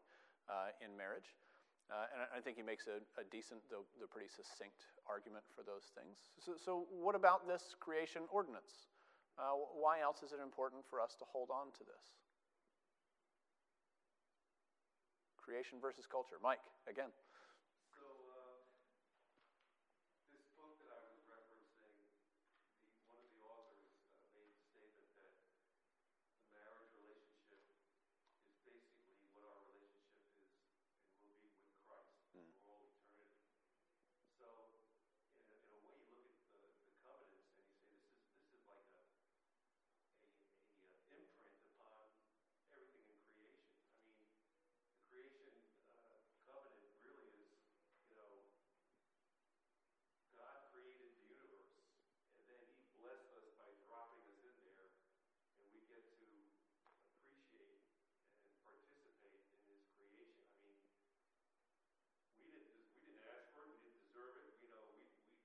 uh, 0.51 0.75
in 0.83 0.91
marriage. 0.95 1.33
Uh, 1.89 2.05
and 2.13 2.19
I, 2.21 2.37
I 2.37 2.39
think 2.43 2.57
he 2.59 2.61
makes 2.61 2.85
a, 2.85 3.01
a 3.17 3.23
decent, 3.31 3.63
though, 3.71 3.87
though 3.97 4.05
pretty 4.11 4.29
succinct 4.29 4.91
argument 5.09 5.41
for 5.55 5.63
those 5.65 5.89
things. 5.97 6.29
So, 6.37 6.53
so 6.59 6.85
what 6.93 7.15
about 7.15 7.47
this 7.47 7.73
creation 7.79 8.27
ordinance? 8.29 8.91
Uh, 9.39 9.55
why 9.73 10.03
else 10.03 10.21
is 10.21 10.35
it 10.35 10.43
important 10.43 10.83
for 10.85 10.99
us 11.01 11.15
to 11.17 11.25
hold 11.25 11.49
on 11.49 11.71
to 11.79 11.83
this? 11.87 12.05
Creation 15.41 15.79
versus 15.81 16.05
culture. 16.05 16.37
Mike, 16.43 16.61
again. 16.85 17.09
So, 17.89 18.05
uh, 18.05 18.61
this 20.29 20.45
book 20.53 20.77
that 20.85 20.93
I 20.93 21.01
was 21.09 21.23
referencing, 21.25 21.97
the, 22.77 23.01
one 23.09 23.17
of 23.17 23.31
the 23.33 23.41
authors 23.41 23.89
uh, 24.13 24.21
made 24.37 24.53
the 24.53 24.61
statement 24.61 25.09
that 25.17 25.33
the 26.37 26.45
marriage 26.53 26.93
relationship 26.93 27.65
is 28.45 28.59
basically 28.61 29.17
what 29.33 29.41
our 29.49 29.63
relationship 29.73 30.21
is 30.37 30.53
and 31.09 31.17
will 31.25 31.39
be 31.41 31.49
with 31.49 31.73
Christ 31.89 32.13
for 32.29 32.45
all 32.69 32.85
eternity. 32.93 33.49
So, 34.37 34.45
in 35.33 35.49
a, 35.49 35.57
in 35.65 35.71
a 35.73 35.81
way, 35.81 35.97
you 36.13 36.13
look 36.29 36.29
at 36.37 36.45
the, 36.53 36.61
the 36.85 36.93
covenants 37.01 37.57
and 37.57 37.65
you 37.73 37.79
say 37.89 37.97
this 37.97 38.13
is 38.13 38.29
this 38.37 38.53
is 38.53 38.61
like 38.69 38.85
a 38.93 39.01
a, 39.09 39.89
a 40.13 40.93
uh, 40.93 41.17
imprint 41.17 41.57
upon 41.73 42.05
everything 42.69 43.09
in 43.09 43.17
creation. 43.33 43.81
I 43.97 44.05
mean, 44.05 44.29
the 44.93 45.01
creation 45.09 45.57
uh, 45.89 46.21
covenant 46.47 46.93
really 47.03 47.33
is, 47.49 47.57
you 48.07 48.15
know, 48.15 48.45
God 50.37 50.69
created 50.71 51.11
the 51.19 51.25
universe, 51.35 51.75
and 52.39 52.43
then 52.47 52.63
He 52.79 52.87
blessed 52.95 53.27
us 53.35 53.47
by 53.59 53.69
dropping 53.85 54.23
us 54.31 54.39
in 54.47 54.55
there, 54.63 54.87
and 55.59 55.65
we 55.75 55.83
get 55.91 56.03
to 56.19 56.29
appreciate 57.19 57.83
and 58.39 58.53
participate 58.63 59.43
in 59.59 59.67
His 59.67 59.83
creation. 59.99 60.47
I 60.55 60.63
mean, 60.63 60.79
we 62.39 62.47
didn't 62.55 62.71
des- 62.79 62.89
we 62.95 63.01
didn't 63.11 63.27
ask 63.35 63.51
for 63.51 63.67
it, 63.67 63.75
we 63.75 63.79
didn't 63.83 63.99
deserve 64.07 64.35
it. 64.39 64.55
You 64.63 64.69
know, 64.71 64.83
we 64.95 65.03
we 65.27 65.35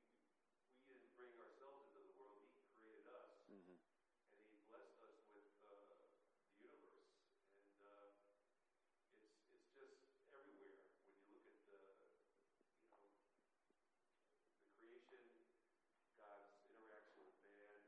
we 0.87 0.95
didn't 0.95 1.11
bring 1.19 1.35
ourselves 1.43 1.91
into 1.91 2.05
the 2.07 2.15
world. 2.15 2.39
He 2.47 2.63
created 2.79 3.09
us 3.11 3.33
Mm-hmm. 3.45 3.77
and 4.35 4.41
he 4.51 4.57
blessed 4.67 4.99
us 5.05 5.19
with 5.37 5.47
uh, 5.63 5.95
the 5.95 6.65
universe. 6.65 7.07
And 7.61 7.77
uh, 7.85 8.09
it's 9.21 9.39
it's 9.53 9.69
just 9.77 10.01
everywhere 10.33 10.81
when 11.07 11.15
you 11.29 11.39
look 11.45 11.45
at 11.47 11.61
the 11.69 11.79
you 12.03 12.99
know 12.99 13.15
the 13.15 14.73
creation, 14.81 15.23
God's 16.19 16.51
interaction 16.67 17.21
with 17.29 17.39
man, 17.47 17.79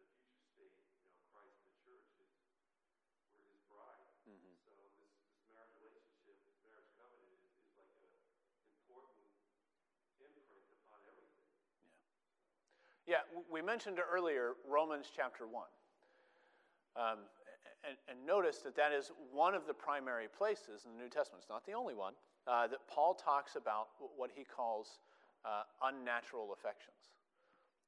and 0.00 0.08
the 0.08 0.10
future 0.16 0.40
state. 0.56 0.82
You 0.98 1.04
know, 1.06 1.14
Christ 1.30 1.54
and 1.62 1.68
the 1.70 1.76
church 1.84 2.08
is 2.18 2.32
we're 3.38 3.52
His 3.54 3.60
bride. 3.70 4.08
Mhm. 4.26 4.56
So 4.66 4.72
this 4.98 4.98
this 5.30 5.44
marriage 5.46 5.76
relationship, 5.78 6.36
this 6.42 6.58
marriage 6.64 6.90
covenant 6.98 7.38
is, 7.38 7.54
is 7.70 7.74
like 7.78 7.92
a 8.02 8.08
important 8.82 9.30
imprint 10.18 10.66
upon 10.74 10.98
everything. 11.06 11.44
Yeah, 13.06 13.22
we 13.50 13.62
mentioned 13.62 13.98
earlier 14.02 14.54
Romans 14.68 15.06
chapter 15.14 15.46
1. 15.46 15.62
Um, 16.96 17.18
and, 17.86 17.94
and 18.10 18.18
notice 18.26 18.58
that 18.66 18.74
that 18.74 18.90
is 18.90 19.12
one 19.30 19.54
of 19.54 19.68
the 19.68 19.74
primary 19.74 20.26
places 20.26 20.82
in 20.84 20.98
the 20.98 20.98
New 20.98 21.08
Testament. 21.08 21.46
It's 21.46 21.50
not 21.50 21.64
the 21.64 21.78
only 21.78 21.94
one 21.94 22.14
uh, 22.50 22.66
that 22.66 22.82
Paul 22.90 23.14
talks 23.14 23.54
about 23.54 23.94
what 24.16 24.30
he 24.34 24.42
calls 24.42 24.98
uh, 25.44 25.62
unnatural 25.86 26.50
affections, 26.50 27.14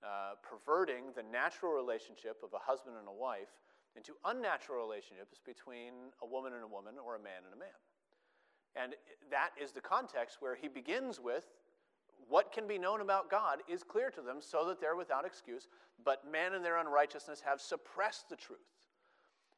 uh, 0.06 0.38
perverting 0.38 1.10
the 1.16 1.26
natural 1.26 1.72
relationship 1.74 2.38
of 2.46 2.54
a 2.54 2.62
husband 2.62 2.94
and 2.94 3.10
a 3.10 3.12
wife 3.12 3.50
into 3.96 4.14
unnatural 4.22 4.78
relationships 4.78 5.42
between 5.42 6.14
a 6.22 6.26
woman 6.26 6.54
and 6.54 6.62
a 6.62 6.70
woman 6.70 6.94
or 6.94 7.16
a 7.16 7.22
man 7.22 7.42
and 7.42 7.50
a 7.50 7.58
man. 7.58 7.74
And 8.78 8.94
that 9.34 9.50
is 9.58 9.72
the 9.72 9.82
context 9.82 10.38
where 10.38 10.54
he 10.54 10.68
begins 10.68 11.18
with 11.18 11.50
what 12.28 12.52
can 12.52 12.66
be 12.66 12.78
known 12.78 13.00
about 13.00 13.30
God 13.30 13.58
is 13.68 13.82
clear 13.82 14.10
to 14.10 14.20
them 14.20 14.38
so 14.40 14.66
that 14.68 14.80
they're 14.80 14.96
without 14.96 15.24
excuse, 15.24 15.68
but 16.04 16.30
man 16.30 16.54
in 16.54 16.62
their 16.62 16.78
unrighteousness 16.78 17.42
have 17.44 17.60
suppressed 17.60 18.28
the 18.28 18.36
truth. 18.36 18.58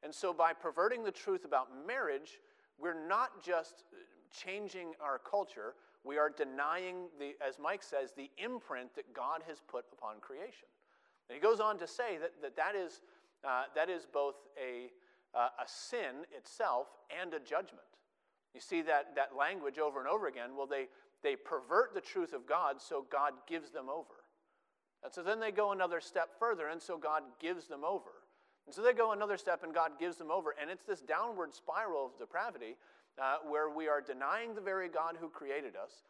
And 0.03 0.15
so, 0.15 0.33
by 0.33 0.53
perverting 0.53 1.05
the 1.05 1.11
truth 1.11 1.45
about 1.45 1.69
marriage, 1.87 2.41
we're 2.79 3.07
not 3.07 3.45
just 3.45 3.85
changing 4.31 4.93
our 5.01 5.19
culture, 5.19 5.75
we 6.05 6.17
are 6.17 6.31
denying, 6.31 7.09
the, 7.19 7.35
as 7.47 7.59
Mike 7.59 7.83
says, 7.83 8.13
the 8.17 8.31
imprint 8.39 8.95
that 8.95 9.13
God 9.13 9.43
has 9.47 9.61
put 9.69 9.85
upon 9.93 10.21
creation. 10.21 10.69
And 11.29 11.37
he 11.37 11.41
goes 11.41 11.61
on 11.61 11.79
to 11.79 11.87
say 11.87 12.17
that 12.19 12.33
that, 12.41 12.57
that, 12.57 12.75
is, 12.75 13.01
uh, 13.45 13.65
that 13.75 13.91
is 13.91 14.07
both 14.11 14.37
a, 14.59 14.91
uh, 15.39 15.49
a 15.59 15.67
sin 15.67 16.25
itself 16.37 16.89
and 17.21 17.35
a 17.35 17.39
judgment. 17.39 17.85
You 18.55 18.61
see 18.61 18.83
that, 18.83 19.15
that 19.15 19.37
language 19.39 19.79
over 19.79 20.01
and 20.01 20.09
over 20.09 20.27
again. 20.27 20.57
Well, 20.57 20.67
they, 20.67 20.89
they 21.23 21.37
pervert 21.37 21.95
the 21.95 22.01
truth 22.01 22.33
of 22.33 22.47
God, 22.47 22.81
so 22.81 23.07
God 23.11 23.33
gives 23.47 23.71
them 23.71 23.89
over. 23.89 24.25
And 25.03 25.13
so 25.13 25.23
then 25.23 25.41
they 25.41 25.51
go 25.51 25.73
another 25.73 26.01
step 26.01 26.31
further, 26.39 26.69
and 26.69 26.81
so 26.81 26.99
God 26.99 27.23
gives 27.41 27.67
them 27.67 27.85
over. 27.85 28.11
And 28.67 28.75
so 28.75 28.83
they 28.83 28.93
go 28.93 29.13
another 29.13 29.37
step, 29.37 29.65
and 29.65 29.75
God 29.75 29.93
gives 29.99 30.17
them 30.17 30.31
over. 30.31 30.55
And 30.61 30.71
it's 30.71 30.85
this 30.85 31.01
downward 31.01 31.55
spiral 31.55 32.07
of 32.07 32.19
depravity 32.19 32.77
uh, 33.21 33.37
where 33.49 33.71
we 33.71 33.89
are 33.89 34.01
denying 34.01 34.55
the 34.55 34.61
very 34.61 34.89
God 34.89 35.17
who 35.19 35.29
created 35.29 35.75
us. 35.77 36.03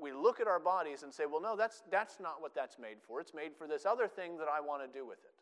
We 0.00 0.12
look 0.12 0.40
at 0.40 0.46
our 0.46 0.60
bodies 0.60 1.02
and 1.02 1.12
say, 1.12 1.24
well, 1.26 1.40
no, 1.40 1.56
that's, 1.56 1.82
that's 1.90 2.20
not 2.20 2.40
what 2.40 2.54
that's 2.54 2.78
made 2.78 2.98
for. 3.06 3.20
It's 3.20 3.34
made 3.34 3.56
for 3.56 3.66
this 3.66 3.84
other 3.84 4.06
thing 4.06 4.38
that 4.38 4.46
I 4.46 4.60
want 4.60 4.82
to 4.82 4.98
do 4.98 5.06
with 5.06 5.18
it. 5.24 5.34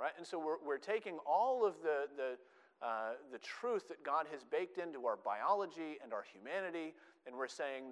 Right? 0.00 0.12
And 0.18 0.26
so 0.26 0.38
we're, 0.38 0.58
we're 0.66 0.78
taking 0.78 1.18
all 1.26 1.64
of 1.64 1.74
the, 1.82 2.06
the, 2.16 2.38
uh, 2.84 3.12
the 3.30 3.38
truth 3.38 3.86
that 3.88 4.02
God 4.02 4.26
has 4.32 4.42
baked 4.42 4.78
into 4.78 5.06
our 5.06 5.16
biology 5.16 5.98
and 6.02 6.12
our 6.12 6.24
humanity, 6.32 6.94
and 7.26 7.36
we're 7.36 7.46
saying, 7.46 7.84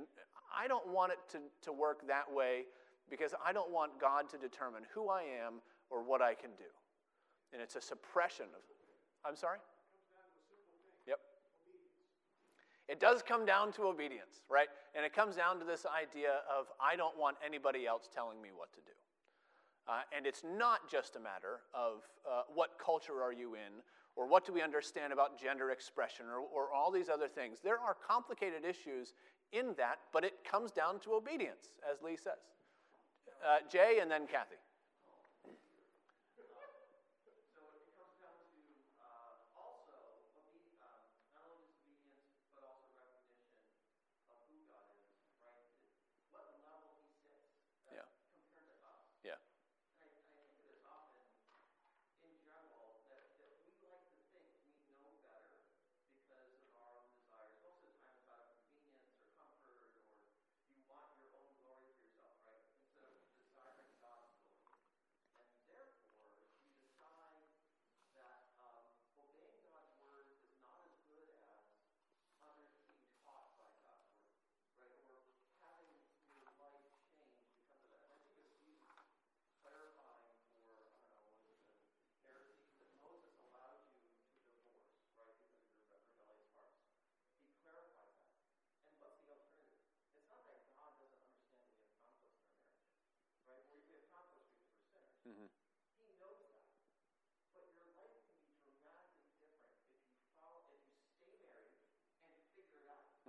I 0.57 0.68
don't 0.68 0.88
want 0.88 1.12
it 1.12 1.18
to, 1.32 1.38
to 1.62 1.72
work 1.72 2.07
that 2.09 2.32
way 2.32 2.64
because 3.09 3.34
I 3.44 3.53
don't 3.53 3.70
want 3.70 4.01
God 4.01 4.28
to 4.30 4.38
determine 4.38 4.82
who 4.94 5.09
I 5.09 5.22
am 5.22 5.55
or 5.90 6.03
what 6.03 6.22
I 6.22 6.34
can 6.34 6.51
do. 6.57 6.70
And 7.53 7.61
it's 7.61 7.76
a 7.76 7.80
suppression 7.80 8.46
of. 8.55 8.62
I'm 9.28 9.36
sorry? 9.36 9.59
Yep. 11.07 11.18
It 12.88 13.01
does 13.01 13.22
come 13.22 13.44
down 13.44 13.72
to 13.72 13.82
obedience, 13.82 14.42
right? 14.48 14.68
And 14.94 15.05
it 15.05 15.12
comes 15.12 15.36
down 15.36 15.59
to 15.59 15.64
this 15.64 15.84
idea 15.84 16.40
of 16.48 16.66
I 16.80 16.96
don't 16.96 17.18
want 17.18 17.36
anybody 17.44 17.86
else 17.86 18.09
telling 18.12 18.40
me 18.40 18.48
what 18.55 18.72
to 18.72 18.80
do. 18.80 18.92
Uh, 19.88 20.03
and 20.16 20.26
it's 20.26 20.42
not 20.44 20.88
just 20.88 21.16
a 21.16 21.20
matter 21.20 21.61
of 21.74 22.03
uh, 22.28 22.42
what 22.55 22.78
culture 22.84 23.22
are 23.22 23.32
you 23.32 23.55
in 23.55 23.82
or 24.16 24.26
what 24.26 24.44
do 24.44 24.53
we 24.53 24.62
understand 24.62 25.12
about 25.12 25.40
gender 25.40 25.70
expression 25.70 26.26
or, 26.26 26.38
or 26.38 26.72
all 26.72 26.90
these 26.90 27.09
other 27.09 27.28
things. 27.28 27.59
There 27.62 27.78
are 27.78 27.96
complicated 28.07 28.64
issues 28.64 29.14
in 29.53 29.74
that, 29.76 29.98
but 30.12 30.24
it 30.24 30.44
comes 30.44 30.70
down 30.70 31.01
to 31.01 31.14
obedience, 31.14 31.70
as 31.90 32.03
Lee 32.03 32.16
says. 32.16 32.38
Uh, 33.44 33.59
Jay 33.70 33.98
and 34.01 34.11
then 34.11 34.26
Kathy. 34.26 34.59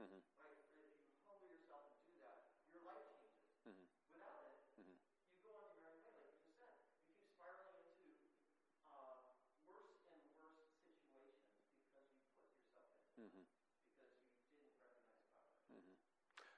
Mm-hmm. 0.01 0.17
Right? 0.17 0.57
If 0.57 0.73
you 0.73 0.89
humble 1.29 1.45
yourself 1.53 1.85
and 1.93 2.01
do 2.09 2.17
that, 2.25 2.41
your 2.73 2.81
life 2.81 3.05
changes. 3.05 3.37
Mm-hmm. 3.69 3.85
Without 4.17 4.49
it, 4.49 4.57
mm-hmm. 4.81 4.97
you 4.97 5.37
go 5.45 5.53
on 5.61 5.77
merry 5.77 6.01
way, 6.01 6.17
like 6.25 6.41
you 6.41 6.49
just 6.49 6.57
said. 6.57 6.73
You 7.05 7.05
keep 7.05 7.21
spiraling 7.21 7.77
into 7.85 8.09
uh, 8.89 9.21
worse 9.69 10.01
and 10.09 10.17
worse 10.41 10.73
situations 10.81 11.69
because 11.85 12.09
you 12.17 12.33
put 12.33 12.49
yourself 12.49 12.81
in 12.81 13.29
mm-hmm. 13.29 13.45
because 13.45 14.17
you 14.17 14.57
didn't 14.57 14.73
recognize 14.73 15.21
mm-hmm. 15.69 15.97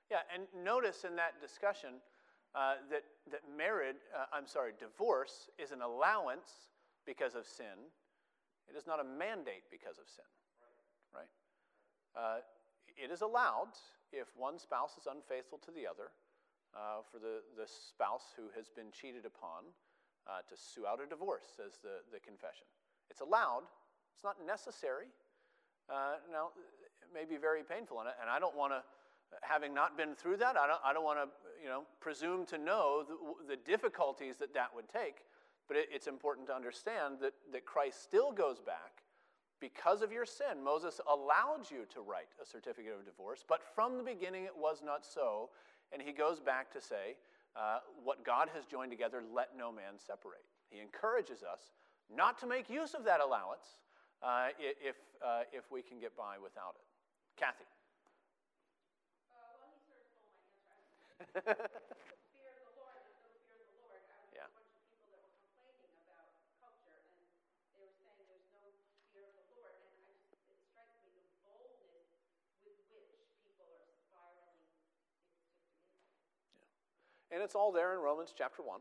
Yeah, 0.08 0.24
and 0.32 0.48
notice 0.64 1.04
in 1.04 1.20
that 1.20 1.44
discussion. 1.44 2.00
Uh, 2.54 2.78
that, 2.86 3.02
that 3.34 3.42
marriage, 3.50 4.06
uh, 4.14 4.30
I'm 4.30 4.46
sorry, 4.46 4.78
divorce 4.78 5.50
is 5.58 5.74
an 5.74 5.82
allowance 5.82 6.70
because 7.02 7.34
of 7.34 7.50
sin. 7.50 7.90
It 8.70 8.78
is 8.78 8.86
not 8.86 9.02
a 9.02 9.04
mandate 9.04 9.66
because 9.74 9.98
of 9.98 10.06
sin, 10.06 10.30
right? 11.18 11.34
Uh, 12.14 12.46
it 12.98 13.12
is 13.12 13.22
allowed 13.22 13.74
if 14.12 14.28
one 14.38 14.60
spouse 14.60 14.98
is 14.98 15.08
unfaithful 15.10 15.58
to 15.66 15.72
the 15.72 15.88
other, 15.88 16.14
uh, 16.74 17.02
for 17.12 17.18
the, 17.18 17.42
the 17.58 17.66
spouse 17.66 18.34
who 18.38 18.50
has 18.56 18.70
been 18.70 18.92
cheated 18.94 19.26
upon 19.26 19.66
uh, 20.26 20.42
to 20.48 20.56
sue 20.56 20.86
out 20.86 21.02
a 21.02 21.08
divorce, 21.10 21.46
says 21.58 21.80
the, 21.82 22.06
the 22.14 22.20
confession. 22.20 22.66
It's 23.10 23.22
allowed, 23.22 23.66
it's 24.16 24.24
not 24.24 24.38
necessary. 24.46 25.08
Uh, 25.90 26.22
now, 26.32 26.50
it 27.02 27.10
may 27.14 27.26
be 27.26 27.38
very 27.38 27.64
painful, 27.64 28.00
and 28.00 28.10
I, 28.10 28.14
and 28.22 28.30
I 28.30 28.40
don't 28.40 28.56
want 28.56 28.74
to, 28.74 28.82
having 29.42 29.74
not 29.74 29.98
been 29.98 30.16
through 30.16 30.38
that, 30.38 30.56
I 30.58 30.68
don't, 30.68 30.82
I 30.86 30.94
don't 30.94 31.04
want 31.04 31.20
to, 31.20 31.28
you 31.62 31.70
know, 31.70 31.84
presume 32.00 32.46
to 32.48 32.58
know 32.58 33.04
the, 33.04 33.56
the 33.56 33.60
difficulties 33.62 34.38
that 34.38 34.54
that 34.54 34.70
would 34.74 34.88
take. 34.90 35.26
But 35.68 35.78
it, 35.78 35.90
it's 35.92 36.08
important 36.08 36.48
to 36.48 36.56
understand 36.56 37.18
that, 37.22 37.34
that 37.52 37.66
Christ 37.66 38.04
still 38.04 38.32
goes 38.32 38.60
back 38.60 39.03
because 39.64 40.02
of 40.02 40.12
your 40.12 40.26
sin, 40.26 40.60
Moses 40.62 41.00
allowed 41.08 41.72
you 41.72 41.86
to 41.94 42.02
write 42.02 42.28
a 42.42 42.46
certificate 42.46 42.92
of 43.00 43.06
divorce, 43.06 43.46
but 43.48 43.62
from 43.74 43.96
the 43.98 44.04
beginning 44.04 44.44
it 44.44 44.52
was 44.58 44.82
not 44.84 45.06
so. 45.06 45.50
And 45.94 46.02
he 46.02 46.12
goes 46.12 46.42
back 46.42 46.70
to 46.74 46.82
say, 46.82 47.16
uh, 47.56 47.80
What 48.04 48.26
God 48.26 48.50
has 48.54 48.66
joined 48.66 48.92
together, 48.92 49.24
let 49.34 49.56
no 49.58 49.72
man 49.72 49.96
separate. 49.96 50.44
He 50.70 50.82
encourages 50.82 51.44
us 51.44 51.72
not 52.14 52.38
to 52.40 52.46
make 52.46 52.70
use 52.70 52.94
of 52.94 53.06
that 53.06 53.22
allowance 53.22 53.80
uh, 54.22 54.48
if, 54.60 54.98
uh, 55.24 55.44
if 55.54 55.72
we 55.72 55.82
can 55.82 55.98
get 56.00 56.12
by 56.18 56.36
without 56.44 56.76
it. 56.76 56.84
Kathy. 57.40 57.64
Uh, 59.32 59.40
well, 59.64 59.72
he 59.74 59.80
sort 59.88 60.04
of 60.04 60.12
stole 60.12 60.28
my 60.68 60.76
answer. 60.76 61.00
fear 62.36 62.52
of 62.52 62.68
the 62.68 62.76
Lord, 62.84 63.00
there's 63.08 63.24
no 63.24 63.32
fear 63.48 63.64
of 63.64 63.68
the 63.72 63.80
Lord. 63.80 64.02
I 64.12 64.20
was 64.20 64.30
Yeah. 64.36 64.44
a 64.44 64.54
bunch 64.54 64.76
of 64.76 64.84
people 64.92 65.08
that 65.16 65.24
were 65.24 65.40
complaining 65.40 65.96
about 66.04 66.36
culture, 66.60 67.00
and 67.00 67.72
they 67.72 67.80
were 67.80 67.96
saying 67.96 68.28
there's 68.28 68.44
no 68.52 68.64
fear 69.16 69.24
of 69.24 69.36
the 69.40 69.48
Lord. 69.56 69.72
And 69.72 69.88
I 69.88 70.14
just, 70.20 70.44
it 70.52 70.60
strikes 70.68 71.00
me 71.02 71.16
the 71.16 71.24
boldness 71.48 72.12
with 72.68 72.78
which 72.92 73.16
people 73.40 73.66
are 73.72 73.88
spiraling. 73.88 74.60
It's 74.68 74.84
just 74.92 75.56
amazing. 76.44 76.84
And 77.34 77.42
it's 77.42 77.56
all 77.56 77.72
there 77.72 77.94
in 77.94 78.00
Romans 78.00 78.34
chapter 78.38 78.62
1. 78.62 78.80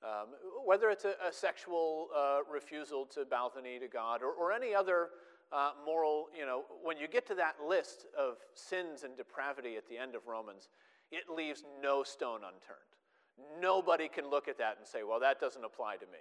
Um, 0.00 0.28
whether 0.64 0.90
it's 0.90 1.04
a, 1.04 1.14
a 1.28 1.32
sexual 1.32 2.08
uh, 2.16 2.38
refusal 2.50 3.04
to 3.06 3.24
bow 3.24 3.50
the 3.54 3.60
knee 3.60 3.78
to 3.78 3.88
God 3.88 4.22
or, 4.22 4.30
or 4.30 4.52
any 4.52 4.74
other 4.74 5.08
uh, 5.52 5.72
moral, 5.84 6.28
you 6.38 6.46
know, 6.46 6.64
when 6.82 6.96
you 6.96 7.08
get 7.08 7.26
to 7.26 7.34
that 7.34 7.56
list 7.66 8.06
of 8.16 8.36
sins 8.54 9.02
and 9.02 9.16
depravity 9.16 9.76
at 9.76 9.88
the 9.88 9.98
end 9.98 10.14
of 10.14 10.26
Romans, 10.26 10.68
it 11.10 11.24
leaves 11.34 11.64
no 11.82 12.02
stone 12.02 12.40
unturned. 12.44 13.60
Nobody 13.60 14.08
can 14.08 14.30
look 14.30 14.48
at 14.48 14.58
that 14.58 14.76
and 14.78 14.86
say, 14.86 15.02
well, 15.02 15.20
that 15.20 15.40
doesn't 15.40 15.64
apply 15.64 15.96
to 15.96 16.06
me. 16.06 16.18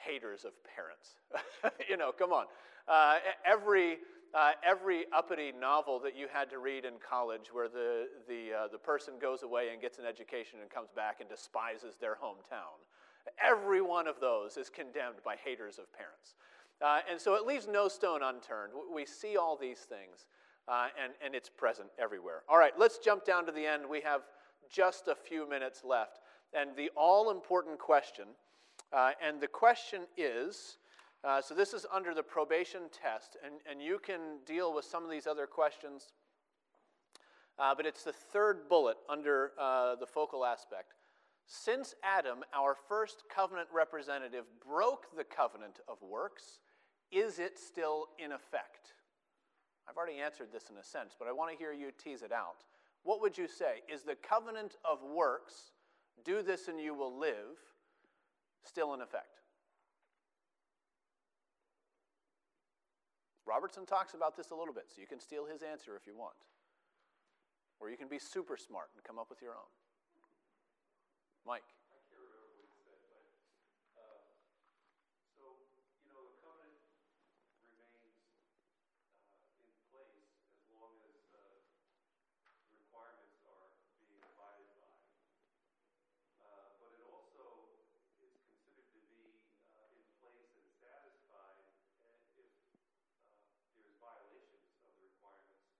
Haters 0.00 0.44
of 0.44 0.52
parents. 0.64 1.16
you 1.88 1.96
know, 1.96 2.12
come 2.12 2.32
on. 2.32 2.46
Uh, 2.88 3.16
every, 3.44 3.98
uh, 4.34 4.52
every 4.66 5.04
uppity 5.14 5.52
novel 5.58 6.00
that 6.00 6.16
you 6.16 6.26
had 6.32 6.50
to 6.50 6.58
read 6.58 6.84
in 6.84 6.94
college 7.06 7.52
where 7.52 7.68
the, 7.68 8.08
the, 8.28 8.48
uh, 8.52 8.68
the 8.72 8.78
person 8.78 9.14
goes 9.20 9.42
away 9.42 9.68
and 9.72 9.80
gets 9.80 9.98
an 9.98 10.04
education 10.04 10.58
and 10.60 10.70
comes 10.70 10.88
back 10.94 11.20
and 11.20 11.28
despises 11.28 11.96
their 12.00 12.16
hometown, 12.22 12.80
every 13.42 13.80
one 13.80 14.08
of 14.08 14.20
those 14.20 14.56
is 14.56 14.68
condemned 14.68 15.22
by 15.24 15.36
haters 15.36 15.78
of 15.78 15.92
parents. 15.92 16.34
Uh, 16.80 17.00
and 17.10 17.20
so 17.20 17.34
it 17.34 17.46
leaves 17.46 17.68
no 17.70 17.88
stone 17.88 18.22
unturned. 18.22 18.72
We 18.92 19.04
see 19.04 19.36
all 19.36 19.56
these 19.56 19.80
things, 19.80 20.26
uh, 20.66 20.88
and, 21.02 21.12
and 21.24 21.34
it's 21.34 21.48
present 21.48 21.88
everywhere. 21.98 22.42
All 22.48 22.58
right, 22.58 22.72
let's 22.78 22.98
jump 22.98 23.24
down 23.24 23.44
to 23.46 23.52
the 23.52 23.66
end. 23.66 23.82
We 23.88 24.00
have 24.00 24.22
just 24.70 25.08
a 25.08 25.14
few 25.14 25.48
minutes 25.48 25.82
left. 25.84 26.20
And 26.54 26.70
the 26.76 26.90
all 26.96 27.30
important 27.30 27.78
question, 27.78 28.24
uh, 28.92 29.12
and 29.22 29.40
the 29.40 29.48
question 29.48 30.02
is 30.16 30.78
uh, 31.22 31.40
so 31.42 31.54
this 31.54 31.74
is 31.74 31.84
under 31.92 32.14
the 32.14 32.22
probation 32.22 32.82
test, 32.90 33.36
and, 33.44 33.56
and 33.70 33.82
you 33.82 33.98
can 33.98 34.38
deal 34.46 34.74
with 34.74 34.86
some 34.86 35.04
of 35.04 35.10
these 35.10 35.26
other 35.26 35.46
questions, 35.46 36.12
uh, 37.58 37.74
but 37.74 37.84
it's 37.84 38.04
the 38.04 38.12
third 38.12 38.70
bullet 38.70 38.96
under 39.06 39.52
uh, 39.60 39.96
the 39.96 40.06
focal 40.06 40.46
aspect. 40.46 40.94
Since 41.46 41.94
Adam, 42.02 42.38
our 42.54 42.74
first 42.88 43.24
covenant 43.34 43.68
representative, 43.70 44.44
broke 44.66 45.14
the 45.14 45.24
covenant 45.24 45.80
of 45.88 45.98
works, 46.00 46.60
is 47.12 47.38
it 47.38 47.58
still 47.58 48.06
in 48.18 48.32
effect? 48.32 48.94
I've 49.86 49.98
already 49.98 50.20
answered 50.20 50.48
this 50.52 50.70
in 50.70 50.78
a 50.78 50.84
sense, 50.84 51.16
but 51.18 51.28
I 51.28 51.32
want 51.32 51.52
to 51.52 51.58
hear 51.58 51.72
you 51.72 51.90
tease 52.02 52.22
it 52.22 52.32
out. 52.32 52.64
What 53.02 53.20
would 53.20 53.36
you 53.36 53.46
say? 53.46 53.82
Is 53.92 54.04
the 54.04 54.14
covenant 54.14 54.76
of 54.90 55.00
works, 55.02 55.72
do 56.24 56.40
this 56.40 56.68
and 56.68 56.80
you 56.80 56.94
will 56.94 57.18
live, 57.18 57.58
still 58.64 58.94
in 58.94 59.00
effect? 59.00 59.40
Robertson 63.46 63.84
talks 63.84 64.14
about 64.14 64.36
this 64.36 64.50
a 64.50 64.54
little 64.54 64.74
bit, 64.74 64.86
so 64.94 65.00
you 65.00 65.08
can 65.08 65.18
steal 65.18 65.44
his 65.44 65.62
answer 65.62 65.96
if 65.96 66.06
you 66.06 66.14
want. 66.14 66.36
Or 67.80 67.90
you 67.90 67.96
can 67.96 68.06
be 68.08 68.18
super 68.18 68.56
smart 68.56 68.90
and 68.94 69.02
come 69.02 69.18
up 69.18 69.28
with 69.30 69.42
your 69.42 69.52
own. 69.56 69.70
Mike. 71.46 71.64
I 71.90 71.98
can't 72.12 72.20
remember 72.20 72.46
what 72.52 72.62
he 72.62 72.68
said, 72.84 73.00
but, 73.08 73.24
uh, 73.96 74.22
so, 75.34 75.42
you 76.04 76.12
know, 76.12 76.20
the 76.30 76.36
covenant 76.44 76.78
remains, 77.64 78.20
uh, 79.56 79.64
in 79.64 79.72
place 79.88 80.28
as 80.60 80.68
long 80.76 81.00
as, 81.08 81.16
uh, 81.32 81.40
the 82.68 82.76
requirements 82.76 83.40
are 83.48 83.72
being 84.04 84.20
abided 84.20 84.68
by. 84.76 85.00
Uh, 86.44 86.76
but 86.76 86.92
it 87.00 87.02
also 87.08 87.72
is 88.20 88.36
considered 88.44 88.92
to 88.92 89.00
be, 89.08 89.40
uh, 89.72 89.96
in 89.96 90.04
place 90.20 90.52
and 90.60 90.68
satisfied 90.76 91.64
uh, 92.04 92.12
if, 92.36 92.52
uh, 92.68 92.76
there's 93.80 93.96
violations 93.96 94.68
of 94.84 94.92
the 95.00 95.08
requirements 95.08 95.72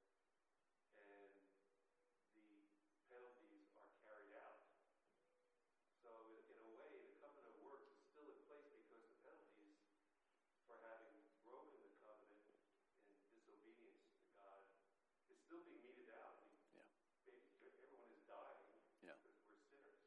and 0.97 1.37
the 2.33 2.49
penalties 3.13 3.69
are 3.77 3.93
carried 4.01 4.33
out. 4.41 4.65
So 6.01 6.09
in 6.33 6.41
in 6.49 6.61
a 6.65 6.73
way, 6.81 6.91
the 7.05 7.13
covenant 7.21 7.53
of 7.53 7.61
works 7.61 7.91
is 7.93 8.01
still 8.09 8.25
in 8.33 8.41
place 8.49 8.67
because 8.73 9.05
the 9.05 9.19
penalties 9.21 9.77
for 10.65 10.81
having 10.81 11.21
broken 11.45 11.77
the 11.85 11.93
covenant 12.01 12.41
in 13.05 13.15
disobedience 13.31 14.01
to 14.17 14.25
God 14.33 14.65
is 15.29 15.37
still 15.45 15.61
being 15.67 15.83
meted 15.85 16.09
out. 16.17 16.41
I 16.41 16.49
mean, 16.49 16.57
Yeah. 16.73 16.89
ba- 17.27 17.77
everyone 17.85 18.11
is 18.17 18.23
dying 18.25 18.65
Yeah. 19.05 19.15
because 19.21 19.39
we're 19.45 19.61
sinners. 19.69 20.01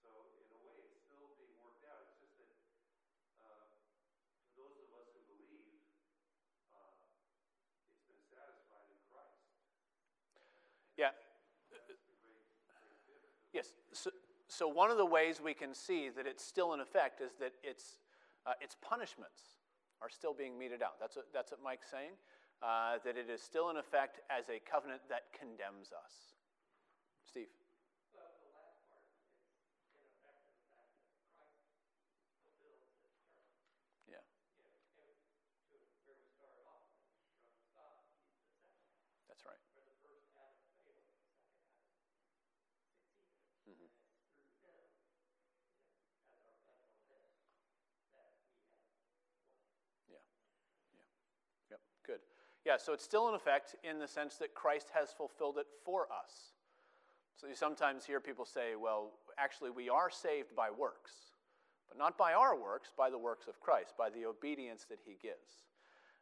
So 0.00 0.08
in 0.38 0.46
a 0.54 0.60
way, 0.62 0.78
it's 0.94 1.02
still 1.10 1.34
being 1.40 1.58
worked 1.58 1.84
out. 1.84 2.06
It's 2.06 2.16
just 2.22 2.38
that 2.38 2.54
uh, 3.42 3.66
for 4.54 4.62
those 4.62 4.78
of 4.78 4.88
us 5.00 5.08
who 5.16 5.20
believe, 5.26 5.82
uh, 6.70 7.10
it's 7.90 8.04
been 8.06 8.22
satisfied 8.30 8.88
in 8.94 9.00
Christ. 9.10 9.42
Yeah. 10.96 11.10
That's 11.74 11.88
the 11.90 11.98
great, 12.22 12.46
great 13.04 13.20
difference. 13.22 13.50
Yes. 13.50 13.74
So, 14.54 14.68
one 14.68 14.88
of 14.88 14.98
the 14.98 15.04
ways 15.06 15.40
we 15.42 15.52
can 15.52 15.74
see 15.74 16.10
that 16.14 16.28
it's 16.30 16.44
still 16.44 16.74
in 16.74 16.80
effect 16.80 17.20
is 17.20 17.34
that 17.40 17.54
its, 17.66 17.98
uh, 18.46 18.54
its 18.62 18.76
punishments 18.78 19.58
are 20.00 20.06
still 20.08 20.30
being 20.32 20.54
meted 20.56 20.78
out. 20.78 20.94
That's 21.00 21.16
what, 21.16 21.26
that's 21.34 21.50
what 21.50 21.58
Mike's 21.58 21.90
saying, 21.90 22.14
uh, 22.62 23.02
that 23.02 23.18
it 23.18 23.26
is 23.26 23.42
still 23.42 23.70
in 23.74 23.76
effect 23.82 24.20
as 24.30 24.46
a 24.46 24.62
covenant 24.62 25.02
that 25.10 25.34
condemns 25.34 25.90
us. 25.90 26.38
Steve. 27.26 27.50
Well, 28.14 28.30
the 28.46 28.54
last 28.54 28.78
part, 28.86 29.02
it's 29.82 29.90
in 29.98 30.06
effect 30.06 30.38
in 30.46 30.54
the 30.54 30.62
fact 30.70 30.86
that 31.18 31.34
Christ 31.34 31.58
fulfills 32.46 32.78
his 32.86 33.10
term. 33.10 33.26
Yeah. 34.06 34.22
You 34.22 34.70
know, 34.70 34.70
and 34.70 34.86
to 34.86 35.02
where 36.06 36.14
we 36.14 36.30
started 36.30 36.62
off, 36.70 36.86
from 37.42 37.58
stop, 37.74 38.06
he's 38.22 38.38
the 38.38 38.54
second. 38.54 38.86
That's 39.26 39.42
right. 39.42 39.58
Where 39.74 39.82
the 39.82 39.98
first 39.98 40.30
Adam 40.38 40.62
failed, 40.86 41.10
the 41.10 41.18
second 41.58 41.82
Adam 42.94 43.34
succeeded. 43.42 43.90
Mhm. 43.90 43.90
And 44.70 44.78
it's 44.78 45.00
through 45.10 45.26
him, 45.34 46.14
you 46.22 46.30
know, 46.30 46.38
as 46.46 46.62
our 46.70 46.86
faithfulness, 47.10 47.34
that 48.14 48.30
we 50.06 50.14
have 50.14 51.10
won. 51.34 51.63
Yep, 51.74 51.80
good. 52.06 52.20
Yeah, 52.64 52.76
so 52.78 52.92
it's 52.92 53.04
still 53.04 53.28
in 53.28 53.34
effect 53.34 53.74
in 53.82 53.98
the 53.98 54.06
sense 54.06 54.36
that 54.36 54.54
Christ 54.54 54.88
has 54.94 55.10
fulfilled 55.10 55.58
it 55.58 55.66
for 55.84 56.06
us. 56.12 56.52
So 57.36 57.48
you 57.48 57.56
sometimes 57.56 58.04
hear 58.04 58.20
people 58.20 58.44
say, 58.44 58.76
well, 58.80 59.10
actually, 59.38 59.70
we 59.70 59.88
are 59.88 60.08
saved 60.08 60.54
by 60.54 60.70
works, 60.70 61.12
but 61.88 61.98
not 61.98 62.16
by 62.16 62.32
our 62.32 62.56
works, 62.56 62.92
by 62.96 63.10
the 63.10 63.18
works 63.18 63.48
of 63.48 63.60
Christ, 63.60 63.94
by 63.98 64.08
the 64.08 64.24
obedience 64.24 64.86
that 64.88 65.00
he 65.04 65.16
gives. 65.20 65.64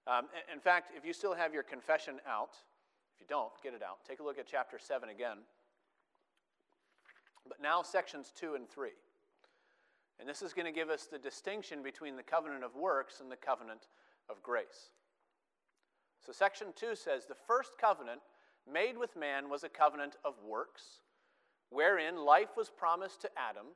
Um, 0.07 0.29
in- 0.35 0.55
in 0.55 0.61
fact, 0.61 0.91
if 0.97 1.05
you 1.05 1.13
still 1.13 1.35
have 1.35 1.53
your 1.53 1.63
confession 1.63 2.21
out, 2.27 2.57
if 3.15 3.21
you 3.21 3.27
don't, 3.29 3.53
get 3.63 3.75
it 3.75 3.83
out. 3.83 4.05
Take 4.09 4.21
a 4.21 4.23
look 4.23 4.39
at 4.39 4.47
chapter 4.47 4.79
7 4.79 5.11
again. 5.11 5.39
But 7.47 7.61
now, 7.61 7.83
sections 7.83 8.33
2 8.35 8.55
and 8.55 8.69
3. 8.69 8.91
And 10.19 10.29
this 10.29 10.41
is 10.41 10.53
going 10.53 10.67
to 10.67 10.73
give 10.73 10.89
us 10.89 11.07
the 11.07 11.19
distinction 11.19 11.83
between 11.83 12.17
the 12.17 12.23
covenant 12.23 12.65
of 12.65 12.75
works 12.75 13.21
and 13.21 13.31
the 13.31 13.37
covenant 13.37 13.89
of 14.29 14.43
grace. 14.43 14.91
So, 16.25 16.33
section 16.33 16.69
2 16.77 16.95
says 16.95 17.27
the 17.27 17.35
first 17.35 17.73
covenant 17.79 18.21
made 18.71 18.97
with 18.97 19.17
man 19.17 19.51
was 19.51 19.65
a 19.65 19.69
covenant 19.69 20.17
of 20.25 20.35
works, 20.47 21.01
wherein 21.71 22.17
life 22.25 22.57
was 22.57 22.71
promised 22.71 23.21
to 23.23 23.31
Adam, 23.37 23.67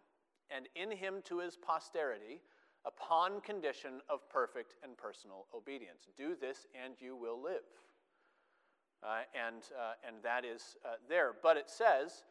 and 0.50 0.68
in 0.76 0.96
him 0.96 1.22
to 1.24 1.40
his 1.40 1.56
posterity, 1.56 2.40
upon 2.84 3.40
condition 3.40 4.00
of 4.08 4.28
perfect 4.30 4.76
and 4.84 4.96
personal 4.96 5.46
obedience. 5.52 6.06
Do 6.16 6.36
this, 6.40 6.66
and 6.84 6.94
you 7.00 7.16
will 7.16 7.42
live. 7.42 7.66
Uh, 9.02 9.22
and, 9.34 9.62
uh, 9.76 9.94
and 10.06 10.16
that 10.22 10.44
is 10.44 10.76
uh, 10.84 10.94
there. 11.08 11.32
But 11.42 11.56
it 11.56 11.68
says, 11.68 12.22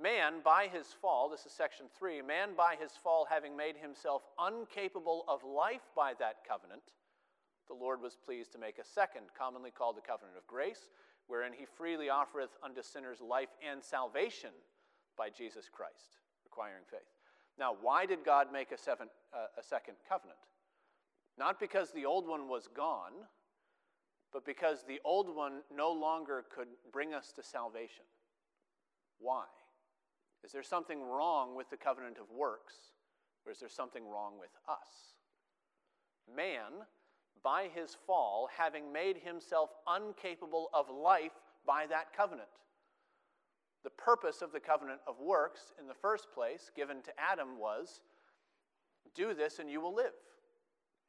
Man, 0.00 0.34
by 0.44 0.66
his 0.72 0.86
fall, 0.88 1.28
this 1.28 1.46
is 1.46 1.52
section 1.52 1.86
three, 1.96 2.20
man 2.20 2.50
by 2.56 2.74
his 2.80 2.92
fall, 2.92 3.26
having 3.30 3.56
made 3.56 3.76
himself 3.76 4.22
uncapable 4.40 5.20
of 5.28 5.44
life 5.44 5.86
by 5.94 6.14
that 6.18 6.38
covenant, 6.48 6.82
the 7.68 7.74
Lord 7.74 8.00
was 8.00 8.16
pleased 8.16 8.52
to 8.52 8.58
make 8.58 8.78
a 8.78 8.84
second, 8.84 9.26
commonly 9.38 9.70
called 9.70 9.96
the 9.96 10.06
covenant 10.06 10.36
of 10.36 10.46
grace, 10.46 10.90
wherein 11.26 11.52
he 11.52 11.64
freely 11.64 12.10
offereth 12.10 12.50
unto 12.62 12.82
sinners 12.82 13.20
life 13.20 13.48
and 13.66 13.82
salvation 13.82 14.50
by 15.16 15.30
Jesus 15.30 15.68
Christ, 15.72 16.18
requiring 16.44 16.84
faith. 16.90 17.00
Now, 17.58 17.76
why 17.80 18.04
did 18.06 18.24
God 18.24 18.48
make 18.52 18.72
a, 18.72 18.78
seven, 18.78 19.08
uh, 19.32 19.46
a 19.58 19.62
second 19.62 19.94
covenant? 20.08 20.38
Not 21.38 21.58
because 21.60 21.92
the 21.92 22.04
old 22.04 22.26
one 22.26 22.48
was 22.48 22.68
gone, 22.74 23.12
but 24.32 24.44
because 24.44 24.84
the 24.86 25.00
old 25.04 25.34
one 25.34 25.60
no 25.74 25.92
longer 25.92 26.44
could 26.54 26.68
bring 26.92 27.14
us 27.14 27.32
to 27.36 27.42
salvation. 27.42 28.04
Why? 29.18 29.44
Is 30.44 30.52
there 30.52 30.62
something 30.62 31.00
wrong 31.00 31.56
with 31.56 31.70
the 31.70 31.76
covenant 31.76 32.18
of 32.18 32.30
works, 32.30 32.74
or 33.46 33.52
is 33.52 33.60
there 33.60 33.68
something 33.68 34.06
wrong 34.06 34.34
with 34.38 34.50
us? 34.68 35.14
Man, 36.34 36.84
by 37.44 37.68
his 37.72 37.96
fall, 38.06 38.48
having 38.56 38.92
made 38.92 39.18
himself 39.18 39.70
uncapable 39.86 40.64
of 40.72 40.88
life 40.90 41.32
by 41.66 41.86
that 41.86 42.16
covenant. 42.16 42.48
The 43.84 43.90
purpose 43.90 44.40
of 44.40 44.50
the 44.50 44.60
covenant 44.60 45.00
of 45.06 45.20
works, 45.20 45.74
in 45.78 45.86
the 45.86 45.94
first 45.94 46.32
place, 46.32 46.70
given 46.74 47.02
to 47.02 47.12
Adam, 47.20 47.58
was 47.58 48.00
do 49.14 49.34
this 49.34 49.58
and 49.58 49.70
you 49.70 49.80
will 49.80 49.94
live. 49.94 50.14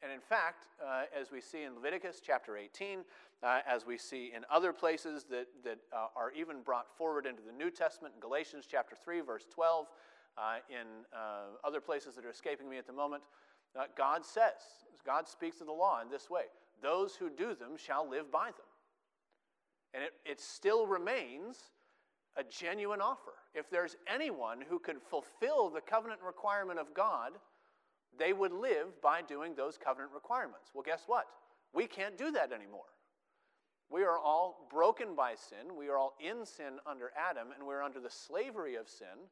And 0.04 0.12
in 0.12 0.20
fact, 0.20 0.68
uh, 0.86 1.04
as 1.20 1.32
we 1.32 1.42
see 1.42 1.64
in 1.64 1.76
Leviticus 1.76 2.22
chapter 2.24 2.58
18, 2.58 3.00
uh, 3.42 3.60
as 3.68 3.86
we 3.86 3.98
see 3.98 4.32
in 4.36 4.44
other 4.52 4.74
places 4.74 5.26
that, 5.30 5.48
that 5.64 5.80
uh, 5.94 6.08
are 6.16 6.32
even 6.32 6.62
brought 6.62 6.96
forward 6.98 7.26
into 7.26 7.42
the 7.42 7.52
New 7.52 7.72
Testament, 7.72 8.14
in 8.14 8.20
Galatians 8.20 8.66
chapter 8.70 8.96
3, 8.96 9.22
verse 9.22 9.46
12, 9.50 9.88
uh, 10.38 10.42
in 10.70 11.06
uh, 11.14 11.56
other 11.64 11.80
places 11.80 12.16
that 12.16 12.26
are 12.26 12.30
escaping 12.30 12.70
me 12.70 12.78
at 12.78 12.86
the 12.86 12.94
moment, 12.94 13.24
God 13.98 14.26
says, 14.26 14.54
God 15.06 15.28
speaks 15.28 15.62
of 15.62 15.68
the 15.68 15.74
law 15.74 16.02
in 16.02 16.10
this 16.10 16.30
way 16.30 16.44
those 16.82 17.16
who 17.16 17.30
do 17.30 17.56
them 17.56 17.78
shall 17.78 18.08
live 18.08 18.32
by 18.32 18.48
them. 18.48 18.70
And 19.94 20.04
it, 20.04 20.14
it 20.26 20.42
still 20.42 20.86
remains 20.86 21.58
a 22.38 22.44
genuine 22.44 23.02
offer. 23.02 23.34
If 23.54 23.70
there's 23.70 23.96
anyone 24.14 24.60
who 24.68 24.78
could 24.78 25.02
fulfill 25.10 25.70
the 25.70 25.82
covenant 25.82 26.20
requirement 26.22 26.80
of 26.80 26.94
God, 26.94 27.32
they 28.20 28.34
would 28.34 28.52
live 28.52 29.02
by 29.02 29.22
doing 29.22 29.56
those 29.56 29.78
covenant 29.78 30.12
requirements. 30.14 30.72
Well, 30.74 30.84
guess 30.86 31.04
what? 31.08 31.28
We 31.74 31.88
can't 31.88 32.18
do 32.18 32.32
that 32.32 32.52
anymore. 32.52 32.92
We 33.90 34.04
are 34.04 34.18
all 34.18 34.68
broken 34.70 35.16
by 35.16 35.36
sin. 35.36 35.78
We 35.78 35.90
are 35.90 35.98
all 35.98 36.16
in 36.20 36.46
sin 36.46 36.80
under 36.86 37.12
Adam, 37.16 37.50
and 37.56 37.66
we're 37.66 37.84
under 37.84 38.00
the 38.00 38.10
slavery 38.10 38.76
of 38.76 38.90
sin. 38.90 39.30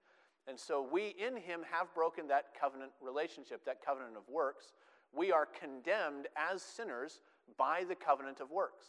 And 0.48 0.60
so 0.60 0.88
we 0.92 1.16
in 1.18 1.38
him 1.38 1.62
have 1.72 1.94
broken 1.94 2.28
that 2.28 2.48
covenant 2.60 2.92
relationship, 3.02 3.66
that 3.66 3.86
covenant 3.86 4.18
of 4.18 4.24
works. 4.28 4.74
We 5.14 5.32
are 5.32 5.46
condemned 5.46 6.28
as 6.36 6.62
sinners 6.62 7.20
by 7.58 7.84
the 7.88 7.96
covenant 7.96 8.40
of 8.40 8.52
works. 8.52 8.86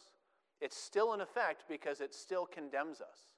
It's 0.61 0.77
still 0.77 1.13
in 1.13 1.21
effect 1.21 1.65
because 1.69 2.01
it 2.01 2.13
still 2.13 2.45
condemns 2.45 3.01
us. 3.01 3.29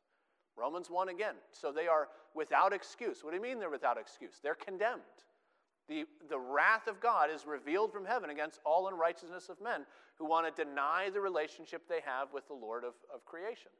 Romans 0.55 0.89
1 0.89 1.09
again. 1.09 1.35
So 1.51 1.71
they 1.71 1.87
are 1.87 2.07
without 2.33 2.73
excuse. 2.73 3.23
What 3.23 3.31
do 3.31 3.37
you 3.37 3.43
mean 3.43 3.59
they're 3.59 3.69
without 3.69 3.97
excuse? 3.97 4.39
They're 4.41 4.55
condemned. 4.55 5.01
The, 5.87 6.05
the 6.29 6.39
wrath 6.39 6.87
of 6.87 6.99
God 6.99 7.29
is 7.33 7.45
revealed 7.45 7.93
from 7.93 8.05
heaven 8.05 8.29
against 8.29 8.59
all 8.65 8.87
unrighteousness 8.87 9.49
of 9.49 9.61
men 9.61 9.85
who 10.17 10.25
want 10.25 10.53
to 10.53 10.63
deny 10.63 11.09
the 11.13 11.21
relationship 11.21 11.83
they 11.87 12.01
have 12.03 12.33
with 12.33 12.47
the 12.47 12.53
Lord 12.53 12.83
of, 12.83 12.93
of 13.13 13.23
creation. 13.25 13.71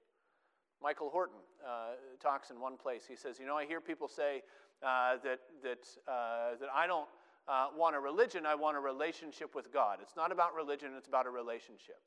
Michael 0.81 1.09
Horton 1.09 1.37
uh, 1.65 1.95
talks 2.21 2.49
in 2.49 2.59
one 2.59 2.77
place. 2.77 3.03
He 3.07 3.15
says, 3.15 3.39
You 3.39 3.45
know, 3.45 3.55
I 3.55 3.65
hear 3.65 3.81
people 3.81 4.07
say 4.07 4.43
uh, 4.83 5.17
that, 5.23 5.39
that, 5.63 5.87
uh, 6.07 6.55
that 6.59 6.69
I 6.73 6.87
don't 6.87 7.07
uh, 7.47 7.67
want 7.75 7.95
a 7.95 7.99
religion, 7.99 8.45
I 8.45 8.55
want 8.55 8.77
a 8.77 8.79
relationship 8.79 9.55
with 9.55 9.73
God. 9.73 9.99
It's 10.01 10.15
not 10.15 10.31
about 10.31 10.53
religion, 10.53 10.91
it's 10.97 11.07
about 11.07 11.25
a 11.25 11.29
relationship. 11.29 12.01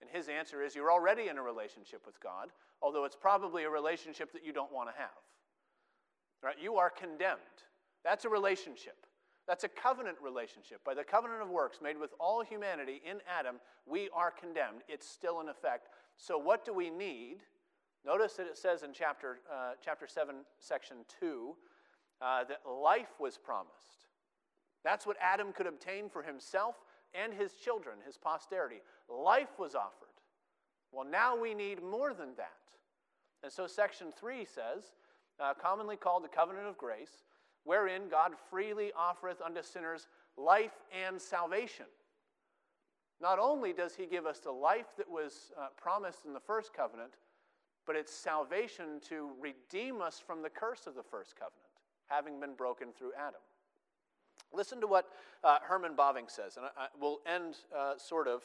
And 0.00 0.10
his 0.10 0.28
answer 0.28 0.62
is, 0.62 0.74
You're 0.74 0.92
already 0.92 1.28
in 1.28 1.38
a 1.38 1.42
relationship 1.42 2.04
with 2.06 2.18
God, 2.20 2.48
although 2.82 3.04
it's 3.04 3.16
probably 3.16 3.64
a 3.64 3.70
relationship 3.70 4.32
that 4.32 4.44
you 4.44 4.52
don't 4.52 4.72
want 4.72 4.88
to 4.88 4.94
have. 4.98 5.10
Right? 6.42 6.56
You 6.60 6.76
are 6.76 6.90
condemned. 6.90 7.40
That's 8.04 8.24
a 8.24 8.28
relationship. 8.28 9.06
That's 9.46 9.64
a 9.64 9.68
covenant 9.68 10.16
relationship. 10.22 10.82
By 10.84 10.94
the 10.94 11.04
covenant 11.04 11.42
of 11.42 11.50
works 11.50 11.78
made 11.82 11.98
with 11.98 12.14
all 12.18 12.42
humanity 12.42 13.02
in 13.08 13.18
Adam, 13.28 13.56
we 13.86 14.08
are 14.14 14.30
condemned. 14.30 14.82
It's 14.88 15.08
still 15.08 15.40
in 15.40 15.48
effect. 15.48 15.88
So, 16.16 16.38
what 16.38 16.64
do 16.64 16.72
we 16.72 16.90
need? 16.90 17.38
Notice 18.06 18.34
that 18.34 18.46
it 18.46 18.58
says 18.58 18.82
in 18.82 18.92
chapter, 18.92 19.40
uh, 19.50 19.72
chapter 19.82 20.06
7, 20.06 20.36
section 20.58 20.98
2, 21.20 21.54
uh, 22.20 22.44
that 22.44 22.60
life 22.68 23.18
was 23.18 23.38
promised. 23.38 24.08
That's 24.84 25.06
what 25.06 25.16
Adam 25.20 25.52
could 25.52 25.66
obtain 25.66 26.10
for 26.10 26.22
himself 26.22 26.76
and 27.14 27.32
his 27.32 27.54
children, 27.54 27.96
his 28.04 28.18
posterity. 28.18 28.82
Life 29.08 29.58
was 29.58 29.74
offered. 29.74 30.08
Well, 30.92 31.06
now 31.10 31.36
we 31.36 31.54
need 31.54 31.82
more 31.82 32.12
than 32.12 32.34
that. 32.36 32.52
And 33.42 33.50
so, 33.50 33.66
section 33.66 34.12
3 34.18 34.44
says, 34.44 34.92
uh, 35.40 35.54
commonly 35.54 35.96
called 35.96 36.24
the 36.24 36.28
covenant 36.28 36.66
of 36.66 36.78
grace, 36.78 37.24
wherein 37.64 38.08
God 38.10 38.32
freely 38.50 38.92
offereth 38.96 39.40
unto 39.40 39.62
sinners 39.62 40.08
life 40.36 40.72
and 41.06 41.20
salvation. 41.20 41.86
Not 43.20 43.38
only 43.38 43.72
does 43.72 43.94
he 43.94 44.06
give 44.06 44.26
us 44.26 44.40
the 44.40 44.50
life 44.52 44.86
that 44.98 45.08
was 45.08 45.52
uh, 45.58 45.68
promised 45.76 46.26
in 46.26 46.32
the 46.32 46.40
first 46.40 46.74
covenant, 46.74 47.12
but 47.86 47.96
it's 47.96 48.12
salvation 48.12 49.00
to 49.08 49.30
redeem 49.40 50.00
us 50.00 50.22
from 50.24 50.42
the 50.42 50.50
curse 50.50 50.86
of 50.86 50.94
the 50.94 51.02
first 51.02 51.34
covenant, 51.36 51.60
having 52.06 52.40
been 52.40 52.54
broken 52.54 52.88
through 52.96 53.12
Adam. 53.18 53.40
Listen 54.52 54.80
to 54.80 54.86
what 54.86 55.08
uh, 55.42 55.58
Herman 55.62 55.92
Bavinck 55.96 56.30
says, 56.30 56.56
and 56.56 56.66
I, 56.66 56.84
I, 56.84 56.86
we'll 57.00 57.20
end 57.26 57.56
uh, 57.76 57.94
sort 57.96 58.28
of, 58.28 58.42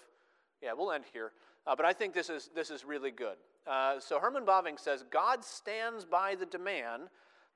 yeah, 0.62 0.74
we'll 0.74 0.92
end 0.92 1.06
here, 1.12 1.32
uh, 1.68 1.76
but 1.76 1.86
I 1.86 1.94
think 1.94 2.14
this 2.14 2.30
is, 2.30 2.50
this 2.56 2.70
is 2.70 2.84
really 2.84 3.12
good. 3.12 3.38
Uh, 3.68 4.00
so 4.00 4.20
Herman 4.20 4.46
Bavinck 4.46 4.80
says 4.80 5.04
God 5.12 5.44
stands 5.44 6.06
by 6.06 6.36
the 6.36 6.46
demand 6.46 7.04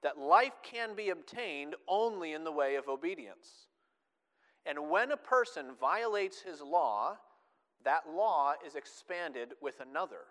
that 0.03 0.19
life 0.19 0.59
can 0.61 0.95
be 0.95 1.09
obtained 1.09 1.75
only 1.87 2.33
in 2.33 2.43
the 2.43 2.51
way 2.51 2.75
of 2.75 2.87
obedience. 2.87 3.67
And 4.65 4.89
when 4.89 5.11
a 5.11 5.17
person 5.17 5.67
violates 5.79 6.41
his 6.41 6.61
law, 6.61 7.17
that 7.83 8.03
law 8.13 8.53
is 8.65 8.75
expanded 8.75 9.53
with 9.61 9.79
another. 9.79 10.25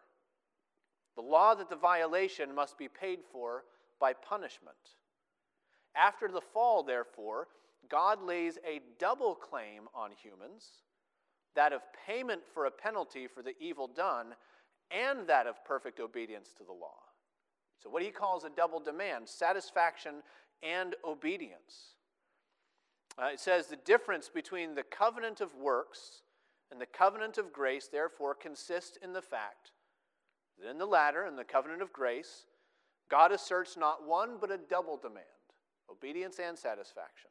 The 1.16 1.22
law 1.22 1.54
that 1.54 1.68
the 1.68 1.76
violation 1.76 2.54
must 2.54 2.78
be 2.78 2.88
paid 2.88 3.20
for 3.30 3.64
by 4.00 4.12
punishment. 4.12 4.76
After 5.94 6.28
the 6.28 6.40
fall, 6.40 6.82
therefore, 6.82 7.48
God 7.88 8.22
lays 8.22 8.58
a 8.66 8.80
double 8.98 9.34
claim 9.34 9.88
on 9.94 10.10
humans 10.12 10.82
that 11.54 11.72
of 11.72 11.82
payment 12.06 12.42
for 12.54 12.66
a 12.66 12.70
penalty 12.70 13.26
for 13.26 13.42
the 13.42 13.54
evil 13.60 13.86
done, 13.86 14.34
and 14.90 15.26
that 15.26 15.46
of 15.46 15.64
perfect 15.64 16.00
obedience 16.00 16.50
to 16.56 16.64
the 16.64 16.72
law. 16.72 16.98
So, 17.82 17.90
what 17.90 18.02
he 18.02 18.10
calls 18.10 18.44
a 18.44 18.50
double 18.50 18.80
demand 18.80 19.28
satisfaction 19.28 20.22
and 20.62 20.94
obedience. 21.04 21.96
Uh, 23.20 23.26
it 23.26 23.40
says 23.40 23.66
the 23.66 23.76
difference 23.76 24.28
between 24.28 24.74
the 24.74 24.84
covenant 24.84 25.40
of 25.40 25.54
works 25.54 26.22
and 26.70 26.80
the 26.80 26.86
covenant 26.86 27.36
of 27.36 27.52
grace, 27.52 27.88
therefore, 27.90 28.34
consists 28.34 28.96
in 29.02 29.12
the 29.12 29.20
fact 29.20 29.72
in 30.68 30.78
the 30.78 30.86
latter, 30.86 31.26
in 31.26 31.36
the 31.36 31.44
covenant 31.44 31.82
of 31.82 31.92
grace, 31.92 32.46
God 33.10 33.32
asserts 33.32 33.76
not 33.76 34.06
one 34.06 34.38
but 34.40 34.50
a 34.50 34.58
double 34.58 34.96
demand 34.96 35.26
obedience 35.90 36.38
and 36.38 36.58
satisfaction. 36.58 37.30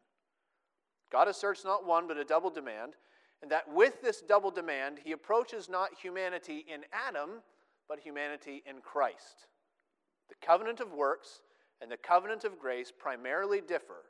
God 1.11 1.27
asserts 1.27 1.65
not 1.65 1.85
one 1.85 2.07
but 2.07 2.17
a 2.17 2.23
double 2.23 2.49
demand, 2.49 2.93
and 3.41 3.51
that 3.51 3.71
with 3.73 4.01
this 4.01 4.21
double 4.21 4.51
demand, 4.51 4.99
he 5.03 5.11
approaches 5.11 5.67
not 5.67 5.89
humanity 5.99 6.65
in 6.71 6.81
Adam, 6.93 7.41
but 7.89 7.99
humanity 7.99 8.63
in 8.67 8.81
Christ. 8.81 9.47
The 10.29 10.35
covenant 10.45 10.79
of 10.79 10.93
works 10.93 11.41
and 11.81 11.91
the 11.91 11.97
covenant 11.97 12.43
of 12.43 12.59
grace 12.59 12.91
primarily 12.95 13.61
differ 13.61 14.05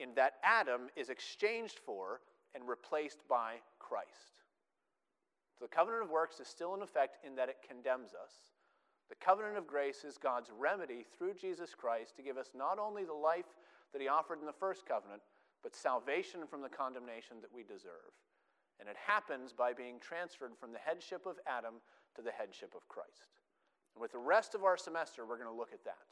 in 0.00 0.14
that 0.16 0.34
Adam 0.42 0.88
is 0.96 1.10
exchanged 1.10 1.78
for 1.84 2.20
and 2.54 2.66
replaced 2.66 3.18
by 3.28 3.56
Christ. 3.78 4.41
The 5.62 5.68
covenant 5.68 6.02
of 6.02 6.10
works 6.10 6.40
is 6.40 6.48
still 6.48 6.74
in 6.74 6.82
effect 6.82 7.24
in 7.24 7.36
that 7.36 7.48
it 7.48 7.62
condemns 7.66 8.14
us. 8.18 8.50
The 9.08 9.14
covenant 9.24 9.56
of 9.56 9.66
grace 9.66 10.02
is 10.02 10.18
God's 10.18 10.50
remedy 10.50 11.06
through 11.16 11.34
Jesus 11.34 11.70
Christ 11.72 12.16
to 12.16 12.22
give 12.22 12.36
us 12.36 12.50
not 12.52 12.80
only 12.80 13.04
the 13.04 13.14
life 13.14 13.54
that 13.92 14.02
He 14.02 14.08
offered 14.08 14.40
in 14.40 14.46
the 14.46 14.52
first 14.52 14.86
covenant, 14.86 15.22
but 15.62 15.76
salvation 15.76 16.40
from 16.50 16.62
the 16.62 16.68
condemnation 16.68 17.36
that 17.42 17.54
we 17.54 17.62
deserve. 17.62 18.10
And 18.80 18.88
it 18.88 18.96
happens 18.98 19.52
by 19.52 19.72
being 19.72 20.00
transferred 20.00 20.58
from 20.58 20.72
the 20.72 20.82
headship 20.82 21.26
of 21.26 21.38
Adam 21.46 21.74
to 22.16 22.22
the 22.22 22.32
headship 22.32 22.74
of 22.74 22.88
Christ. 22.88 23.38
And 23.94 24.02
with 24.02 24.10
the 24.10 24.18
rest 24.18 24.56
of 24.56 24.64
our 24.64 24.76
semester, 24.76 25.24
we're 25.24 25.38
going 25.38 25.52
to 25.52 25.54
look 25.54 25.72
at 25.72 25.84
that. 25.84 26.10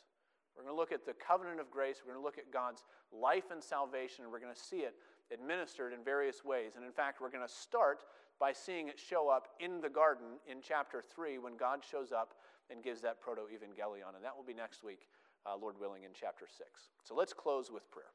We're 0.54 0.62
going 0.62 0.74
to 0.74 0.78
look 0.78 0.92
at 0.92 1.06
the 1.06 1.14
covenant 1.18 1.58
of 1.58 1.70
grace. 1.70 2.02
We're 2.04 2.12
going 2.12 2.22
to 2.22 2.26
look 2.26 2.38
at 2.38 2.52
God's 2.52 2.84
life 3.10 3.50
and 3.50 3.62
salvation, 3.62 4.22
and 4.22 4.32
we're 4.32 4.40
going 4.40 4.54
to 4.54 4.60
see 4.60 4.86
it 4.86 4.94
administered 5.32 5.92
in 5.92 6.04
various 6.04 6.44
ways. 6.44 6.76
And 6.76 6.84
in 6.84 6.92
fact, 6.92 7.20
we're 7.20 7.30
going 7.30 7.46
to 7.46 7.52
start 7.52 8.04
by 8.40 8.52
seeing 8.52 8.88
it 8.88 8.98
show 8.98 9.28
up 9.28 9.48
in 9.60 9.80
the 9.80 9.88
garden 9.88 10.40
in 10.50 10.58
chapter 10.62 11.04
3 11.14 11.38
when 11.38 11.56
God 11.56 11.80
shows 11.88 12.10
up 12.10 12.34
and 12.70 12.82
gives 12.82 13.02
that 13.02 13.20
proto 13.20 13.42
evangelion. 13.42 14.16
And 14.16 14.24
that 14.24 14.34
will 14.34 14.44
be 14.44 14.54
next 14.54 14.82
week, 14.82 15.08
uh, 15.46 15.56
Lord 15.56 15.78
willing, 15.78 16.04
in 16.04 16.10
chapter 16.18 16.46
6. 16.48 16.68
So 17.04 17.14
let's 17.14 17.34
close 17.34 17.70
with 17.70 17.88
prayer. 17.90 18.10